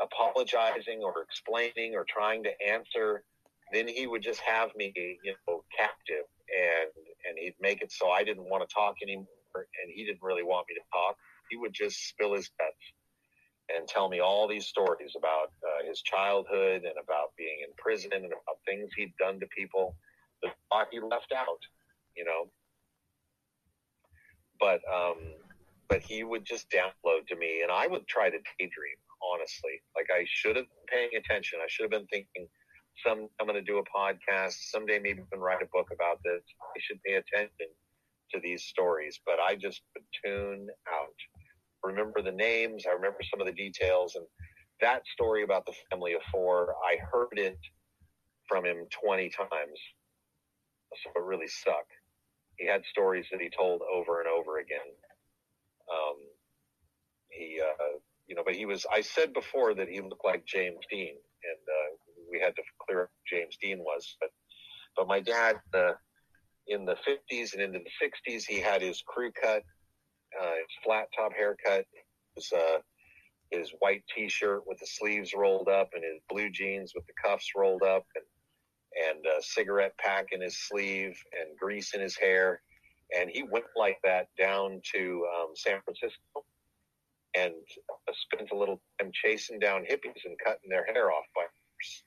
apologizing 0.00 1.00
or 1.02 1.22
explaining 1.22 1.94
or 1.94 2.04
trying 2.08 2.42
to 2.44 2.50
answer, 2.66 3.24
then 3.72 3.86
he 3.86 4.06
would 4.06 4.22
just 4.22 4.40
have 4.40 4.74
me, 4.74 4.92
you 4.96 5.34
know, 5.46 5.64
captive, 5.76 6.26
and 6.48 6.90
and 7.28 7.38
he'd 7.38 7.54
make 7.60 7.82
it 7.82 7.92
so 7.92 8.10
I 8.10 8.24
didn't 8.24 8.48
want 8.48 8.68
to 8.68 8.74
talk 8.74 8.96
anymore, 9.02 9.26
and 9.54 9.92
he 9.94 10.04
didn't 10.04 10.22
really 10.22 10.42
want 10.42 10.66
me 10.68 10.74
to 10.74 10.84
talk. 10.92 11.16
He 11.50 11.56
would 11.56 11.72
just 11.72 12.08
spill 12.08 12.34
his 12.34 12.50
guts 12.58 12.92
and 13.76 13.86
tell 13.86 14.08
me 14.08 14.20
all 14.20 14.48
these 14.48 14.66
stories 14.66 15.14
about 15.16 15.52
uh, 15.62 15.86
his 15.86 16.02
childhood 16.02 16.82
and 16.84 16.94
about 17.02 17.32
being 17.36 17.58
in 17.62 17.72
prison 17.78 18.10
and 18.12 18.26
about 18.26 18.58
things 18.66 18.90
he'd 18.96 19.12
done 19.18 19.38
to 19.40 19.46
people 19.56 19.94
that 20.42 20.54
he 20.90 21.00
left 21.00 21.32
out, 21.32 21.60
you 22.16 22.24
know. 22.24 22.50
But 24.62 24.80
um, 24.94 25.18
but 25.90 26.02
he 26.02 26.24
would 26.24 26.46
just 26.46 26.70
download 26.70 27.26
to 27.28 27.36
me, 27.36 27.62
and 27.64 27.72
I 27.72 27.88
would 27.88 28.08
try 28.08 28.30
to 28.30 28.38
daydream. 28.58 29.00
Honestly, 29.34 29.82
like 29.96 30.06
I 30.14 30.24
should 30.28 30.56
have 30.56 30.66
been 30.66 30.88
paying 30.88 31.10
attention. 31.18 31.60
I 31.62 31.68
should 31.68 31.84
have 31.84 31.92
been 31.92 32.08
thinking, 32.08 32.48
some 33.06 33.28
I'm 33.40 33.48
going 33.48 33.58
to 33.58 33.62
do 33.62 33.78
a 33.78 33.84
podcast 33.84 34.54
someday. 34.70 35.00
Maybe 35.00 35.22
even 35.26 35.40
write 35.40 35.62
a 35.62 35.68
book 35.74 35.88
about 35.92 36.20
this. 36.24 36.42
I 36.62 36.80
should 36.80 37.02
pay 37.04 37.14
attention 37.14 37.68
to 38.32 38.40
these 38.42 38.64
stories, 38.64 39.20
but 39.26 39.40
I 39.40 39.56
just 39.56 39.82
would 39.94 40.06
tune 40.24 40.68
out 40.88 41.14
remember 41.84 42.22
the 42.22 42.32
names. 42.32 42.84
I 42.88 42.94
remember 42.94 43.18
some 43.30 43.40
of 43.40 43.46
the 43.46 43.52
details. 43.52 44.16
And 44.16 44.26
that 44.80 45.06
story 45.06 45.44
about 45.44 45.66
the 45.66 45.74
family 45.90 46.14
of 46.14 46.22
four, 46.30 46.74
I 46.84 46.98
heard 47.12 47.38
it 47.38 47.58
from 48.48 48.64
him 48.66 48.86
20 49.04 49.30
times. 49.30 49.80
So 51.02 51.10
it 51.16 51.22
really 51.24 51.48
stuck. 51.48 51.86
He 52.62 52.68
had 52.68 52.84
stories 52.84 53.26
that 53.32 53.40
he 53.40 53.50
told 53.50 53.82
over 53.92 54.20
and 54.20 54.28
over 54.28 54.58
again. 54.58 54.90
Um, 55.90 56.16
he, 57.28 57.60
uh, 57.60 57.98
you 58.28 58.36
know, 58.36 58.42
but 58.44 58.54
he 58.54 58.66
was. 58.66 58.86
I 58.90 59.00
said 59.00 59.32
before 59.32 59.74
that 59.74 59.88
he 59.88 60.00
looked 60.00 60.24
like 60.24 60.46
James 60.46 60.78
Dean, 60.88 61.16
and 61.16 61.62
uh, 61.68 61.96
we 62.30 62.40
had 62.40 62.54
to 62.54 62.62
clear 62.86 63.02
up 63.04 63.10
James 63.28 63.56
Dean 63.60 63.80
was. 63.80 64.16
But, 64.20 64.30
but 64.96 65.08
my 65.08 65.18
dad, 65.18 65.56
uh, 65.74 65.94
in 66.68 66.84
the 66.84 66.96
'50s 67.08 67.52
and 67.54 67.62
into 67.62 67.80
the 67.80 68.06
'60s, 68.30 68.44
he 68.46 68.60
had 68.60 68.80
his 68.80 69.02
crew 69.04 69.32
cut, 69.42 69.62
uh, 70.40 70.54
his 70.54 70.76
flat 70.84 71.08
top 71.16 71.32
haircut, 71.32 71.84
his 72.36 72.52
uh, 72.52 72.78
his 73.50 73.72
white 73.80 74.04
T-shirt 74.14 74.62
with 74.66 74.78
the 74.78 74.86
sleeves 74.86 75.34
rolled 75.34 75.68
up, 75.68 75.90
and 75.94 76.04
his 76.04 76.22
blue 76.28 76.48
jeans 76.48 76.92
with 76.94 77.04
the 77.06 77.12
cuffs 77.22 77.50
rolled 77.56 77.82
up, 77.82 78.04
and 78.14 78.24
and 79.08 79.24
a 79.26 79.42
cigarette 79.42 79.96
pack 79.98 80.28
in 80.32 80.40
his 80.40 80.56
sleeve, 80.56 81.18
and 81.32 81.56
grease 81.58 81.94
in 81.94 82.00
his 82.00 82.16
hair, 82.16 82.60
and 83.16 83.30
he 83.30 83.42
went 83.42 83.64
like 83.76 83.98
that 84.04 84.28
down 84.38 84.80
to 84.94 85.26
um, 85.36 85.48
San 85.54 85.80
Francisco, 85.84 86.44
and 87.36 87.54
uh, 88.08 88.12
spent 88.32 88.50
a 88.52 88.56
little 88.56 88.80
time 89.00 89.10
chasing 89.12 89.58
down 89.58 89.82
hippies 89.82 90.24
and 90.24 90.36
cutting 90.44 90.70
their 90.70 90.86
hair 90.86 91.10
off 91.10 91.24
by 91.34 91.42
force. 91.42 92.04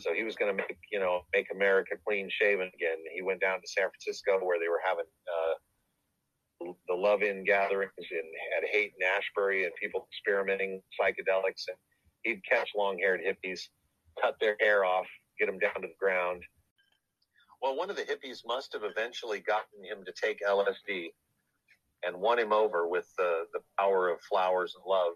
So 0.00 0.12
he 0.12 0.24
was 0.24 0.34
going 0.34 0.56
to 0.56 0.56
make 0.56 0.78
you 0.90 1.00
know 1.00 1.22
make 1.32 1.46
America 1.52 1.96
clean 2.06 2.28
shaven 2.30 2.70
again. 2.74 2.98
He 3.14 3.22
went 3.22 3.40
down 3.40 3.60
to 3.60 3.66
San 3.68 3.88
Francisco 3.90 4.38
where 4.44 4.58
they 4.58 4.68
were 4.68 4.82
having. 4.86 5.06
Uh, 5.28 5.54
the 6.88 6.94
love-in 6.94 7.44
gatherings 7.44 7.92
in 7.98 8.22
at 8.56 8.64
Haight 8.70 8.92
and 8.98 9.08
Ashbury 9.18 9.64
and 9.64 9.72
people 9.74 10.06
experimenting 10.10 10.80
psychedelics 10.98 11.64
and 11.68 11.76
he'd 12.22 12.40
catch 12.48 12.70
long-haired 12.74 13.20
hippies, 13.20 13.60
cut 14.20 14.36
their 14.40 14.56
hair 14.60 14.84
off, 14.84 15.06
get 15.38 15.48
him 15.48 15.58
down 15.58 15.74
to 15.74 15.88
the 15.88 15.94
ground. 15.98 16.42
Well, 17.62 17.76
one 17.76 17.90
of 17.90 17.96
the 17.96 18.02
hippies 18.02 18.40
must 18.46 18.72
have 18.74 18.82
eventually 18.84 19.40
gotten 19.40 19.82
him 19.84 20.04
to 20.04 20.12
take 20.12 20.40
LSD 20.46 21.08
and 22.06 22.16
won 22.20 22.38
him 22.38 22.52
over 22.52 22.86
with 22.86 23.06
the, 23.16 23.44
the 23.52 23.60
power 23.78 24.08
of 24.08 24.20
flowers 24.20 24.74
and 24.76 24.84
love 24.86 25.14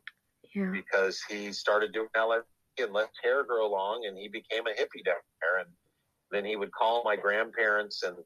Yeah. 0.55 0.71
because 0.73 1.21
he 1.29 1.53
started 1.53 1.93
doing 1.93 2.09
LSD 2.17 2.43
and 2.79 2.93
let 2.93 3.09
his 3.09 3.19
hair 3.23 3.45
grow 3.45 3.69
long 3.69 4.07
and 4.07 4.17
he 4.17 4.29
became 4.29 4.67
a 4.67 4.71
hippie 4.71 5.05
down 5.05 5.17
there. 5.43 5.59
And 5.61 5.69
then 6.31 6.45
he 6.45 6.57
would 6.57 6.73
call 6.73 7.03
my 7.05 7.17
grandparents 7.17 8.03
and, 8.03 8.17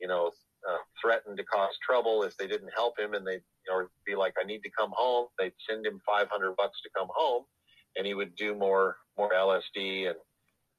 you 0.00 0.08
know, 0.08 0.32
uh, 0.68 0.78
threaten 1.00 1.36
to 1.36 1.44
cause 1.44 1.76
trouble 1.80 2.24
if 2.24 2.36
they 2.36 2.48
didn't 2.48 2.72
help 2.74 2.98
him 2.98 3.14
and 3.14 3.24
they'd 3.24 3.42
you 3.66 3.70
know, 3.72 3.86
be 4.04 4.16
like, 4.16 4.34
I 4.42 4.44
need 4.44 4.62
to 4.64 4.70
come 4.76 4.90
home. 4.94 5.28
They'd 5.38 5.52
send 5.68 5.86
him 5.86 6.00
500 6.04 6.56
bucks 6.56 6.80
to 6.82 6.90
come 6.96 7.08
home 7.14 7.44
and 7.96 8.04
he 8.06 8.14
would 8.14 8.34
do 8.34 8.56
more, 8.56 8.96
more 9.16 9.30
LSD 9.30 10.08
and 10.08 10.16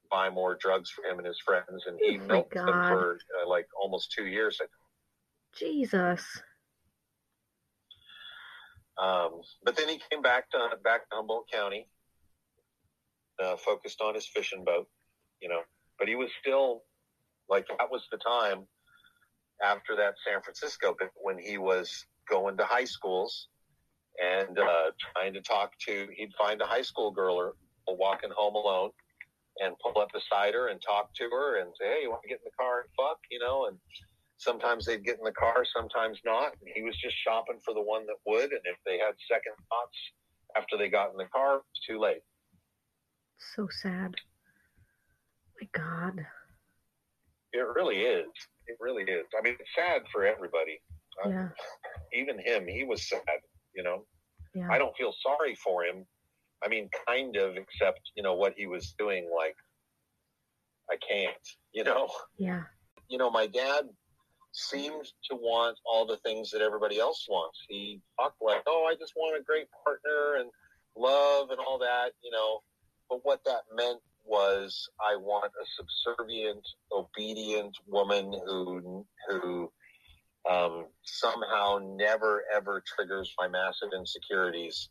buy 0.10 0.30
more 0.30 0.56
drugs 0.60 0.90
for 0.90 1.04
him 1.04 1.18
and 1.18 1.28
his 1.28 1.40
friends. 1.40 1.86
And 1.88 1.98
he 2.02 2.18
Oh 2.18 2.28
milked 2.28 2.54
them 2.54 2.82
for 2.88 3.20
uh, 3.42 3.48
like 3.48 3.68
almost 3.80 4.12
two 4.12 4.26
years. 4.26 4.60
Jesus. 5.56 6.42
Um, 8.98 9.42
but 9.64 9.78
then 9.78 9.88
he 9.88 10.02
came 10.12 10.22
back 10.22 10.50
to 10.52 10.70
back 10.84 11.10
to 11.10 11.16
Humboldt 11.16 11.50
County, 11.52 11.88
uh, 13.42 13.56
focused 13.56 14.02
on 14.02 14.14
his 14.14 14.28
fishing 14.28 14.66
boat, 14.66 14.88
you 15.42 15.48
know. 15.48 15.62
But 15.98 16.08
he 16.08 16.16
was 16.16 16.30
still 16.42 16.84
like 17.50 17.66
that 17.68 17.90
was 17.90 18.06
the 18.12 18.18
time 18.18 18.66
after 19.64 19.96
that 19.96 20.16
San 20.26 20.42
Francisco 20.42 20.96
bit 20.98 21.12
when 21.16 21.38
he 21.38 21.58
was 21.58 22.06
going 22.30 22.58
to 22.58 22.66
high 22.66 22.86
schools 22.86 23.48
and 24.22 24.60
uh, 24.60 24.92
trying 25.14 25.34
to 25.34 25.42
talk 25.42 25.72
to. 25.88 26.08
He'd 26.16 26.34
find 26.38 26.62
a 26.62 26.66
high 26.66 26.82
school 26.82 27.12
girl 27.12 27.36
or 27.36 27.54
walking 27.88 28.30
home 28.36 28.56
alone 28.56 28.92
and 29.60 29.76
pull 29.80 30.02
up 30.02 30.10
beside 30.14 30.54
her 30.54 30.70
and 30.70 30.82
talk 30.82 31.14
to 31.16 31.30
her 31.30 31.60
and 31.62 31.74
say, 31.80 31.88
"Hey, 31.88 32.00
you 32.04 32.10
want 32.10 32.24
to 32.24 32.30
get 32.30 32.40
in 32.40 32.46
the 32.46 32.58
car 32.58 32.82
and 32.82 32.90
fuck?" 32.96 33.20
You 33.30 33.40
know, 33.40 33.66
and 33.68 33.78
sometimes 34.38 34.86
they'd 34.86 35.04
get 35.04 35.18
in 35.18 35.24
the 35.24 35.32
car, 35.32 35.66
sometimes 35.76 36.20
not. 36.26 36.54
And 36.62 36.70
he 36.74 36.82
was 36.82 36.96
just 36.98 37.16
shopping 37.24 37.60
for 37.64 37.74
the 37.74 37.82
one 37.82 38.06
that 38.08 38.16
would. 38.26 38.52
And 38.52 38.62
if 38.66 38.78
they 38.86 38.98
had 38.98 39.14
second 39.28 39.54
thoughts 39.70 39.98
after 40.56 40.78
they 40.78 40.90
got 40.90 41.12
in 41.12 41.18
the 41.18 41.26
car, 41.26 41.56
it 41.58 41.64
was 41.74 41.82
too 41.86 42.00
late. 42.00 42.22
So 43.56 43.68
sad. 43.82 44.16
My 45.62 45.68
God. 45.74 46.26
It 47.52 47.60
really 47.76 48.02
is. 48.02 48.28
It 48.68 48.78
really 48.80 49.04
is. 49.04 49.26
I 49.38 49.42
mean, 49.42 49.56
it's 49.60 49.70
sad 49.76 50.04
for 50.12 50.26
everybody. 50.26 50.80
Uh, 51.24 51.30
Yeah. 51.30 51.50
Even 52.14 52.40
him, 52.40 52.68
he 52.68 52.84
was 52.84 53.08
sad. 53.08 53.22
You 53.74 53.84
know, 53.84 54.06
Yeah. 54.54 54.70
I 54.72 54.78
don't 54.78 54.96
feel 54.96 55.14
sorry 55.22 55.56
for 55.56 55.84
him. 55.84 56.06
I 56.64 56.68
mean, 56.68 56.90
kind 57.08 57.36
of, 57.38 57.56
except 57.58 58.02
you 58.16 58.24
know 58.24 58.36
what 58.36 58.54
he 58.58 58.68
was 58.68 58.94
doing. 58.98 59.30
Like, 59.36 59.56
I 60.92 60.96
can't. 60.98 61.36
You 61.74 61.84
know. 61.84 62.10
Yeah. 62.38 62.64
you 63.10 63.18
know, 63.18 63.30
my 63.30 63.48
dad 63.48 63.86
seemed 64.52 65.06
to 65.30 65.36
want 65.36 65.78
all 65.86 66.06
the 66.06 66.18
things 66.18 66.50
that 66.52 66.62
everybody 66.62 67.00
else 67.00 67.26
wants. 67.30 67.60
He 67.68 68.02
talked 68.20 68.42
like, 68.42 68.64
oh, 68.68 68.88
I 68.90 68.96
just 68.96 69.14
want 69.16 69.40
a 69.40 69.44
great 69.44 69.68
partner 69.84 70.40
and 70.40 70.50
love 70.98 71.50
and 71.52 71.60
all 71.60 71.78
that, 71.80 72.12
you 72.24 72.32
know. 72.32 72.62
But 73.10 73.20
what 73.24 73.44
that 73.46 73.62
meant 73.76 74.00
was 74.26 74.90
I 75.00 75.16
want 75.16 75.52
a 75.62 75.66
subservient, 75.78 76.66
obedient 76.92 77.76
woman 77.88 78.32
who 78.46 79.06
who 79.28 79.72
um, 80.50 80.86
somehow 81.04 81.80
never 81.98 82.44
ever 82.56 82.84
triggers 82.86 83.34
my 83.40 83.48
massive 83.48 83.90
insecurities 83.96 84.90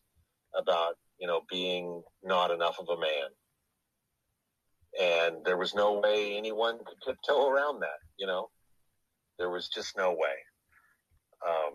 about 0.56 0.96
you 1.18 1.26
know 1.26 1.42
being 1.50 2.02
not 2.22 2.50
enough 2.50 2.78
of 2.78 2.88
a 2.88 3.00
man 3.00 3.30
and 5.00 5.36
there 5.44 5.56
was 5.56 5.74
no 5.74 6.00
way 6.00 6.36
anyone 6.36 6.78
could 6.78 7.00
tiptoe 7.04 7.48
around 7.48 7.80
that. 7.80 7.98
You 8.18 8.26
know, 8.26 8.50
there 9.38 9.50
was 9.50 9.68
just 9.68 9.96
no 9.96 10.10
way. 10.10 10.36
Um, 11.46 11.74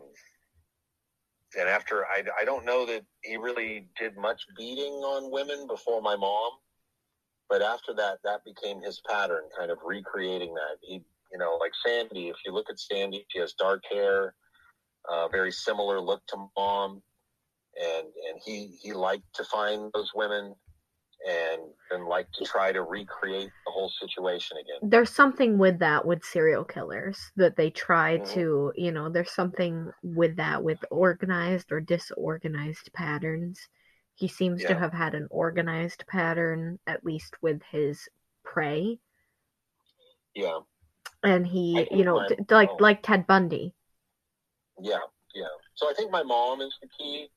and 1.59 1.69
after 1.69 2.05
I, 2.05 2.23
I 2.41 2.45
don't 2.45 2.65
know 2.65 2.85
that 2.85 3.03
he 3.21 3.37
really 3.37 3.87
did 3.99 4.17
much 4.17 4.41
beating 4.57 4.93
on 4.93 5.31
women 5.31 5.67
before 5.67 6.01
my 6.01 6.15
mom, 6.15 6.51
but 7.49 7.61
after 7.61 7.93
that, 7.93 8.17
that 8.23 8.43
became 8.43 8.81
his 8.81 9.01
pattern, 9.07 9.43
kind 9.57 9.71
of 9.71 9.77
recreating 9.85 10.53
that. 10.55 10.77
He, 10.81 11.01
you 11.31 11.37
know, 11.37 11.57
like 11.59 11.71
Sandy. 11.85 12.27
If 12.27 12.37
you 12.45 12.53
look 12.53 12.69
at 12.69 12.79
Sandy, 12.79 13.25
she 13.29 13.39
has 13.39 13.53
dark 13.53 13.83
hair, 13.89 14.35
uh, 15.09 15.27
very 15.29 15.51
similar 15.51 16.01
look 16.01 16.25
to 16.27 16.47
mom, 16.57 17.01
and 17.81 18.07
and 18.07 18.39
he 18.43 18.77
he 18.81 18.93
liked 18.93 19.33
to 19.35 19.43
find 19.43 19.91
those 19.93 20.11
women 20.15 20.55
and 21.27 21.61
and 21.91 22.05
like 22.05 22.31
to 22.33 22.45
try 22.45 22.71
to 22.71 22.83
recreate 22.83 23.51
the 23.65 23.71
whole 23.71 23.91
situation 24.01 24.57
again. 24.57 24.89
There's 24.89 25.09
something 25.09 25.57
with 25.57 25.79
that 25.79 26.05
with 26.05 26.23
serial 26.23 26.63
killers 26.65 27.31
that 27.37 27.55
they 27.55 27.69
try 27.69 28.17
Mhm. 28.17 28.33
to, 28.33 28.73
you 28.75 28.91
know, 28.91 29.09
there's 29.09 29.31
something 29.31 29.91
with 30.03 30.35
that 30.37 30.63
with 30.63 30.83
organized 30.91 31.71
or 31.71 31.79
disorganized 31.79 32.91
patterns. 32.93 33.69
He 34.15 34.27
seems 34.27 34.63
to 34.65 34.75
have 34.75 34.93
had 34.93 35.15
an 35.15 35.27
organized 35.31 36.05
pattern, 36.07 36.79
at 36.85 37.05
least 37.05 37.35
with 37.41 37.61
his 37.71 38.07
prey. 38.43 38.99
Yeah, 40.35 40.59
And 41.23 41.47
he, 41.47 41.87
you 41.91 42.03
know, 42.03 42.25
d- 42.27 42.35
like 42.49 42.79
like 42.81 43.01
Ted 43.03 43.25
Bundy. 43.27 43.73
yeah, 44.81 44.99
yeah. 45.33 45.47
So 45.75 45.89
I 45.89 45.93
think 45.93 46.11
my 46.11 46.23
mom 46.23 46.61
is 46.61 46.75
the 46.81 46.87
key 46.97 47.29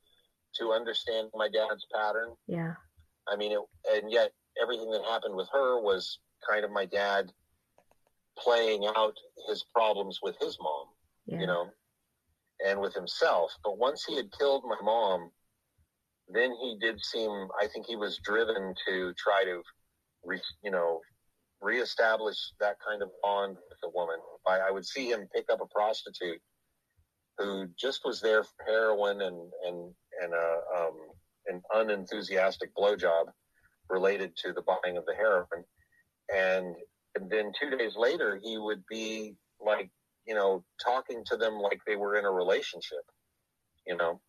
to 0.59 0.73
understand 0.73 1.29
my 1.35 1.49
dad's 1.49 1.87
pattern. 1.95 2.35
Yeah. 2.47 2.75
I 3.29 3.37
mean, 3.37 3.53
it, 3.53 3.61
and 3.93 4.11
yet 4.11 4.33
everything 4.61 4.91
that 4.91 5.03
happened 5.05 5.35
with 5.35 5.49
her 5.53 5.81
was 5.81 6.19
kind 6.49 6.65
of 6.65 6.71
my 6.71 6.85
dad 6.87 7.33
playing 8.39 8.87
out 8.97 9.15
his 9.49 9.65
problems 9.75 10.21
with 10.23 10.37
his 10.41 10.59
mom, 10.61 10.87
Yeah. 11.27 11.41
you 11.41 11.47
know, 11.47 11.71
and 12.65 12.81
with 12.81 12.95
himself. 12.95 13.53
But 13.65 13.79
once 13.79 14.05
he 14.05 14.17
had 14.17 14.31
killed 14.39 14.65
my 14.67 14.79
mom, 14.83 15.31
then 16.29 16.53
he 16.61 16.77
did 16.81 17.01
seem, 17.05 17.49
I 17.61 17.67
think 17.67 17.87
he 17.87 17.97
was 17.97 18.19
driven 18.19 18.75
to 18.87 19.15
try 19.15 19.45
to, 19.45 19.63
re, 20.25 20.41
you 20.63 20.71
know, 20.71 21.01
reestablish 21.61 22.37
that 22.61 22.77
kind 22.87 23.03
of 23.03 23.11
bond 23.23 23.57
with 23.57 23.79
a 23.85 23.91
woman. 23.95 24.19
I, 24.47 24.69
I 24.69 24.71
would 24.71 24.85
see 24.85 25.11
him 25.11 25.29
pick 25.35 25.47
up 25.51 25.61
a 25.61 25.67
prostitute 25.67 26.41
who 27.39 27.67
just 27.79 28.01
was 28.05 28.21
there 28.21 28.43
for 28.43 28.65
heroin 28.67 29.21
and, 29.23 29.53
and, 29.67 29.95
and 30.23 30.33
a, 30.33 30.61
um, 30.79 30.95
an 31.47 31.63
unenthusiastic 31.75 32.75
blowjob 32.75 33.27
related 33.89 34.37
to 34.37 34.53
the 34.53 34.63
buying 34.63 34.97
of 34.97 35.05
the 35.07 35.15
heroin. 35.15 35.65
And, 36.35 36.75
and 37.15 37.31
then 37.31 37.53
two 37.61 37.77
days 37.77 37.93
later, 37.97 38.39
he 38.43 38.59
would 38.59 38.83
be 38.91 39.37
like, 39.61 39.91
you 40.27 40.35
know, 40.35 40.65
talking 40.85 41.23
to 41.27 41.37
them 41.37 41.55
like 41.55 41.81
they 41.87 41.97
were 41.97 42.17
in 42.17 42.25
a 42.25 42.31
relationship, 42.31 43.05
you 43.87 43.97
know. 43.97 44.21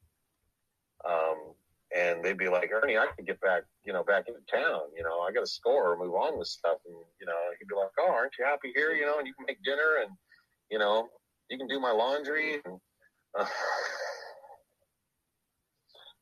Um, 1.08 1.54
and 1.96 2.24
they'd 2.24 2.38
be 2.38 2.50
like, 2.50 2.70
Ernie, 2.72 2.98
I 2.98 3.08
can 3.16 3.26
get 3.26 3.40
back, 3.40 3.64
you 3.86 3.94
know, 3.94 4.04
back 4.04 4.26
into 4.28 4.42
town. 4.52 4.82
You 4.96 5.04
know, 5.04 5.22
I 5.22 5.32
got 5.32 5.42
to 5.42 5.48
score 5.48 5.94
or 5.94 5.98
move 5.98 6.14
on 6.16 6.38
with 6.38 6.48
stuff. 6.48 6.78
And, 6.86 6.96
you 7.20 7.26
know, 7.26 7.38
he'd 7.58 7.68
be 7.68 7.76
like, 7.76 7.92
oh, 8.00 8.12
aren't 8.12 8.34
you 8.38 8.46
happy 8.46 8.72
here? 8.76 8.92
You 8.92 9.06
know, 9.06 9.18
and 9.20 9.28
you 9.28 9.34
can 9.34 9.46
make 9.48 9.64
dinner 9.64 10.02
and, 10.02 10.12
you 10.70 10.80
know, 10.80 11.08
you 11.50 11.58
can 11.58 11.68
do 11.68 11.80
my 11.80 11.92
laundry. 11.92 12.60
And, 12.66 12.80
uh, 13.40 13.46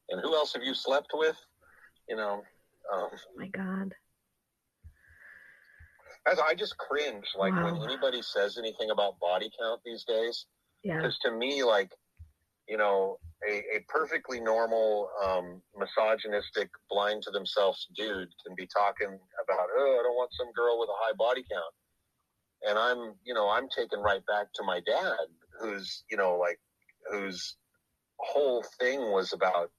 and 0.10 0.22
who 0.22 0.36
else 0.36 0.54
have 0.54 0.64
you 0.64 0.74
slept 0.74 1.12
with? 1.14 1.38
You 2.08 2.16
know, 2.16 2.44
um, 2.94 3.10
My 3.36 3.48
God. 3.48 3.94
as 6.32 6.40
I 6.40 6.54
just 6.54 6.78
cringe. 6.78 7.26
Like 7.38 7.54
when 7.56 7.82
anybody 7.84 8.22
says 8.22 8.58
anything 8.58 8.92
about 8.92 9.20
body 9.20 9.50
count 9.60 9.82
these 9.86 10.04
days, 10.04 10.46
Yeah. 10.84 10.98
Because 10.98 11.18
to 11.20 11.32
me, 11.32 11.64
like, 11.64 11.92
you 12.68 12.78
know, 12.78 13.18
a, 13.48 13.58
a 13.78 13.86
perfectly 13.88 14.40
normal, 14.40 15.10
um, 15.24 15.62
misogynistic, 15.78 16.70
blind 16.90 17.22
to 17.24 17.32
themselves 17.32 17.88
dude 17.96 18.30
can 18.46 18.56
be 18.56 18.68
talking 18.68 19.20
about, 19.44 19.68
oh, 19.78 19.98
I 20.00 20.04
don't 20.04 20.16
want 20.16 20.32
some 20.34 20.52
girl 20.54 20.80
with 20.80 20.90
a 20.90 20.98
high 20.98 21.14
body 21.18 21.44
count. 21.52 21.74
And 22.68 22.80
I'm, 22.80 23.14
you 23.24 23.34
know, 23.34 23.50
I'm 23.50 23.68
taken 23.76 24.00
right 24.00 24.26
back 24.26 24.48
to 24.56 24.64
my 24.64 24.80
dad, 24.86 25.28
who's, 25.60 26.04
you 26.10 26.18
know, 26.18 26.38
like, 26.38 26.60
whose 27.12 27.58
whole 28.18 28.64
thing 28.80 29.12
was 29.12 29.34
about 29.34 29.72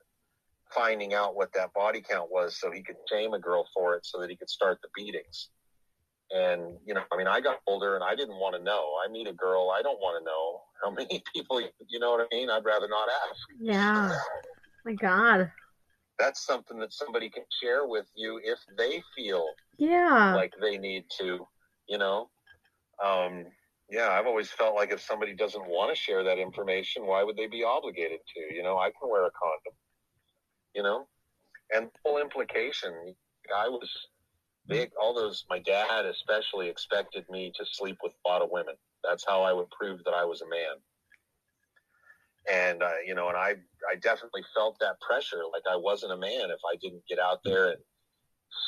finding 0.74 1.14
out 1.14 1.36
what 1.36 1.52
that 1.54 1.72
body 1.74 2.00
count 2.00 2.30
was 2.30 2.58
so 2.58 2.70
he 2.70 2.82
could 2.82 2.96
shame 3.10 3.34
a 3.34 3.38
girl 3.38 3.66
for 3.74 3.94
it 3.94 4.04
so 4.04 4.20
that 4.20 4.30
he 4.30 4.36
could 4.36 4.50
start 4.50 4.78
the 4.82 4.88
beatings. 4.94 5.50
And, 6.30 6.76
you 6.84 6.92
know, 6.92 7.02
I 7.12 7.16
mean, 7.16 7.28
I 7.28 7.40
got 7.40 7.58
older 7.66 7.94
and 7.94 8.02
I 8.02 8.16
didn't 8.16 8.36
want 8.36 8.56
to 8.56 8.62
know. 8.62 8.94
I 9.04 9.10
meet 9.10 9.28
a 9.28 9.32
girl, 9.32 9.70
I 9.70 9.82
don't 9.82 10.00
want 10.00 10.20
to 10.20 10.24
know 10.24 10.62
how 10.82 10.90
many 10.94 11.22
people, 11.34 11.60
you 11.60 11.98
know 12.00 12.12
what 12.12 12.26
I 12.30 12.34
mean? 12.34 12.50
I'd 12.50 12.64
rather 12.64 12.88
not 12.88 13.08
ask. 13.30 13.40
Yeah. 13.60 14.12
My 14.84 14.94
God. 14.94 15.50
That's 16.18 16.44
something 16.44 16.78
that 16.78 16.92
somebody 16.92 17.28
can 17.28 17.44
share 17.62 17.86
with 17.86 18.06
you 18.16 18.40
if 18.42 18.58
they 18.76 19.02
feel 19.14 19.52
Yeah. 19.78 20.34
like 20.34 20.52
they 20.60 20.78
need 20.78 21.04
to, 21.18 21.46
you 21.88 21.98
know? 21.98 22.30
Um, 23.04 23.46
yeah, 23.90 24.08
I've 24.10 24.26
always 24.26 24.50
felt 24.50 24.74
like 24.74 24.90
if 24.90 25.00
somebody 25.00 25.34
doesn't 25.34 25.68
want 25.68 25.94
to 25.94 26.00
share 26.00 26.24
that 26.24 26.38
information, 26.38 27.06
why 27.06 27.22
would 27.22 27.36
they 27.36 27.46
be 27.46 27.62
obligated 27.62 28.20
to? 28.34 28.54
You 28.54 28.62
know, 28.62 28.78
I 28.78 28.90
can 28.90 29.08
wear 29.08 29.26
a 29.26 29.30
condom, 29.30 29.78
you 30.76 30.82
know? 30.82 31.08
And 31.74 31.88
full 32.02 32.18
implication, 32.18 32.92
I 33.56 33.68
was 33.68 33.90
big, 34.68 34.90
all 35.00 35.14
those, 35.14 35.44
my 35.50 35.58
dad 35.58 36.04
especially 36.04 36.68
expected 36.68 37.24
me 37.30 37.52
to 37.56 37.64
sleep 37.72 37.96
with 38.02 38.12
a 38.12 38.28
lot 38.28 38.42
of 38.42 38.50
women. 38.52 38.74
That's 39.02 39.24
how 39.26 39.42
I 39.42 39.52
would 39.52 39.70
prove 39.70 40.04
that 40.04 40.14
I 40.14 40.24
was 40.24 40.42
a 40.42 40.48
man. 40.48 40.76
And, 42.52 42.82
uh, 42.82 43.00
you 43.04 43.14
know, 43.14 43.28
and 43.28 43.36
I, 43.36 43.54
I 43.90 43.96
definitely 44.00 44.42
felt 44.54 44.76
that 44.80 45.00
pressure. 45.00 45.42
Like 45.52 45.64
I 45.68 45.76
wasn't 45.76 46.12
a 46.12 46.16
man 46.16 46.50
if 46.50 46.60
I 46.70 46.76
didn't 46.80 47.02
get 47.08 47.18
out 47.18 47.40
there 47.44 47.70
and 47.70 47.78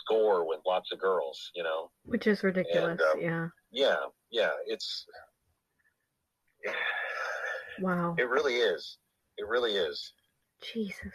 score 0.01 0.47
with 0.47 0.59
lots 0.67 0.91
of 0.93 0.99
girls, 0.99 1.53
you 1.55 1.63
know? 1.63 1.91
Which 2.05 2.27
is 2.27 2.43
ridiculous. 2.43 3.01
And, 3.01 3.01
um, 3.01 3.21
yeah. 3.21 3.49
Yeah, 3.71 3.97
yeah, 4.33 4.51
it's 4.67 5.07
Wow. 7.81 8.17
it 8.19 8.29
really 8.29 8.57
is. 8.57 8.99
It 9.37 9.47
really 9.47 9.77
is. 9.77 10.13
Jesus. 10.75 11.13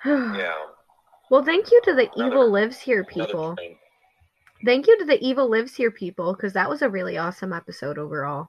Yeah. 0.06 0.54
Well, 1.30 1.44
thank 1.44 1.70
you 1.70 1.80
to 1.84 1.94
the 1.94 2.10
Another- 2.16 2.26
Evil 2.34 2.50
Lives 2.50 2.80
Here 2.80 3.04
people. 3.04 3.56
Thank 4.64 4.86
you 4.88 4.98
to 4.98 5.04
the 5.04 5.18
Evil 5.24 5.48
Lives 5.48 5.74
Here 5.76 5.90
people 5.90 6.34
because 6.34 6.52
that 6.54 6.68
was 6.68 6.82
a 6.82 6.88
really 6.88 7.16
awesome 7.18 7.52
episode 7.52 7.98
overall. 7.98 8.48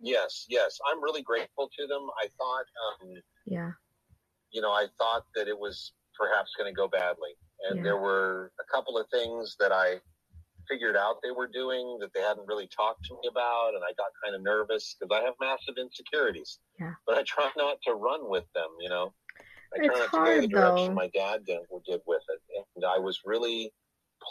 Yes, 0.00 0.44
yes. 0.48 0.78
I'm 0.90 1.02
really 1.02 1.22
grateful 1.22 1.68
to 1.76 1.86
them. 1.86 2.06
I 2.22 2.28
thought 2.36 2.66
um, 3.02 3.14
Yeah. 3.46 3.72
you 4.52 4.60
know, 4.60 4.70
I 4.70 4.86
thought 4.98 5.24
that 5.34 5.48
it 5.48 5.58
was 5.58 5.92
perhaps 6.16 6.50
going 6.56 6.72
to 6.72 6.76
go 6.76 6.86
badly. 6.88 7.30
And 7.68 7.78
Yeah. 7.78 7.82
there 7.82 7.96
were 7.98 8.52
a 8.60 8.64
couple 8.72 8.96
of 8.98 9.08
things 9.10 9.56
that 9.58 9.72
I 9.72 10.00
figured 10.68 10.96
out 10.96 11.16
they 11.22 11.30
were 11.30 11.48
doing 11.48 11.98
that 12.00 12.12
they 12.12 12.20
hadn't 12.20 12.46
really 12.46 12.68
talked 12.68 13.04
to 13.06 13.14
me 13.14 13.28
about. 13.30 13.74
And 13.74 13.82
I 13.82 13.92
got 13.96 14.12
kind 14.22 14.36
of 14.36 14.42
nervous 14.42 14.94
because 15.00 15.16
I 15.18 15.24
have 15.24 15.34
massive 15.40 15.76
insecurities. 15.78 16.58
Yeah. 16.78 16.92
But 17.06 17.16
I 17.18 17.22
try 17.26 17.50
not 17.56 17.78
to 17.86 17.94
run 17.94 18.28
with 18.28 18.44
them, 18.54 18.68
you 18.80 18.90
know. 18.90 19.14
I 19.74 19.84
It's 19.84 19.86
try 19.86 19.98
not 19.98 20.04
to 20.04 20.10
go 20.10 20.18
hard, 20.18 20.42
the 20.42 20.48
direction 20.48 20.88
though. 20.88 20.94
my 20.94 21.08
dad 21.08 21.44
did, 21.46 21.60
did 21.86 22.00
with 22.06 22.22
it. 22.28 22.64
And 22.76 22.84
I 22.84 22.98
was 22.98 23.20
really 23.24 23.72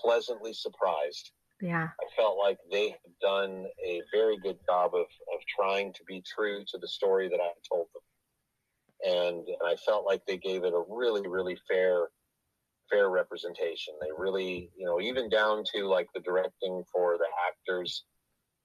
pleasantly 0.03 0.53
surprised. 0.53 1.31
Yeah. 1.61 1.89
I 1.99 2.05
felt 2.15 2.37
like 2.37 2.57
they 2.71 2.89
had 2.89 3.13
done 3.21 3.65
a 3.85 4.01
very 4.13 4.37
good 4.37 4.57
job 4.65 4.93
of, 4.93 5.01
of 5.33 5.39
trying 5.55 5.93
to 5.93 6.03
be 6.07 6.21
true 6.35 6.63
to 6.67 6.77
the 6.77 6.87
story 6.87 7.29
that 7.29 7.39
I 7.39 7.51
told 7.71 7.87
them. 7.93 8.03
And, 9.13 9.47
and 9.47 9.57
I 9.67 9.75
felt 9.85 10.05
like 10.05 10.21
they 10.25 10.37
gave 10.37 10.63
it 10.63 10.73
a 10.73 10.83
really, 10.89 11.27
really 11.27 11.57
fair, 11.67 12.07
fair 12.89 13.09
representation. 13.09 13.93
They 14.01 14.09
really, 14.17 14.69
you 14.77 14.85
know, 14.85 14.99
even 15.01 15.29
down 15.29 15.63
to 15.75 15.85
like 15.87 16.07
the 16.13 16.21
directing 16.21 16.83
for 16.91 17.17
the 17.17 17.27
actors 17.47 18.03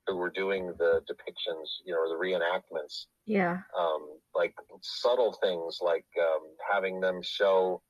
who 0.06 0.16
were 0.16 0.30
doing 0.30 0.68
the 0.78 1.00
depictions, 1.10 1.66
you 1.84 1.92
know, 1.92 2.00
or 2.00 2.08
the 2.08 2.14
reenactments, 2.22 3.06
Yeah. 3.26 3.60
um, 3.78 4.18
like 4.34 4.54
subtle 4.82 5.32
things 5.32 5.78
like 5.80 6.06
um, 6.20 6.42
having 6.72 7.00
them 7.00 7.20
show 7.22 7.82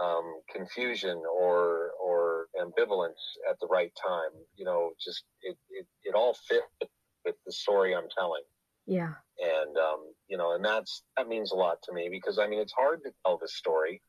um, 0.00 0.40
confusion 0.54 1.22
or 1.32 1.90
or 2.02 2.46
ambivalence 2.60 3.22
at 3.48 3.58
the 3.60 3.66
right 3.66 3.92
time. 4.02 4.30
You 4.56 4.64
know, 4.64 4.90
just 5.02 5.24
it 5.42 5.56
it, 5.70 5.86
it 6.04 6.14
all 6.14 6.34
fit 6.48 6.62
with, 6.80 6.90
with 7.24 7.34
the 7.46 7.52
story 7.52 7.94
I'm 7.94 8.08
telling, 8.16 8.42
Yeah. 8.86 9.14
and 9.38 9.76
um, 9.76 10.12
you 10.28 10.36
know, 10.36 10.54
and 10.54 10.64
that's 10.64 11.02
that 11.16 11.28
means 11.28 11.52
a 11.52 11.56
lot 11.56 11.78
to 11.84 11.92
me 11.92 12.08
because 12.10 12.38
I 12.38 12.46
mean 12.46 12.60
it's 12.60 12.72
hard 12.72 13.02
to 13.04 13.10
tell 13.24 13.38
this 13.38 13.56
story, 13.56 14.00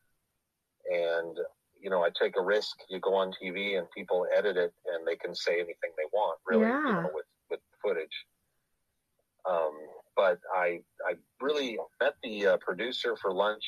and 0.91 1.37
you 1.81 1.89
know 1.89 2.03
I 2.03 2.09
take 2.19 2.35
a 2.37 2.41
risk. 2.41 2.77
You 2.89 2.99
go 2.99 3.15
on 3.15 3.31
TV 3.41 3.77
and 3.77 3.87
people 3.91 4.25
edit 4.35 4.57
it 4.57 4.73
and 4.93 5.07
they 5.07 5.15
can 5.15 5.35
say 5.35 5.55
anything 5.55 5.91
they 5.97 6.09
want, 6.13 6.39
really, 6.45 6.65
you 6.87 6.93
know, 7.03 7.09
with 7.13 7.25
with 7.49 7.59
footage. 7.81 8.25
Um, 9.49 9.73
but 10.15 10.39
I 10.53 10.81
I 11.05 11.13
really 11.41 11.77
met 12.01 12.15
the 12.23 12.47
uh, 12.47 12.57
producer 12.57 13.15
for 13.21 13.31
lunch, 13.31 13.63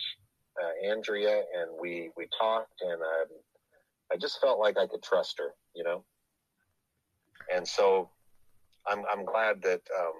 uh, 0.62 0.90
Andrea, 0.90 1.44
and 1.56 1.70
we 1.80 2.10
we 2.18 2.28
talked, 2.38 2.82
and 2.82 3.02
um, 3.02 3.28
I 4.12 4.18
just 4.18 4.42
felt 4.42 4.60
like 4.60 4.78
I 4.78 4.88
could 4.88 5.04
trust 5.04 5.38
her, 5.38 5.54
you 5.76 5.84
know. 5.84 6.04
And 7.54 7.68
so, 7.68 8.10
I'm 8.88 9.04
I'm 9.12 9.26
glad 9.26 9.62
that 9.62 9.82
um, 10.00 10.14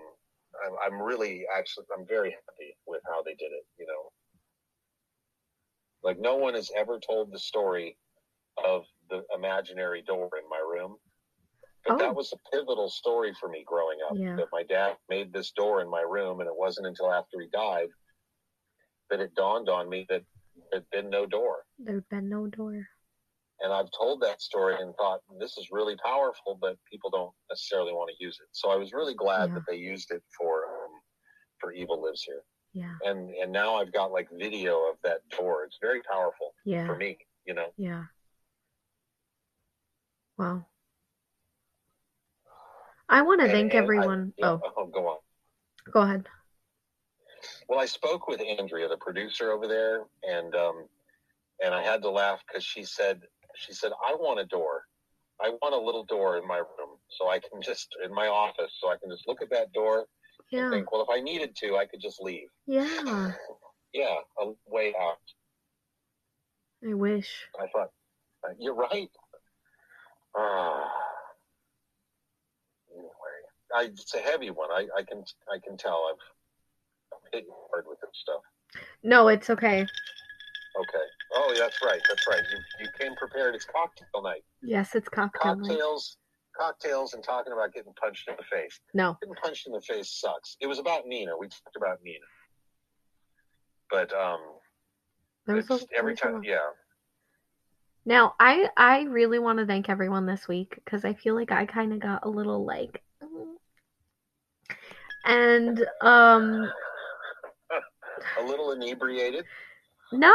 I'm 0.66 0.94
I'm 0.94 1.02
really 1.02 1.46
actually 1.58 1.86
I'm 1.98 2.06
very 2.08 2.32
happy 2.32 2.78
with 2.88 3.02
how 3.06 3.22
they 3.24 3.34
did 3.34 3.52
it, 3.52 3.66
you 3.78 3.86
know. 3.88 4.12
Like 6.04 6.20
no 6.20 6.38
one 6.38 6.54
has 6.54 6.72
ever 6.76 7.00
told 7.00 7.32
the 7.32 7.40
story 7.40 7.98
of 8.64 8.84
the 9.10 9.24
imaginary 9.36 10.02
door 10.02 10.30
in 10.42 10.48
my 10.50 10.60
room. 10.60 10.98
But 11.86 11.94
Oh. 11.96 11.98
that 11.98 12.16
was 12.16 12.34
a 12.34 12.38
pivotal 12.52 12.90
story 12.90 13.34
for 13.34 13.50
me 13.50 13.64
growing 13.66 14.00
up. 14.10 14.14
Yeah. 14.16 14.36
That 14.36 14.48
my 14.52 14.64
dad 14.64 14.98
made 15.10 15.32
this 15.34 15.52
door 15.52 15.82
in 15.82 15.90
my 15.90 16.02
room, 16.02 16.40
and 16.42 16.48
it 16.48 16.56
wasn't 16.56 16.88
until 16.88 17.12
after 17.12 17.40
he 17.40 17.48
died 17.48 17.90
that 19.10 19.20
it 19.20 19.34
dawned 19.34 19.70
on 19.70 19.90
me 19.90 20.06
that 20.10 20.24
there'd 20.72 20.90
been 20.92 21.10
no 21.10 21.26
door. 21.26 21.66
There'd 21.80 22.08
been 22.10 22.30
no 22.30 22.48
door. 22.48 22.88
And 23.62 23.74
I've 23.74 23.90
told 23.92 24.22
that 24.22 24.42
story 24.42 24.76
and 24.80 24.96
thought 24.96 25.22
this 25.40 25.58
is 25.58 25.68
really 25.72 25.98
powerful, 25.98 26.56
but 26.62 26.78
people 26.90 27.10
don't 27.10 27.34
necessarily 27.50 27.92
want 27.92 28.10
to 28.16 28.24
use 28.24 28.40
it. 28.42 28.48
So 28.52 28.70
I 28.70 28.76
was 28.76 28.94
really 28.94 29.16
glad 29.16 29.50
Yeah. 29.50 29.56
that 29.56 29.64
they 29.68 29.76
used 29.78 30.12
it 30.12 30.24
for 30.38 30.66
um, 30.66 31.02
for 31.60 31.74
Evil 31.74 32.02
Lives 32.02 32.24
Here. 32.24 32.44
Yeah. 32.74 32.96
And 33.04 33.30
and 33.32 33.52
now 33.52 33.76
I've 33.76 33.92
got 33.92 34.12
like 34.12 34.30
video 34.32 34.90
of 34.90 34.98
that 35.04 35.28
door. 35.30 35.64
It's 35.64 35.78
very 35.82 36.02
powerful 36.04 36.54
Yeah. 36.66 36.86
for 36.86 36.96
me, 36.96 37.18
you 37.46 37.54
know. 37.54 37.74
Yeah. 37.78 38.06
Wow. 40.38 40.66
I 43.10 43.22
want 43.24 43.40
to 43.42 43.46
And- 43.46 43.52
thank 43.54 43.74
and 43.74 43.80
I- 43.80 43.84
everyone. 43.84 44.34
yeah, 44.38 44.46
Oh, 44.48 44.62
oh, 44.78 44.86
go 44.86 45.08
on. 45.08 45.18
go 45.92 46.02
ahead. 46.02 46.28
Well, 47.68 47.80
I 47.80 47.86
spoke 47.86 48.28
with 48.28 48.42
Andrea, 48.42 48.88
the 48.88 48.98
producer 48.98 49.52
over 49.52 49.68
there, 49.68 50.06
and 50.24 50.54
um, 50.56 50.88
and 51.64 51.74
I 51.74 51.82
had 51.84 52.02
to 52.04 52.10
laugh 52.10 52.42
because 52.48 52.64
she 52.64 52.84
said 52.84 53.22
she 53.56 53.74
said 53.74 53.92
I 54.06 54.14
want 54.14 54.40
a 54.40 54.46
door. 54.46 54.86
I 55.42 55.50
want 55.50 55.74
a 55.74 55.78
little 55.78 56.04
door 56.04 56.38
in 56.38 56.46
my 56.46 56.58
room 56.58 57.00
so 57.10 57.30
I 57.30 57.40
can 57.40 57.62
just 57.62 57.96
in 58.04 58.14
my 58.14 58.28
office 58.28 58.78
so 58.80 58.90
I 58.90 58.98
can 58.98 59.10
just 59.10 59.28
look 59.28 59.42
at 59.42 59.50
that 59.52 59.72
door 59.72 60.06
and 60.52 60.62
Yeah. 60.62 60.70
think, 60.72 60.92
well, 60.92 61.02
if 61.04 61.10
I 61.10 61.22
needed 61.22 61.56
to, 61.58 61.78
I 61.78 61.86
could 61.86 62.02
just 62.02 62.22
leave. 62.22 62.50
Yeah. 62.66 63.34
Yeah, 63.92 64.18
a 64.40 64.52
way 64.68 64.94
out. 65.02 65.18
I 66.88 66.94
wish. 66.94 67.48
I 67.60 67.66
thought 67.74 67.90
uh, 68.48 68.54
you're 68.60 68.76
right. 68.76 69.10
Ah. 70.38 70.92
Anyway, 72.94 73.10
I, 73.76 73.84
it's 73.86 74.14
a 74.14 74.20
heavy 74.20 74.52
one. 74.52 74.70
I, 74.72 74.86
I 74.96 75.02
can 75.02 75.24
I 75.52 75.58
can 75.58 75.76
tell. 75.76 76.06
I've, 76.12 77.18
I've 77.18 77.34
hit 77.34 77.48
hard 77.72 77.86
with 77.90 78.00
this 78.00 78.12
stuff. 78.14 78.42
No, 79.02 79.28
it's 79.30 79.50
okay. 79.50 79.82
Okay. 79.82 81.06
Oh, 81.34 81.56
that's 81.58 81.80
right. 81.84 82.02
That's 82.08 82.28
right. 82.28 82.44
You 82.52 82.60
you 82.86 82.90
came 83.00 83.16
prepared. 83.16 83.56
It's 83.56 83.66
cocktail 83.66 84.22
night. 84.22 84.44
Yes, 84.62 84.94
it's 84.94 85.10
cocktail 85.10 85.56
night. 85.56 85.80
Cocktails, 86.60 87.14
and 87.14 87.24
talking 87.24 87.54
about 87.54 87.74
getting 87.74 87.94
punched 87.94 88.28
in 88.28 88.36
the 88.38 88.44
face. 88.44 88.80
No. 88.94 89.18
Getting 89.22 89.36
punched 89.36 89.68
in 89.68 89.74
the 89.74 89.82
face 89.82 90.10
sucks. 90.12 90.58
It 90.60 90.68
was 90.68 90.80
about 90.80 91.08
Nina. 91.08 91.32
We 91.40 91.48
talked 91.48 91.76
about 91.78 92.00
Nina. 92.04 92.26
But 93.90 94.12
um, 94.14 94.40
a, 95.48 95.52
every 95.52 95.56
there 95.56 95.56
was 95.56 95.70
a 95.70 96.16
time, 96.16 96.34
lot. 96.36 96.46
yeah. 96.46 96.58
Now, 98.06 98.34
I 98.40 98.70
I 98.78 99.04
really 99.04 99.40
want 99.40 99.60
to 99.60 99.66
thank 99.66 99.90
everyone 99.90 100.26
this 100.26 100.48
week 100.48 100.76
because 100.84 101.06
I 101.06 101.14
feel 101.14 101.36
like 101.36 101.52
I 101.52 101.66
kind 101.66 101.94
of 101.94 102.00
got 102.00 102.26
a 102.26 102.30
little 102.30 102.66
like, 102.66 103.02
and 105.26 105.86
um, 106.02 106.70
A 108.40 108.44
little 108.44 108.72
inebriated. 108.72 109.46
no, 110.12 110.34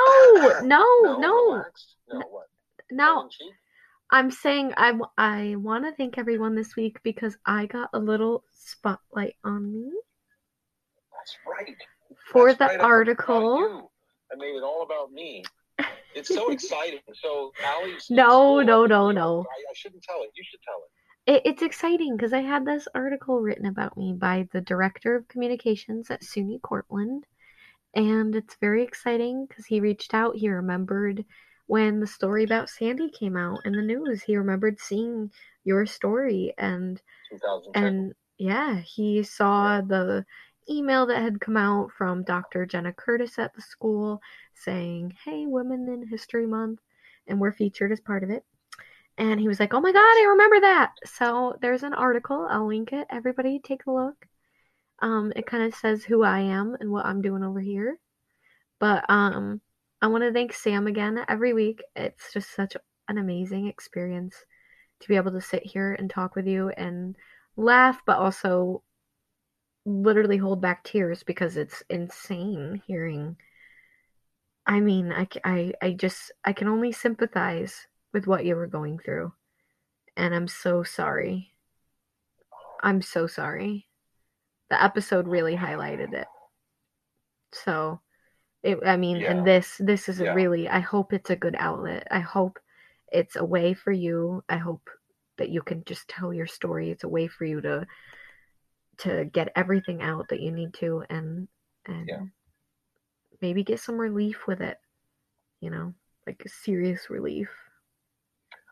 no, 0.63 0.85
no, 1.19 1.53
relaxed? 1.53 1.97
No, 2.13 2.19
what? 2.31 2.47
no. 2.91 3.29
Tongue 4.15 4.25
in 4.27 4.31
cheek? 4.31 4.39
I'm 4.39 4.41
saying 4.67 4.73
I, 4.77 4.93
I 5.19 5.57
want 5.57 5.85
to 5.85 5.93
thank 5.93 6.19
everyone 6.19 6.55
this 6.55 6.77
week 6.77 6.99
because 7.03 7.37
I 7.47 7.67
got 7.67 7.91
a 7.95 7.99
little 7.99 8.45
spotlight 8.53 9.37
on 9.45 9.73
me 9.73 9.93
That's 11.13 11.37
right. 11.47 11.77
for 12.33 12.53
That's 12.53 12.59
the 12.59 12.79
right, 12.79 12.85
article. 12.85 13.91
I 14.33 14.37
made 14.37 14.57
it 14.57 14.63
all 14.63 14.83
about 14.83 15.13
me. 15.13 15.45
It's 16.15 16.29
so 16.29 16.51
exciting. 16.53 17.01
So, 17.23 17.53
Ally's. 17.65 18.07
No, 18.11 18.61
no, 18.61 18.87
no, 18.87 19.11
no. 19.11 19.41
I, 19.41 19.71
I 19.71 19.75
shouldn't 19.75 20.03
tell 20.03 20.23
it. 20.23 20.31
You 20.35 20.45
should 20.49 20.61
tell 20.63 20.83
it. 20.85 20.91
It, 21.27 21.43
it's 21.53 21.63
exciting 21.63 22.17
because 22.17 22.33
I 22.33 22.43
had 22.43 22.65
this 22.65 22.87
article 22.95 23.41
written 23.41 23.67
about 23.67 23.97
me 23.97 24.13
by 24.13 24.49
the 24.53 24.61
director 24.61 25.17
of 25.17 25.29
communications 25.29 26.11
at 26.11 26.23
SUNY 26.23 26.61
Cortland. 26.63 27.27
And 27.97 28.35
it's 28.37 28.57
very 28.61 28.83
exciting 28.83 29.47
because 29.49 29.67
he 29.67 29.81
reached 29.81 30.15
out. 30.15 30.37
He 30.37 30.49
remembered 30.49 31.25
when 31.67 32.01
the 32.01 32.07
story 32.07 32.45
about 32.45 32.69
Sandy 32.69 33.11
came 33.11 33.37
out 33.37 33.61
in 33.65 33.73
the 33.73 33.83
news. 33.83 34.23
He 34.23 34.37
remembered 34.37 34.79
seeing 34.81 35.31
your 35.65 35.87
story 35.87 36.53
and 36.59 37.01
and 37.75 38.15
yeah, 38.39 38.81
he 38.81 39.23
saw 39.23 39.81
the 39.81 40.25
email 40.69 41.07
that 41.07 41.23
had 41.23 41.41
come 41.41 41.57
out 41.57 41.91
from 41.93 42.25
Dr. 42.25 42.67
Jenna 42.67 42.93
Curtis 42.93 43.39
at 43.39 43.55
the 43.55 43.63
school 43.63 44.21
saying, 44.55 45.17
"Hey, 45.25 45.47
Women 45.47 45.89
in 45.89 46.07
History 46.09 46.47
Month," 46.47 46.81
and 47.27 47.41
we're 47.41 47.53
featured 47.53 47.93
as 47.93 48.01
part 48.01 48.25
of 48.25 48.31
it. 48.31 48.45
And 49.17 49.41
he 49.41 49.49
was 49.49 49.61
like, 49.61 49.75
"Oh 49.75 49.81
my 49.81 49.93
god, 49.93 49.99
I 50.01 50.27
remember 50.31 50.61
that." 50.61 50.93
So 51.05 51.57
there's 51.61 51.83
an 51.85 51.95
article. 51.95 52.47
I'll 52.51 52.67
link 52.67 52.93
it. 52.93 53.07
Everybody, 53.11 53.61
take 53.61 53.87
a 53.87 53.93
look. 53.93 54.27
Um, 55.01 55.33
it 55.37 55.47
kind 55.47 55.65
of 55.65 55.75
says 55.75 56.05
who 56.05 56.23
I 56.25 56.41
am 56.41 56.77
and 56.81 56.91
what 56.91 57.07
I'm 57.07 57.23
doing 57.23 57.45
over 57.45 57.61
here. 57.61 57.99
But 58.81 59.05
um, 59.09 59.61
I 60.05 60.07
want 60.07 60.23
to 60.23 60.35
thank 60.35 60.53
Sam 60.53 60.87
again 60.87 61.25
every 61.29 61.55
week. 61.55 61.83
It's 61.97 62.31
just 62.31 62.55
such 62.55 62.77
an 63.09 63.17
amazing 63.17 63.69
experience 63.69 64.37
to 65.01 65.09
be 65.09 65.17
able 65.17 65.33
to 65.33 65.41
sit 65.41 65.65
here 65.65 65.95
and 65.95 66.11
talk 66.11 66.37
with 66.37 66.47
you 66.47 66.69
and 66.69 67.17
laugh, 67.57 68.03
but 68.05 68.19
also 68.19 68.83
literally 69.87 70.37
hold 70.37 70.61
back 70.61 70.85
tears 70.85 71.23
because 71.23 71.57
it's 71.57 71.83
insane 71.89 72.83
hearing. 72.87 73.37
I 74.67 74.81
mean, 74.81 75.11
I, 75.11 75.27
I, 75.43 75.73
I 75.81 75.93
just, 75.93 76.33
I 76.45 76.53
can 76.53 76.69
only 76.69 76.93
sympathize 76.93 77.87
with 78.13 78.27
what 78.27 78.45
you 78.45 78.57
were 78.57 78.67
going 78.67 78.99
through. 78.99 79.33
And 80.19 80.35
I'm 80.35 80.49
so 80.49 80.83
sorry. 80.83 81.55
I'm 82.83 83.01
so 83.01 83.27
sorry. 83.27 83.87
The 84.69 84.85
episode 84.85 85.27
really 85.27 85.57
highlighted 85.57 86.13
it. 86.13 86.29
So, 87.53 88.01
it, 88.65 88.79
I 88.85 88.97
mean, 88.97 89.19
Yeah. 89.19 89.31
and 89.33 89.47
this, 89.47 89.77
this 89.79 90.09
is 90.09 90.21
Yeah. 90.21 90.33
really, 90.35 90.69
I 90.69 90.81
hope 90.81 91.13
it's 91.13 91.31
a 91.31 91.37
good 91.37 91.55
outlet. 91.59 92.09
I 92.11 92.21
hope 92.21 92.59
it's 93.13 93.37
a 93.37 93.45
way 93.45 93.75
for 93.75 93.93
you. 93.93 94.43
I 94.49 94.57
hope 94.57 94.89
that 95.37 95.51
you 95.51 95.63
can 95.63 95.85
just 95.85 96.09
tell 96.09 96.33
your 96.33 96.47
story. 96.47 96.91
It's 96.91 97.05
a 97.05 97.09
way 97.09 97.29
for 97.29 97.45
you 97.45 97.61
to 97.61 97.87
to 98.97 99.25
get 99.25 99.53
everything 99.57 100.03
out 100.03 100.29
that 100.29 100.41
you 100.41 100.53
need 100.53 100.73
to 100.75 101.05
and 101.11 101.49
and 101.87 102.09
Yeah. 102.09 102.27
maybe 103.43 103.65
get 103.65 103.81
some 103.81 104.01
relief 104.01 104.47
with 104.47 104.61
it. 104.61 104.79
You 105.61 105.71
know, 105.71 105.95
like 106.27 106.43
serious 106.47 107.11
relief. 107.11 107.51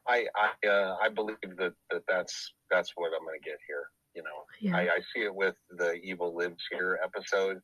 I 0.09 0.27
I 0.35 0.67
uh, 0.67 0.97
I 1.03 1.09
believe 1.11 1.37
that, 1.43 1.75
that 1.91 2.03
that's 2.09 2.55
that's 2.71 2.93
what 2.97 3.13
I'm 3.15 3.25
going 3.27 3.39
to 3.41 3.45
get 3.45 3.59
here. 3.69 3.91
You 4.15 4.23
know, 4.23 4.45
Yeah. 4.61 4.77
I, 4.77 4.83
I 4.83 5.01
see 5.15 5.23
it 5.23 5.35
with 5.35 5.57
the 5.71 5.95
"Evil 5.95 6.35
Lives 6.35 6.65
Here" 6.71 6.99
episode. 7.05 7.61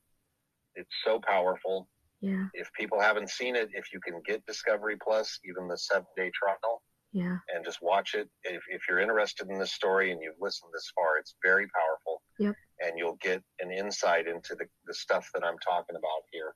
It's 0.74 0.95
so 1.05 1.20
powerful. 1.20 1.89
Yeah. 2.21 2.47
If 2.55 2.73
people 2.73 3.01
haven't 3.01 3.31
seen 3.31 3.55
it, 3.57 3.69
if 3.75 3.93
you 3.93 4.01
can 4.01 4.21
get 4.27 4.45
Discovery 4.47 4.97
Plus, 5.03 5.39
even 5.49 5.69
the 5.69 5.79
seven 5.79 6.07
day 6.16 6.31
trial, 6.35 6.83
Yeah. 7.12 7.39
and 7.55 7.64
just 7.64 7.79
watch 7.83 8.14
it. 8.14 8.29
If, 8.45 8.62
if 8.69 8.83
you're 8.89 9.01
interested 9.01 9.49
in 9.49 9.59
this 9.59 9.73
story 9.73 10.11
and 10.12 10.21
you've 10.23 10.41
listened 10.41 10.71
this 10.75 10.91
far, 10.95 11.16
it's 11.19 11.35
very 11.45 11.66
powerful. 11.69 12.23
Yep. 12.39 12.55
And 12.81 12.99
you'll 12.99 13.19
get 13.23 13.43
an 13.61 13.71
insight 13.73 14.27
into 14.27 14.55
the, 14.57 14.66
the 14.87 14.95
stuff 14.95 15.29
that 15.35 15.45
I'm 15.45 15.59
talking 15.59 15.97
about 15.97 16.23
here. 16.33 16.55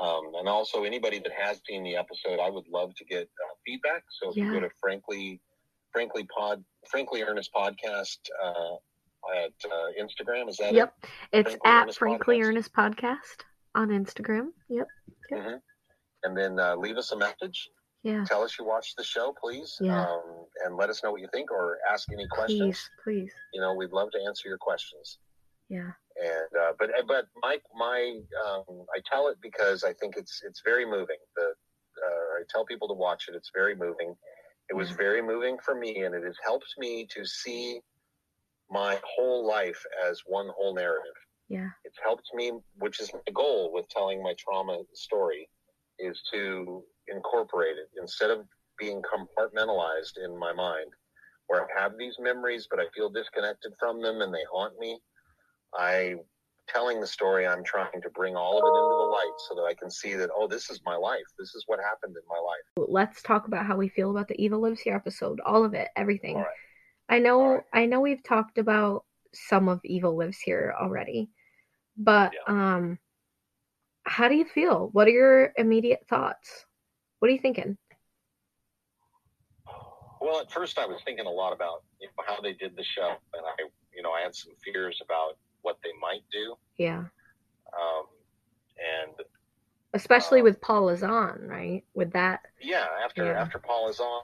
Um, 0.00 0.32
and 0.38 0.48
also, 0.48 0.84
anybody 0.84 1.18
that 1.18 1.32
has 1.36 1.60
seen 1.68 1.82
the 1.82 1.96
episode, 1.96 2.38
I 2.40 2.50
would 2.50 2.68
love 2.68 2.94
to 2.96 3.04
get 3.04 3.22
uh, 3.22 3.54
feedback. 3.66 4.04
So 4.20 4.30
if 4.30 4.36
you 4.36 4.52
go 4.52 4.60
to 4.60 4.70
Frankly, 4.80 5.40
Frankly 5.92 6.24
Pod, 6.36 6.62
Frankly 6.88 7.22
Ernest 7.22 7.50
Podcast 7.52 8.18
uh, 8.44 8.74
at 9.44 9.52
uh, 9.64 9.88
Instagram, 10.00 10.48
is 10.48 10.56
that 10.58 10.72
Yep. 10.72 10.94
It's 11.32 11.50
Frankly 11.50 11.60
at 11.64 11.94
Frankly 11.94 12.38
Podcast? 12.38 12.44
Ernest 12.44 12.72
Podcast 12.72 13.38
on 13.78 13.88
Instagram. 13.90 14.48
Yep. 14.68 14.86
it? 15.30 15.40
hmm 15.42 15.54
And 16.24 16.36
then 16.36 16.58
uh, 16.58 16.74
leave 16.76 16.96
us 16.96 17.12
a 17.12 17.16
message. 17.16 17.70
Yeah. 18.02 18.24
Tell 18.24 18.42
us 18.42 18.56
you 18.58 18.64
watched 18.64 18.96
the 18.96 19.04
show, 19.04 19.34
please, 19.42 19.76
Yeah. 19.80 20.00
um, 20.04 20.46
and 20.64 20.76
let 20.76 20.88
us 20.90 21.02
know 21.02 21.10
what 21.12 21.20
you 21.20 21.28
think, 21.32 21.50
or 21.50 21.78
ask 21.92 22.10
any 22.12 22.26
questions. 22.28 22.60
Please, 22.60 22.90
please. 23.04 23.32
You 23.54 23.60
know, 23.60 23.74
we'd 23.74 23.92
love 23.92 24.10
to 24.12 24.20
answer 24.26 24.48
your 24.48 24.58
questions. 24.58 25.18
Yeah. 25.68 25.90
And 26.20 26.52
uh, 26.62 26.72
but 26.78 26.90
but 27.06 27.26
my 27.42 27.58
my 27.76 28.18
um, 28.44 28.64
I 28.96 28.98
tell 29.10 29.28
it 29.28 29.36
because 29.42 29.84
I 29.84 29.92
think 29.92 30.16
it's 30.16 30.42
it's 30.44 30.62
very 30.64 30.84
moving. 30.86 31.20
The 31.36 31.46
uh, 32.06 32.28
I 32.38 32.42
tell 32.52 32.64
people 32.64 32.88
to 32.88 32.94
watch 32.94 33.28
it. 33.28 33.34
It's 33.36 33.50
very 33.54 33.76
moving. 33.76 34.14
It 34.70 34.74
was 34.74 34.90
Yeah. 34.90 34.96
very 34.96 35.22
moving 35.22 35.58
for 35.64 35.74
me, 35.74 36.02
and 36.04 36.14
it 36.14 36.24
has 36.24 36.36
helped 36.42 36.72
me 36.78 37.06
to 37.14 37.24
see 37.24 37.80
my 38.70 38.98
whole 39.04 39.46
life 39.46 39.84
as 40.08 40.22
one 40.26 40.48
whole 40.56 40.74
narrative. 40.74 41.17
Yeah. 41.48 41.68
It's 41.84 41.98
helped 42.02 42.28
me, 42.34 42.52
which 42.78 43.00
is 43.00 43.12
my 43.12 43.32
goal 43.34 43.72
with 43.72 43.88
telling 43.88 44.22
my 44.22 44.34
trauma 44.38 44.82
story, 44.94 45.48
is 45.98 46.20
to 46.32 46.84
incorporate 47.08 47.76
it 47.76 47.88
instead 48.00 48.30
of 48.30 48.44
being 48.78 49.02
compartmentalized 49.02 50.18
in 50.24 50.38
my 50.38 50.52
mind, 50.52 50.90
where 51.46 51.62
I 51.62 51.80
have 51.80 51.98
these 51.98 52.16
memories, 52.20 52.68
but 52.70 52.80
I 52.80 52.84
feel 52.94 53.08
disconnected 53.08 53.72
from 53.80 54.02
them 54.02 54.20
and 54.20 54.32
they 54.32 54.44
haunt 54.52 54.78
me. 54.78 55.00
I 55.74 56.16
telling 56.68 57.00
the 57.00 57.06
story, 57.06 57.46
I'm 57.46 57.64
trying 57.64 58.00
to 58.02 58.10
bring 58.10 58.36
all 58.36 58.58
of 58.58 58.62
it 58.62 58.78
into 58.78 58.96
the 58.98 59.10
light 59.10 59.40
so 59.48 59.54
that 59.54 59.62
I 59.62 59.74
can 59.74 59.90
see 59.90 60.14
that, 60.14 60.30
oh, 60.36 60.46
this 60.46 60.70
is 60.70 60.80
my 60.84 60.96
life. 60.96 61.24
This 61.38 61.54
is 61.54 61.64
what 61.66 61.80
happened 61.80 62.14
in 62.14 62.22
my 62.28 62.38
life. 62.38 62.88
Let's 62.90 63.22
talk 63.22 63.46
about 63.46 63.64
how 63.66 63.76
we 63.76 63.88
feel 63.88 64.10
about 64.10 64.28
the 64.28 64.40
Evil 64.42 64.60
Lives 64.60 64.80
Here 64.80 64.94
episode. 64.94 65.40
All 65.40 65.64
of 65.64 65.74
it, 65.74 65.88
everything. 65.96 66.36
Right. 66.36 66.46
I 67.08 67.18
know 67.18 67.42
right. 67.42 67.62
I 67.72 67.86
know 67.86 68.00
we've 68.00 68.22
talked 68.22 68.58
about 68.58 69.04
some 69.32 69.68
of 69.68 69.80
Evil 69.84 70.16
Lives 70.16 70.38
Here 70.38 70.74
already. 70.78 71.30
But 71.98 72.32
um 72.46 72.98
how 74.04 74.28
do 74.28 74.36
you 74.36 74.46
feel? 74.46 74.88
What 74.92 75.06
are 75.06 75.10
your 75.10 75.52
immediate 75.56 76.06
thoughts? 76.08 76.64
What 77.18 77.28
are 77.28 77.32
you 77.32 77.40
thinking? 77.40 77.76
Well, 80.20 80.40
at 80.40 80.50
first 80.50 80.78
I 80.78 80.86
was 80.86 81.00
thinking 81.04 81.26
a 81.26 81.30
lot 81.30 81.52
about 81.52 81.82
you 82.00 82.08
know, 82.08 82.24
how 82.26 82.40
they 82.40 82.52
did 82.52 82.74
the 82.76 82.82
show, 82.82 83.16
and 83.34 83.42
I, 83.44 83.68
you 83.94 84.02
know, 84.02 84.10
I 84.12 84.20
had 84.22 84.34
some 84.34 84.52
fears 84.64 85.00
about 85.04 85.36
what 85.62 85.78
they 85.84 85.90
might 86.00 86.22
do. 86.32 86.56
Yeah. 86.76 87.04
Um, 87.78 88.06
and 88.78 89.12
Especially 89.94 90.40
Um, 90.40 90.44
with 90.44 90.60
Paul 90.60 90.86
Lazan, 90.86 91.48
right? 91.48 91.84
With 91.94 92.12
that 92.12 92.40
yeah, 92.60 92.86
after 93.04 93.24
Yeah. 93.26 93.40
after 93.40 93.58
Paul 93.58 93.88
is 93.88 94.00
on, 94.00 94.22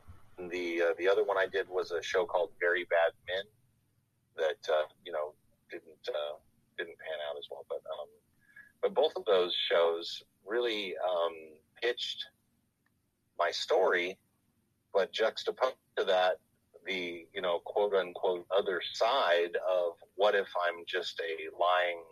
the 0.51 0.83
uh, 0.83 0.95
the 0.99 1.09
other 1.09 1.25
one 1.25 1.39
I 1.39 1.47
did 1.47 1.69
was 1.69 1.91
a 1.91 2.03
show 2.03 2.27
called 2.27 2.51
Very 2.61 2.85
Bad 2.85 3.13
Men 3.29 3.45
that 4.37 4.73
uh, 4.73 4.87
you 5.05 5.13
know 5.13 5.33
didn't 5.71 6.09
uh, 6.09 6.37
didn't 6.79 6.99
pan 6.99 7.19
out 7.31 7.37
as 7.39 7.47
well, 7.51 7.65
but 7.69 7.83
um, 7.91 8.09
but 8.83 8.95
both 8.95 9.13
of 9.17 9.25
those 9.25 9.55
shows 9.71 10.23
really 10.47 10.95
um, 10.97 11.33
pitched 11.81 12.25
my 13.39 13.51
story, 13.51 14.19
but 14.93 15.13
juxtaposed 15.13 15.75
to 15.99 16.05
that 16.05 16.39
the 16.87 17.27
you 17.33 17.41
know 17.41 17.61
quote 17.65 17.95
unquote 17.95 18.47
other 18.57 18.81
side 18.93 19.57
of 19.69 19.93
what 20.17 20.35
if 20.35 20.49
I'm 20.67 20.85
just 20.87 21.21
a 21.21 21.33
lying 21.59 22.03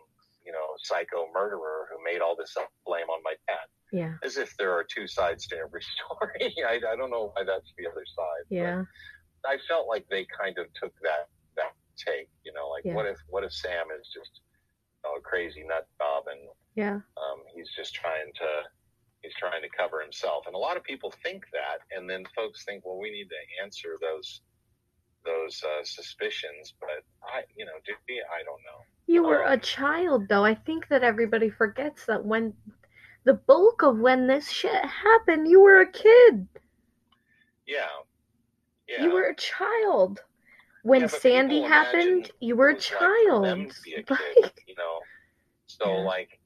you 0.47 0.53
know 0.53 0.67
psycho 0.83 1.27
murderer 1.35 1.89
who 1.91 2.03
made 2.03 2.21
all 2.23 2.35
this 2.37 2.57
up 2.57 2.73
blame 2.87 3.09
on 3.11 3.23
my 3.23 3.35
dad 3.47 3.69
yeah. 3.93 4.15
as 4.25 4.39
if 4.39 4.57
there 4.57 4.73
are 4.73 4.83
two 4.83 5.07
sides 5.07 5.47
to 5.49 5.57
every 5.59 5.83
story. 5.95 6.55
I, 6.67 6.81
I 6.93 6.97
don't 6.97 7.11
know 7.11 7.33
why 7.35 7.45
that's 7.45 7.73
the 7.79 7.87
other 7.87 8.05
side. 8.17 8.45
but 8.49 8.57
Yeah. 8.57 8.85
I 9.45 9.59
felt 9.69 9.89
like 9.89 10.07
they 10.09 10.27
kind 10.41 10.57
of 10.59 10.67
took 10.75 10.93
that 11.03 11.29
that 11.57 11.73
take. 11.97 12.29
You 12.45 12.53
know, 12.53 12.69
like 12.69 12.85
Yeah. 12.85 12.95
what 12.95 13.07
if 13.07 13.19
what 13.29 13.45
if 13.45 13.53
Sam 13.53 13.87
is 14.01 14.09
just 14.13 14.41
know, 15.05 15.17
a 15.19 15.21
crazy 15.21 15.65
nut 15.67 15.87
job 15.99 16.25
and 16.31 16.41
Yeah. 16.75 17.01
um, 17.17 17.43
he's 17.55 17.69
just 17.77 17.95
trying 17.95 18.33
to 18.37 18.49
he's 19.23 19.35
trying 19.39 19.63
to 19.63 19.69
cover 19.77 20.01
himself. 20.03 20.47
And 20.47 20.55
a 20.55 20.59
lot 20.59 20.77
of 20.77 20.83
people 20.83 21.13
think 21.23 21.45
that, 21.53 21.79
and 21.97 22.11
then 22.11 22.25
folks 22.35 22.65
think, 22.65 22.85
well, 22.85 22.99
we 22.99 23.11
need 23.11 23.29
to 23.29 23.63
answer 23.65 23.97
those 24.01 24.43
those 25.25 25.63
uh, 25.63 25.85
suspicions. 25.85 26.75
But 26.81 27.05
I, 27.23 27.43
you 27.57 27.65
know, 27.65 27.79
do 27.87 27.93
we? 28.09 28.21
I 28.21 28.43
don't 28.45 28.61
know. 28.67 28.81
You 29.07 29.23
were 29.23 29.43
a 29.43 29.53
Um, 29.55 29.61
child 29.61 30.29
though. 30.29 30.45
I 30.45 30.55
think 30.55 30.89
that 30.89 31.05
everybody 31.05 31.51
forgets 31.51 32.07
that 32.07 32.25
when 32.25 32.55
the 33.25 33.35
bulk 33.35 33.83
of 33.83 33.99
when 33.99 34.27
this 34.27 34.51
shit 34.51 34.85
happened, 34.85 35.47
you 35.49 35.61
were 35.61 35.81
a 35.81 35.91
kid. 35.91 36.49
Yeah. 37.67 37.87
Yeah. 38.89 39.05
You 39.05 39.13
were 39.13 39.29
a 39.29 39.37
child. 39.37 40.21
When 40.83 41.03
Yeah, 41.03 41.07
Sandy 41.07 41.63
happened, 41.63 42.31
you 42.41 42.57
were 42.57 42.71
a 42.71 42.73
it 42.75 42.77
like 42.77 43.01
for 43.01 43.43
them 43.43 43.69
child. 43.69 43.75
be 43.85 43.95
a 43.95 44.03
kid, 44.03 44.19
Like- 44.43 44.65
you 44.67 44.75
know. 44.77 45.01
So 45.67 45.87
Yeah. 45.97 46.01
like, 46.03 46.41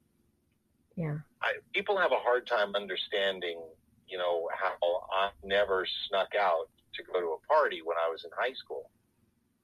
Yeah. 0.95 1.18
I, 1.43 1.55
people 1.74 1.97
have 1.99 2.12
a 2.12 2.18
hard 2.18 2.47
time 2.47 2.74
understanding, 2.74 3.61
you 4.09 4.18
know, 4.18 4.49
how 4.55 4.76
I 5.12 5.30
never 5.43 5.87
snuck 6.09 6.34
out 6.34 6.68
to 6.95 7.03
go 7.03 7.20
to 7.20 7.26
a 7.32 7.39
party 7.47 7.80
when 7.82 7.97
I 7.99 8.09
was 8.09 8.24
in 8.24 8.30
high 8.39 8.53
school. 8.55 8.91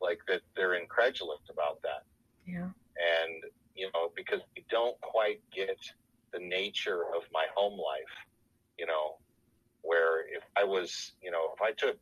Like 0.01 0.21
that, 0.29 0.41
they're 0.57 0.75
incredulous 0.75 1.41
about 1.51 1.81
that. 1.83 2.05
Yeah. 2.47 2.65
And, 2.65 3.45
you 3.75 3.91
know, 3.95 4.11
because 4.17 4.41
they 4.57 4.65
don't 4.71 5.01
quite 5.01 5.41
get 5.55 5.79
the 6.33 6.39
nature 6.41 7.03
of 7.17 7.23
my 7.33 7.47
home 7.55 7.79
life, 7.79 8.15
you 8.79 8.87
know, 8.87 9.19
where 9.83 10.23
if 10.29 10.43
I 10.57 10.65
was, 10.65 11.13
you 11.23 11.31
know, 11.31 11.53
if 11.55 11.63
I 11.63 11.73
took 11.73 11.99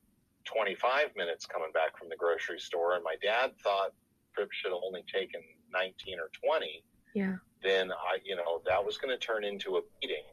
25 0.52 1.14
minutes 1.16 1.46
coming 1.46 1.70
back 1.72 1.96
from 1.98 2.08
the 2.08 2.16
grocery 2.16 2.58
store 2.58 2.94
and 2.94 3.04
my 3.04 3.16
dad 3.22 3.52
thought 3.62 3.92
trip 4.34 4.48
should 4.52 4.72
have 4.72 4.80
only 4.84 5.04
taken 5.12 5.40
19 5.72 6.18
or 6.18 6.30
20, 6.44 6.84
Yeah. 7.14 7.36
then 7.62 7.90
I, 7.92 8.18
you 8.24 8.36
know, 8.36 8.62
that 8.66 8.84
was 8.84 8.96
going 8.98 9.16
to 9.16 9.24
turn 9.24 9.44
into 9.44 9.76
a 9.76 9.80
beating. 10.00 10.24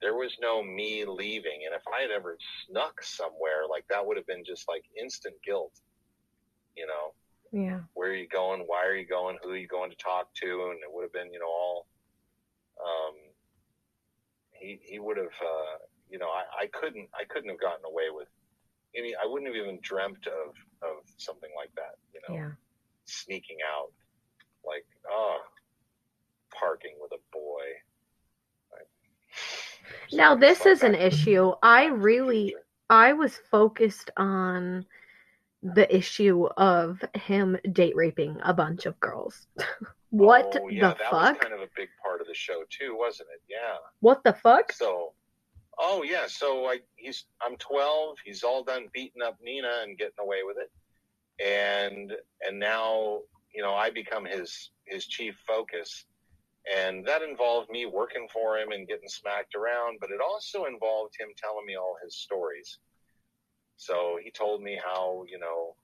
There 0.00 0.14
was 0.14 0.36
no 0.40 0.62
me 0.62 1.04
leaving. 1.04 1.64
And 1.66 1.74
if 1.74 1.82
I 1.88 2.02
had 2.02 2.10
ever 2.10 2.36
snuck 2.66 3.02
somewhere, 3.02 3.66
like 3.70 3.84
that 3.88 4.04
would 4.04 4.16
have 4.16 4.26
been 4.26 4.44
just 4.44 4.68
like 4.68 4.84
instant 5.00 5.34
guilt, 5.44 5.80
you 6.76 6.86
know, 6.86 7.14
Yeah. 7.52 7.80
where 7.94 8.10
are 8.10 8.14
you 8.16 8.28
going? 8.28 8.60
Why 8.66 8.84
are 8.84 8.96
you 8.96 9.06
going? 9.06 9.38
Who 9.42 9.50
are 9.50 9.56
you 9.56 9.68
going 9.68 9.90
to 9.90 9.96
talk 9.96 10.32
to? 10.42 10.46
And 10.70 10.78
it 10.82 10.90
would 10.90 11.02
have 11.02 11.12
been, 11.12 11.32
you 11.32 11.38
know, 11.40 11.46
all, 11.48 11.86
um, 12.84 13.14
he, 14.52 14.80
he 14.82 14.98
would 14.98 15.16
have, 15.16 15.26
uh, 15.26 15.78
you 16.10 16.18
know, 16.18 16.28
I, 16.28 16.64
I 16.64 16.66
couldn't, 16.66 17.08
I 17.14 17.24
couldn't 17.24 17.50
have 17.50 17.60
gotten 17.60 17.84
away 17.84 18.10
with 18.10 18.28
any, 18.96 19.14
I 19.14 19.26
wouldn't 19.26 19.48
have 19.54 19.56
even 19.62 19.78
dreamt 19.82 20.26
of, 20.26 20.54
of 20.82 20.96
something 21.18 21.50
like 21.56 21.70
that, 21.76 21.96
you 22.12 22.20
know, 22.28 22.34
Yeah. 22.36 22.50
sneaking 23.06 23.58
out, 23.76 23.92
like, 24.64 24.86
oh, 25.10 25.38
parking 26.58 26.94
with 27.00 27.12
a 27.12 27.22
boy. 27.32 27.62
Like, 28.72 28.88
Now 30.12 30.34
this 30.34 30.66
is 30.66 30.82
an 30.82 30.94
issue. 30.94 31.52
I 31.62 31.86
really 31.86 32.54
I 32.90 33.12
was 33.14 33.36
focused 33.50 34.10
on 34.16 34.84
the 35.62 35.94
issue 35.94 36.44
of 36.58 37.02
him 37.14 37.56
date 37.72 37.96
raping 37.96 38.38
a 38.44 38.52
bunch 38.52 38.84
of 38.86 39.00
girls. 39.00 39.46
what 40.10 40.56
Oh, 40.60 40.68
yeah, 40.68 40.90
the 40.90 40.98
that 40.98 41.12
was 41.12 41.28
fuck? 41.30 41.40
kind 41.40 41.54
of 41.54 41.60
a 41.60 41.68
big 41.74 41.88
part 42.02 42.20
of 42.20 42.26
the 42.26 42.34
show 42.34 42.62
too, 42.68 42.94
wasn't 42.98 43.30
it? 43.34 43.40
Yeah. 43.48 43.76
What 44.00 44.22
the 44.24 44.34
fuck? 44.34 44.72
So, 44.72 45.13
oh 45.78 46.02
yeah, 46.02 46.26
so 46.26 46.66
I 46.66 46.80
he's 46.96 47.26
I'm 47.42 47.56
12. 47.56 48.16
He's 48.24 48.42
all 48.42 48.64
done 48.64 48.86
beating 48.92 49.22
up 49.22 49.36
Nina 49.42 49.70
and 49.82 49.98
getting 49.98 50.14
away 50.20 50.38
with 50.44 50.56
it, 50.58 50.70
and 51.44 52.12
and 52.46 52.58
now 52.58 53.20
you 53.54 53.62
know 53.62 53.74
I 53.74 53.90
become 53.90 54.24
his 54.24 54.70
his 54.84 55.06
chief 55.06 55.36
focus, 55.46 56.04
and 56.76 57.06
that 57.06 57.22
involved 57.22 57.70
me 57.70 57.86
working 57.86 58.28
for 58.32 58.58
him 58.58 58.72
and 58.72 58.88
getting 58.88 59.08
smacked 59.08 59.54
around, 59.54 59.98
but 60.00 60.10
it 60.10 60.20
also 60.20 60.64
involved 60.64 61.14
him 61.18 61.28
telling 61.36 61.66
me 61.66 61.76
all 61.76 61.96
his 62.02 62.16
stories. 62.16 62.78
So 63.76 64.18
he 64.22 64.30
told 64.30 64.62
me 64.62 64.78
how 64.82 65.24
you 65.28 65.38
know 65.38 65.76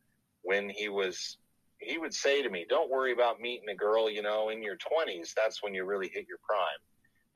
when 0.43 0.69
he 0.71 0.89
was 0.89 1.39
he 1.79 1.97
would 1.99 2.15
say 2.15 2.43
to 2.43 2.51
me, 2.51 2.67
"Don't 2.69 2.91
worry 2.91 3.13
about 3.13 3.41
meeting 3.41 3.69
a 3.71 3.75
girl, 3.75 4.11
you 4.11 4.23
know, 4.23 4.51
in 4.51 4.63
your 4.63 4.77
20s. 4.77 5.33
That's 5.35 5.63
when 5.63 5.75
you 5.75 5.85
really 5.85 6.09
hit 6.09 6.29
your 6.29 6.39
prime." 6.47 6.81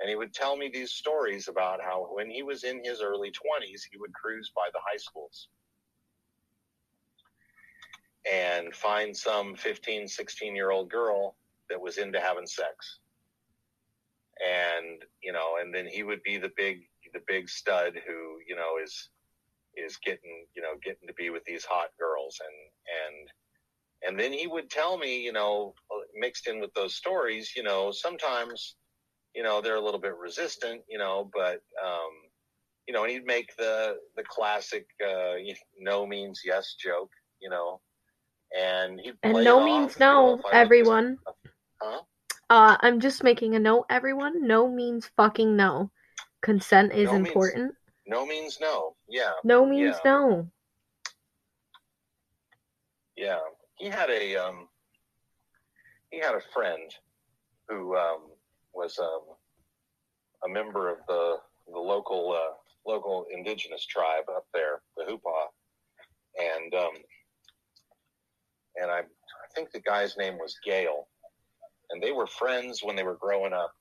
And 0.01 0.09
he 0.09 0.17
would 0.17 0.35
tell 0.35 0.57
me 0.57 0.71
these 0.73 0.93
stories 0.93 1.49
about 1.49 1.81
how 1.81 2.09
when 2.11 2.29
he 2.29 2.43
was 2.43 2.65
in 2.65 2.85
his 2.85 3.01
early 3.01 3.31
20s, 3.31 3.83
he 3.91 3.97
would 3.99 4.13
cruise 4.13 4.51
by 4.55 4.69
the 4.73 4.81
high 4.85 4.97
schools 4.97 5.49
and 8.31 8.75
find 8.75 9.17
some 9.17 9.55
15, 9.55 10.09
16 10.09 10.57
year 10.57 10.71
old 10.71 10.91
girl 10.91 11.37
that 11.69 11.81
was 11.81 11.99
into 11.99 12.21
having 12.21 12.47
sex. 12.47 12.99
And, 14.45 15.03
you 15.23 15.33
know, 15.33 15.59
and 15.61 15.73
then 15.73 15.87
he 15.87 16.03
would 16.03 16.23
be 16.23 16.39
the 16.39 16.51
big, 16.57 16.89
the 17.13 17.21
big 17.27 17.49
stud 17.49 17.95
who, 18.07 18.39
you 18.47 18.57
know, 18.57 18.79
is, 18.83 19.11
is 19.77 19.97
getting, 19.99 20.47
you 20.57 20.63
know, 20.63 20.75
getting 20.83 21.07
to 21.07 21.15
be 21.15 21.31
with 21.31 21.45
these 21.45 21.65
hot 21.65 21.91
girls. 21.99 22.41
And, 22.45 23.21
and, 23.21 23.29
and 24.07 24.21
then 24.21 24.37
he 24.37 24.47
would 24.47 24.71
tell 24.71 24.99
me, 24.99 25.21
you 25.21 25.33
know, 25.33 25.75
mixed 26.17 26.49
in 26.49 26.61
with 26.61 26.75
those 26.75 26.97
stories, 26.97 27.53
you 27.57 27.63
know, 27.63 27.91
sometimes, 27.93 28.77
you 29.35 29.43
know, 29.43 29.61
they're 29.61 29.76
a 29.76 29.80
little 29.80 30.01
bit 30.01 30.16
resistant, 30.16 30.82
you 30.89 30.99
know, 30.99 31.30
but, 31.35 31.61
um, 31.85 32.11
you 32.87 32.95
know, 32.95 33.03
and 33.05 33.12
he'd 33.12 33.24
make 33.26 33.55
the, 33.57 33.97
the 34.16 34.22
classic, 34.24 34.87
uh, 35.05 35.35
no 35.78 36.07
means 36.07 36.43
yes 36.45 36.74
joke, 36.78 37.11
you 37.41 37.51
know, 37.51 37.80
and 38.57 39.01
he 39.01 39.12
And 39.22 39.43
no 39.45 39.64
means 39.64 39.99
no, 39.99 40.41
everyone. 40.53 41.18
Huh? 41.82 42.01
Uh, 42.51 42.76
I'm 42.80 43.01
just 43.01 43.24
making 43.24 43.55
a 43.57 43.59
note, 43.59 43.87
everyone. 43.91 44.47
No 44.47 44.68
means 44.68 45.11
fucking 45.16 45.57
no. 45.57 45.91
Consent 46.43 46.93
is 46.93 47.07
No 47.07 47.14
means- 47.14 47.26
important. 47.28 47.74
no 48.07 48.26
means 48.26 48.59
no. 48.61 48.95
Yeah. 49.09 49.32
No 49.45 49.64
means 49.66 49.97
Yeah. 50.05 50.11
no. 50.12 50.51
Yeah. 53.16 53.41
He 53.78 53.89
had 53.89 54.11
a, 54.11 54.37
um, 54.37 54.68
he 56.11 56.20
had 56.20 56.35
a 56.35 56.41
friend 56.53 56.95
who, 57.68 57.97
um, 57.97 58.30
was, 58.75 58.99
um, 58.99 59.37
a 60.45 60.49
member 60.49 60.91
of 60.91 60.99
the, 61.09 61.37
the 61.72 61.79
local, 61.79 62.33
uh, 62.33 62.55
local 62.87 63.27
indigenous 63.33 63.87
tribe 63.87 64.25
up 64.35 64.47
there, 64.53 64.83
the 64.97 65.05
Hoopa. 65.05 65.49
And, 66.39 66.75
um, 66.75 66.93
and 68.77 68.91
I, 68.91 68.99
I 68.99 69.55
think 69.55 69.70
the 69.70 69.81
guy's 69.81 70.16
name 70.16 70.37
was 70.39 70.57
Gail. 70.64 71.09
And 71.91 72.03
they 72.03 72.12
were 72.12 72.27
friends 72.27 72.81
when 72.83 72.97
they 72.97 73.05
were 73.05 73.16
growing 73.16 73.53
up. 73.53 73.72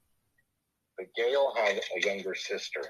But 0.97 1.07
Gail 1.15 1.53
had 1.55 1.79
a 1.97 2.07
younger 2.07 2.35
sister. 2.35 2.81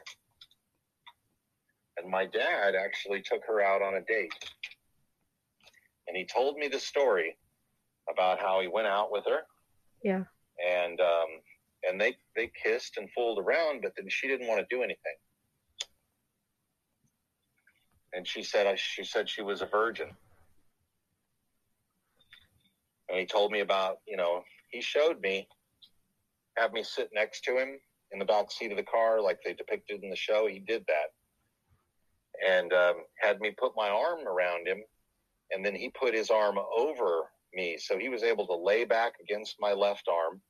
And 1.97 2.09
my 2.09 2.25
dad 2.25 2.75
actually 2.75 3.21
took 3.21 3.41
her 3.47 3.61
out 3.61 3.81
on 3.81 3.95
a 3.95 4.01
date. 4.01 4.33
And 6.07 6.17
he 6.17 6.25
told 6.25 6.57
me 6.57 6.67
the 6.67 6.79
story 6.79 7.37
about 8.11 8.39
how 8.39 8.59
he 8.59 8.67
went 8.67 8.87
out 8.87 9.11
with 9.11 9.23
her. 9.25 9.41
Yeah. 10.03 10.23
And 10.67 10.99
um, 10.99 11.27
and 11.87 11.99
they 11.99 12.15
they 12.35 12.51
kissed 12.63 12.97
and 12.97 13.09
fooled 13.11 13.39
around, 13.39 13.81
but 13.81 13.93
then 13.95 14.07
she 14.09 14.27
didn't 14.27 14.47
want 14.47 14.59
to 14.59 14.75
do 14.75 14.83
anything. 14.83 15.15
And 18.13 18.27
she 18.27 18.43
said 18.43 18.77
she 18.79 19.03
said 19.03 19.29
she 19.29 19.41
was 19.41 19.61
a 19.61 19.65
virgin. 19.65 20.09
And 23.09 23.19
he 23.19 23.25
told 23.25 23.51
me 23.51 23.59
about, 23.59 23.99
you 24.07 24.17
know, 24.17 24.43
he 24.71 24.81
showed 24.81 25.19
me, 25.21 25.47
had 26.57 26.73
me 26.73 26.83
sit 26.83 27.09
next 27.13 27.43
to 27.43 27.57
him 27.57 27.77
in 28.11 28.19
the 28.19 28.25
back 28.25 28.51
seat 28.51 28.71
of 28.71 28.77
the 28.77 28.83
car 28.83 29.21
like 29.21 29.39
they 29.43 29.53
depicted 29.53 30.03
in 30.03 30.09
the 30.09 30.15
show. 30.15 30.47
He 30.47 30.59
did 30.59 30.83
that. 30.87 32.47
And 32.47 32.73
um, 32.73 32.95
had 33.19 33.39
me 33.39 33.51
put 33.59 33.73
my 33.75 33.89
arm 33.89 34.27
around 34.27 34.67
him. 34.67 34.81
And 35.51 35.63
then 35.63 35.75
he 35.75 35.89
put 35.89 36.15
his 36.15 36.31
arm 36.31 36.57
over 36.75 37.29
me. 37.53 37.77
So 37.77 37.99
he 37.99 38.09
was 38.09 38.23
able 38.23 38.47
to 38.47 38.55
lay 38.55 38.85
back 38.85 39.13
against 39.21 39.57
my 39.59 39.73
left 39.73 40.07
arm 40.07 40.41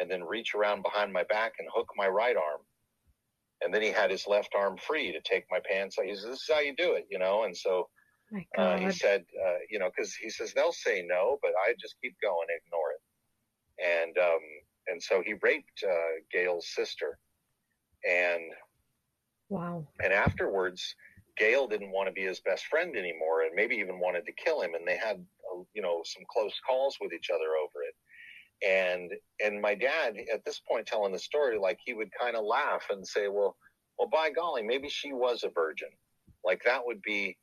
and 0.00 0.10
then 0.10 0.22
reach 0.22 0.54
around 0.54 0.82
behind 0.82 1.12
my 1.12 1.24
back 1.24 1.54
and 1.58 1.68
hook 1.74 1.88
my 1.96 2.08
right 2.08 2.36
arm. 2.36 2.60
And 3.62 3.72
then 3.72 3.82
he 3.82 3.90
had 3.90 4.10
his 4.10 4.26
left 4.26 4.54
arm 4.54 4.76
free 4.76 5.12
to 5.12 5.20
take 5.20 5.44
my 5.50 5.60
pants. 5.70 5.96
He 6.02 6.14
says, 6.14 6.24
This 6.24 6.40
is 6.40 6.50
how 6.52 6.60
you 6.60 6.74
do 6.76 6.94
it, 6.94 7.06
you 7.10 7.18
know? 7.18 7.44
And 7.44 7.56
so 7.56 7.88
uh, 8.58 8.78
he 8.78 8.90
said, 8.90 9.24
uh, 9.46 9.58
you 9.70 9.78
know, 9.78 9.90
because 9.94 10.14
he 10.14 10.28
says 10.28 10.52
they'll 10.52 10.72
say 10.72 11.04
no, 11.06 11.38
but 11.42 11.52
I 11.66 11.74
just 11.80 11.94
keep 12.02 12.14
going, 12.22 12.46
ignore 12.50 12.90
it. 12.92 13.00
And 13.84 14.18
um, 14.18 14.40
and 14.88 15.02
so 15.02 15.22
he 15.24 15.34
raped 15.42 15.84
uh, 15.86 16.20
Gail's 16.32 16.68
sister, 16.74 17.18
and 18.08 18.42
wow. 19.48 19.86
and 20.02 20.12
afterwards, 20.12 20.94
Gail 21.36 21.66
didn't 21.66 21.90
want 21.90 22.08
to 22.08 22.12
be 22.12 22.22
his 22.22 22.40
best 22.40 22.66
friend 22.66 22.96
anymore, 22.96 23.42
and 23.42 23.54
maybe 23.54 23.76
even 23.76 23.98
wanted 23.98 24.26
to 24.26 24.32
kill 24.32 24.62
him. 24.62 24.74
And 24.74 24.86
they 24.86 24.96
had, 24.96 25.16
uh, 25.16 25.62
you 25.74 25.82
know, 25.82 26.02
some 26.04 26.22
close 26.30 26.54
calls 26.66 26.96
with 27.00 27.12
each 27.12 27.30
other 27.30 27.56
over. 27.60 27.73
And 28.66 29.12
and 29.44 29.60
my 29.60 29.74
dad, 29.74 30.16
at 30.32 30.44
this 30.44 30.60
point, 30.60 30.86
telling 30.86 31.12
the 31.12 31.18
story, 31.18 31.58
like 31.58 31.78
he 31.84 31.92
would 31.92 32.10
kind 32.18 32.36
of 32.36 32.44
laugh 32.44 32.84
and 32.90 33.06
say, 33.06 33.28
"Well, 33.28 33.56
well, 33.98 34.08
by 34.08 34.30
golly, 34.30 34.62
maybe 34.62 34.88
she 34.88 35.12
was 35.12 35.44
a 35.44 35.50
virgin. 35.50 35.88
Like 36.44 36.62
that 36.64 36.84
would 36.84 37.02
be 37.02 37.36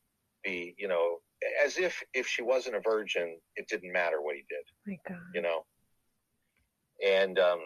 the, 0.43 0.73
you 0.77 0.87
know, 0.87 1.17
as 1.63 1.77
if 1.77 2.01
if 2.13 2.27
she 2.27 2.41
wasn't 2.41 2.75
a 2.75 2.81
virgin, 2.81 3.37
it 3.55 3.67
didn't 3.67 3.91
matter 3.91 4.21
what 4.21 4.35
he 4.35 4.43
did." 4.49 4.65
My 4.87 4.97
God. 5.07 5.21
you 5.35 5.41
know. 5.41 5.65
And 7.05 7.37
um, 7.39 7.59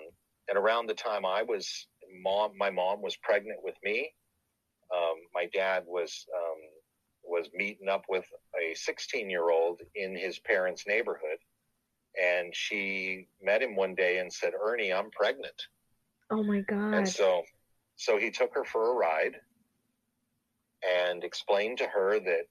and 0.49 0.57
around 0.57 0.87
the 0.87 0.93
time 0.93 1.25
I 1.25 1.43
was 1.43 1.87
mom, 2.21 2.51
my 2.57 2.69
mom 2.69 3.01
was 3.01 3.15
pregnant 3.17 3.59
with 3.63 3.75
me. 3.83 4.11
Um, 4.95 5.15
my 5.33 5.47
dad 5.53 5.83
was 5.87 6.25
um, 6.35 6.59
was 7.23 7.49
meeting 7.53 7.89
up 7.89 8.03
with 8.07 8.25
a 8.59 8.73
16 8.75 9.29
year 9.29 9.49
old 9.49 9.81
in 9.95 10.15
his 10.15 10.39
parents' 10.39 10.85
neighborhood, 10.87 11.39
and 12.22 12.55
she 12.55 13.28
met 13.41 13.61
him 13.61 13.76
one 13.76 13.95
day 13.95 14.20
and 14.20 14.32
said, 14.32 14.53
"Ernie, 14.59 14.93
I'm 14.93 15.11
pregnant." 15.11 15.68
Oh 16.32 16.43
my 16.43 16.61
God. 16.61 16.93
And 16.93 17.07
so, 17.07 17.43
so 17.95 18.18
he 18.18 18.32
took 18.32 18.53
her 18.55 18.63
for 18.66 18.91
a 18.91 18.95
ride 18.95 19.36
and 20.88 21.24
explained 21.24 21.78
to 21.80 21.88
her 21.88 22.20
that 22.20 22.47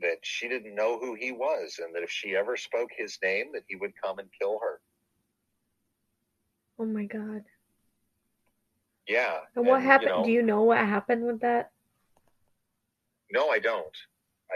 that 0.00 0.18
she 0.22 0.48
didn't 0.48 0.74
know 0.74 0.98
who 0.98 1.14
he 1.14 1.32
was, 1.32 1.80
and 1.82 1.94
that 1.94 2.02
if 2.04 2.10
she 2.10 2.36
ever 2.36 2.56
spoke 2.56 2.90
his 2.96 3.18
name, 3.22 3.46
that 3.52 3.64
he 3.66 3.74
would 3.76 3.92
come 4.00 4.18
and 4.18 4.28
kill 4.40 4.58
her. 4.62 4.80
oh 6.78 6.84
my 6.86 7.04
God. 7.04 7.42
Yeah. 9.08 9.38
And 9.56 9.66
what 9.66 9.80
you 9.80 9.86
happened? 9.88 10.10
know- 10.10 10.24
Do 10.24 10.30
you 10.30 10.42
know 10.42 10.62
what 10.62 10.78
happened 10.78 11.24
with 11.24 11.40
that? 11.40 11.72
No, 13.32 13.48
I 13.48 13.58
don't. 13.58 13.96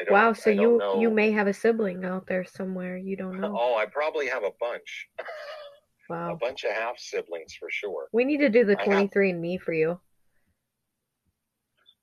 I 0.00 0.04
don't. 0.04 0.12
Wow, 0.12 0.32
so 0.32 0.50
don't 0.54 0.60
you 0.62 0.78
know. 0.78 1.00
you 1.00 1.10
may 1.10 1.30
have 1.32 1.46
a 1.46 1.52
sibling 1.52 2.04
out 2.04 2.26
there 2.26 2.44
somewhere. 2.44 2.96
You 2.96 3.16
don't 3.16 3.40
know. 3.40 3.56
Oh, 3.58 3.76
I 3.76 3.86
probably 3.86 4.26
have 4.28 4.42
a 4.44 4.50
bunch, 4.60 5.08
wow, 6.08 6.32
a 6.32 6.36
bunch 6.36 6.64
of 6.64 6.72
half 6.72 6.98
siblings 6.98 7.54
for 7.58 7.68
sure. 7.70 8.08
We 8.12 8.24
need 8.24 8.38
to 8.38 8.48
do 8.48 8.64
the 8.64 8.76
twenty 8.76 9.08
three 9.08 9.30
have- 9.30 9.38
23andMe 9.40 9.60
for 9.60 9.72
you. 9.74 10.00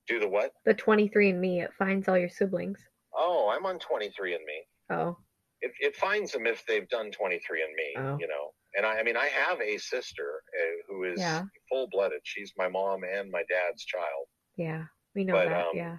Do 0.08 0.20
the 0.20 0.28
what? 0.28 0.52
The 0.66 0.74
twenty 0.74 1.08
three 1.08 1.30
and 1.30 1.40
Me. 1.42 1.62
it 1.62 1.72
finds 1.78 2.08
all 2.08 2.18
your 2.18 2.30
siblings. 2.30 2.80
Oh, 3.16 3.50
I'm 3.56 3.66
on 3.66 3.80
twenty 3.80 4.10
three 4.16 4.34
and 4.36 4.44
Me. 4.46 4.64
Oh, 4.92 5.18
It, 5.62 5.72
it 5.80 5.96
finds 5.96 6.32
them 6.32 6.48
if 6.48 6.66
they've 6.66 6.88
done 6.90 7.12
23andMe, 7.12 7.98
Oh. 7.98 8.18
you 8.20 8.28
know. 8.28 8.50
And 8.76 8.86
I, 8.88 9.00
I 9.00 9.04
mean, 9.04 9.16
I 9.18 9.26
have 9.28 9.60
a 9.62 9.78
sister 9.78 10.42
uh, 10.60 10.66
who 10.88 11.04
is 11.04 11.20
Yeah. 11.20 11.44
full 11.70 11.88
blooded. 11.92 12.22
She's 12.24 12.54
my 12.58 12.68
mom 12.68 13.02
and 13.04 13.30
my 13.30 13.44
dad's 13.50 13.84
child. 13.86 14.28
yeah. 14.58 14.86
We 15.16 15.24
know 15.26 15.34
But, 15.34 15.50
that. 15.50 15.62
um, 15.62 15.72
yeah. 15.76 15.98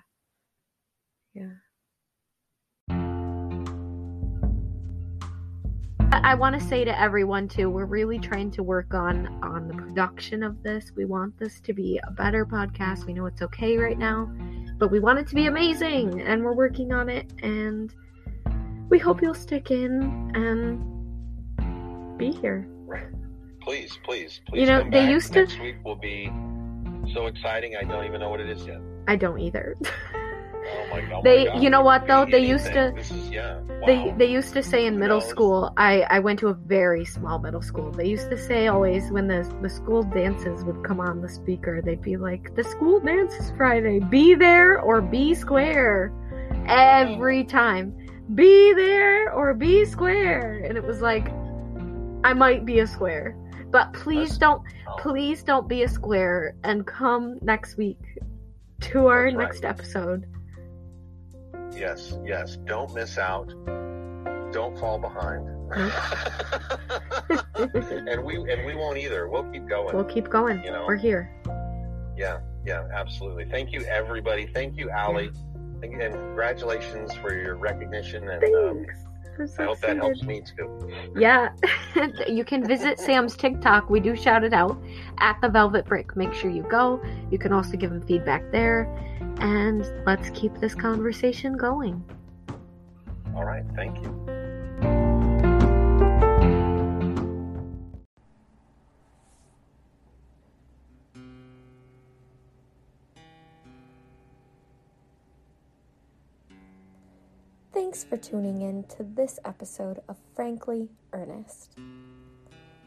Yeah. 1.35 1.51
I 6.13 6.35
want 6.35 6.59
to 6.61 6.67
say 6.67 6.85
to 6.85 7.01
everyone 7.01 7.49
too, 7.49 7.71
we're 7.71 7.85
really 7.87 8.19
trying 8.19 8.51
to 8.53 8.63
work 8.63 8.95
on 8.95 9.27
on 9.43 9.69
the 9.69 9.75
production 9.75 10.43
of 10.43 10.63
this. 10.63 10.93
We 10.97 11.05
want 11.05 11.39
this 11.39 11.61
to 11.61 11.73
be 11.73 12.01
a 12.07 12.11
better 12.11 12.45
podcast. 12.45 13.07
We 13.07 13.13
know 13.15 13.27
it's 13.27 13.43
okay 13.43 13.77
right 13.79 13.99
now, 13.99 14.31
but 14.79 14.91
we 14.91 14.99
want 15.01 15.19
it 15.19 15.27
to 15.29 15.35
be 15.35 15.47
amazing, 15.47 16.21
and 16.21 16.45
we're 16.45 16.55
working 16.55 16.93
on 16.93 17.09
it. 17.09 17.33
And 17.43 17.95
we 18.89 18.99
hope 18.99 19.23
you'll 19.23 19.35
stick 19.35 19.71
in 19.71 20.33
and 20.35 20.79
be 22.19 22.33
here. 22.33 22.69
Please, 23.63 23.99
please, 24.05 24.41
please. 24.47 24.61
You 24.61 24.67
know, 24.67 24.83
they 24.85 24.91
back. 24.91 25.11
used 25.11 25.33
to- 25.35 25.41
Next 25.41 25.61
week 25.61 25.77
will 25.85 25.95
be 25.97 26.27
so 27.15 27.27
exciting. 27.27 27.77
I 27.77 27.85
don't 27.85 28.05
even 28.05 28.21
know 28.21 28.31
what 28.31 28.41
it 28.41 28.49
is 28.49 28.67
yet. 28.67 28.81
I 29.07 29.17
don't 29.17 29.39
either. 29.39 29.77
Oh 30.73 30.87
my. 30.91 31.21
They- 31.23 31.45
God. 31.47 31.63
you 31.63 31.71
know 31.71 31.83
what, 31.83 32.07
though? 32.07 32.25
They 32.25 32.45
used 32.45 32.67
to- 32.67 32.95
is 32.97 33.11
yeah. 33.31 33.59
Wow. 33.61 33.87
They 33.87 34.15
they 34.19 34.27
used 34.27 34.53
to 34.55 34.63
say 34.63 34.87
in 34.87 34.99
middle 34.99 35.21
school. 35.21 35.73
I 35.77 36.03
I 36.17 36.19
went 36.21 36.39
to 36.41 36.49
a 36.49 36.55
very 36.55 37.05
small 37.05 37.39
middle 37.39 37.63
school. 37.63 37.91
They 37.93 38.07
used 38.07 38.29
to 38.31 38.37
say 38.39 38.67
always 38.69 39.11
when 39.11 39.27
the 39.29 39.41
the 39.63 39.69
school 39.71 40.03
dances 40.03 40.65
would 40.65 40.83
come 40.85 41.01
on 41.01 41.21
the 41.23 41.29
speaker, 41.29 41.81
they'd 41.83 42.03
be 42.03 42.17
like, 42.17 42.55
"The 42.55 42.65
school 42.65 43.01
dance 43.01 43.35
is 43.35 43.51
Friday. 43.57 44.01
Be 44.01 44.35
there 44.35 44.81
or 44.81 45.01
be 45.01 45.35
square." 45.35 46.13
Every 46.67 47.45
time, 47.45 47.95
be 48.35 48.73
there 48.75 49.33
or 49.33 49.55
be 49.55 49.85
square, 49.85 50.63
and 50.65 50.77
it 50.77 50.85
was 50.85 51.01
like, 51.01 51.29
I 52.23 52.33
might 52.35 52.65
be 52.65 52.81
a 52.81 52.87
square, 52.87 53.35
but 53.71 53.93
please 53.93 54.37
That's- 54.37 54.39
don't 54.39 54.63
oh, 54.89 54.97
please 54.99 55.43
don't 55.43 55.69
be 55.69 55.83
a 55.85 55.89
square 55.89 56.55
and 56.65 56.87
come 56.87 57.39
next 57.41 57.77
week 57.79 57.99
to 58.83 59.07
our 59.07 59.25
That's 59.31 59.37
right. 59.37 59.45
next 59.47 59.65
episode. 59.65 60.27
Yes, 61.77 62.19
yes. 62.25 62.57
Don't 62.65 62.95
miss 62.95 63.19
out. 63.19 63.49
Don't 64.53 64.79
fall 64.79 64.99
behind. 64.99 65.47
and 68.09 68.25
we 68.25 68.37
and 68.53 68.67
we 68.67 68.75
won't 68.75 68.99
either. 68.99 69.29
We'll 69.29 69.45
keep 69.45 69.69
going. 69.69 69.95
We'll 69.95 70.05
keep 70.05 70.29
going. 70.29 70.63
You 70.65 70.73
know. 70.73 70.85
We're 70.87 70.97
here. 70.97 71.31
Yeah, 72.17 72.41
yeah, 72.67 72.89
absolutely. 72.93 73.45
Thank 73.45 73.73
you, 73.73 73.85
everybody. 73.85 74.47
Thank 74.47 74.77
you, 74.77 74.91
Ally. 74.91 75.29
Thank 75.81 75.95
you, 75.95 76.01
and 76.01 76.13
congratulations 76.13 77.15
for 77.15 77.35
your 77.35 77.57
recognition. 77.57 78.29
And 78.29 78.45
um, 78.55 78.87
so 79.47 79.63
I 79.63 79.67
hope 79.67 79.81
that 79.81 79.97
helps 79.97 80.23
me 80.23 80.43
too. 80.43 80.91
Yeah, 81.17 81.51
you 82.29 82.45
can 82.45 82.67
visit 82.67 82.99
Sam's 82.99 83.37
TikTok. 83.37 83.91
We 83.91 84.01
do 84.01 84.15
shout 84.17 84.45
it 84.45 84.53
out 84.53 84.81
at 85.19 85.41
the 85.41 85.49
Velvet 85.49 85.87
Brick. 85.87 86.17
Make 86.17 86.33
sure 86.33 86.51
you 86.51 86.63
go. 86.65 87.03
You 87.31 87.39
can 87.39 87.53
also 87.53 87.77
give 87.77 87.91
him 87.91 88.03
feedback 88.03 88.51
there, 88.53 88.85
and 89.41 89.91
let's 90.07 90.31
keep 90.31 90.55
this 90.61 90.75
conversation 90.75 91.57
going. 91.57 92.05
All 93.35 93.45
right, 93.45 93.65
thank 93.75 93.97
you. 94.03 94.40
Thanks 107.91 108.05
for 108.05 108.17
tuning 108.17 108.63
in 108.63 108.85
to 108.85 109.03
this 109.03 109.41
episode 109.45 110.01
of 110.09 110.17
Frankly 110.37 110.91
Earnest. 111.13 111.77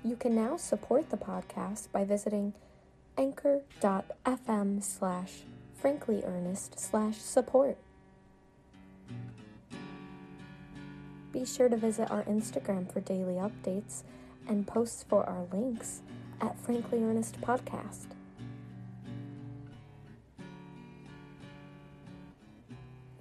You 0.01 0.16
can 0.16 0.34
now 0.34 0.56
support 0.56 1.10
the 1.10 1.18
podcast 1.18 1.91
by 1.91 2.06
visiting 2.06 2.54
anchor.fm 3.18 4.82
slash 4.82 5.41
frankly 5.76 6.24
earnest 6.24 6.80
slash 6.80 7.18
support. 7.18 7.76
Be 11.34 11.43
sure 11.43 11.68
to 11.68 11.76
visit 11.76 12.10
our 12.10 12.24
Instagram 12.24 12.89
for 12.89 13.01
daily 13.01 13.34
updates 13.34 14.04
and 14.47 14.66
posts 14.66 15.04
for 15.04 15.26
our 15.26 15.45
links 15.51 16.01
at 16.39 16.58
Frankly 16.58 17.04
Earnest 17.04 17.41
Podcast. 17.41 18.08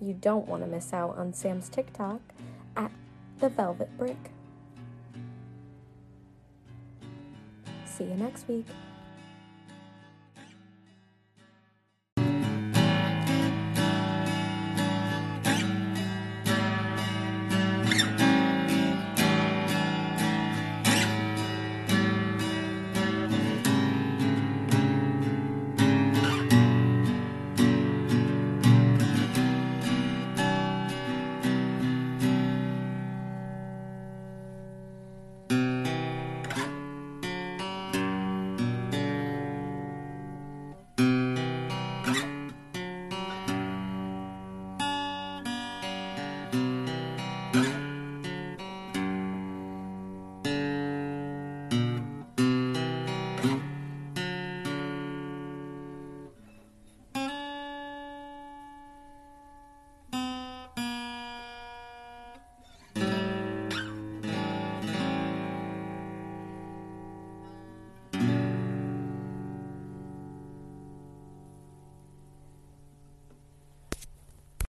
You 0.02 0.14
don't 0.14 0.48
want 0.48 0.64
to 0.64 0.68
miss 0.68 0.92
out 0.92 1.16
on 1.16 1.32
Sam's 1.32 1.68
TikTok 1.68 2.20
at 2.76 2.90
The 3.38 3.48
Velvet 3.48 3.96
Brick. 3.96 4.32
See 7.86 8.04
you 8.04 8.14
next 8.14 8.48
week. 8.48 8.66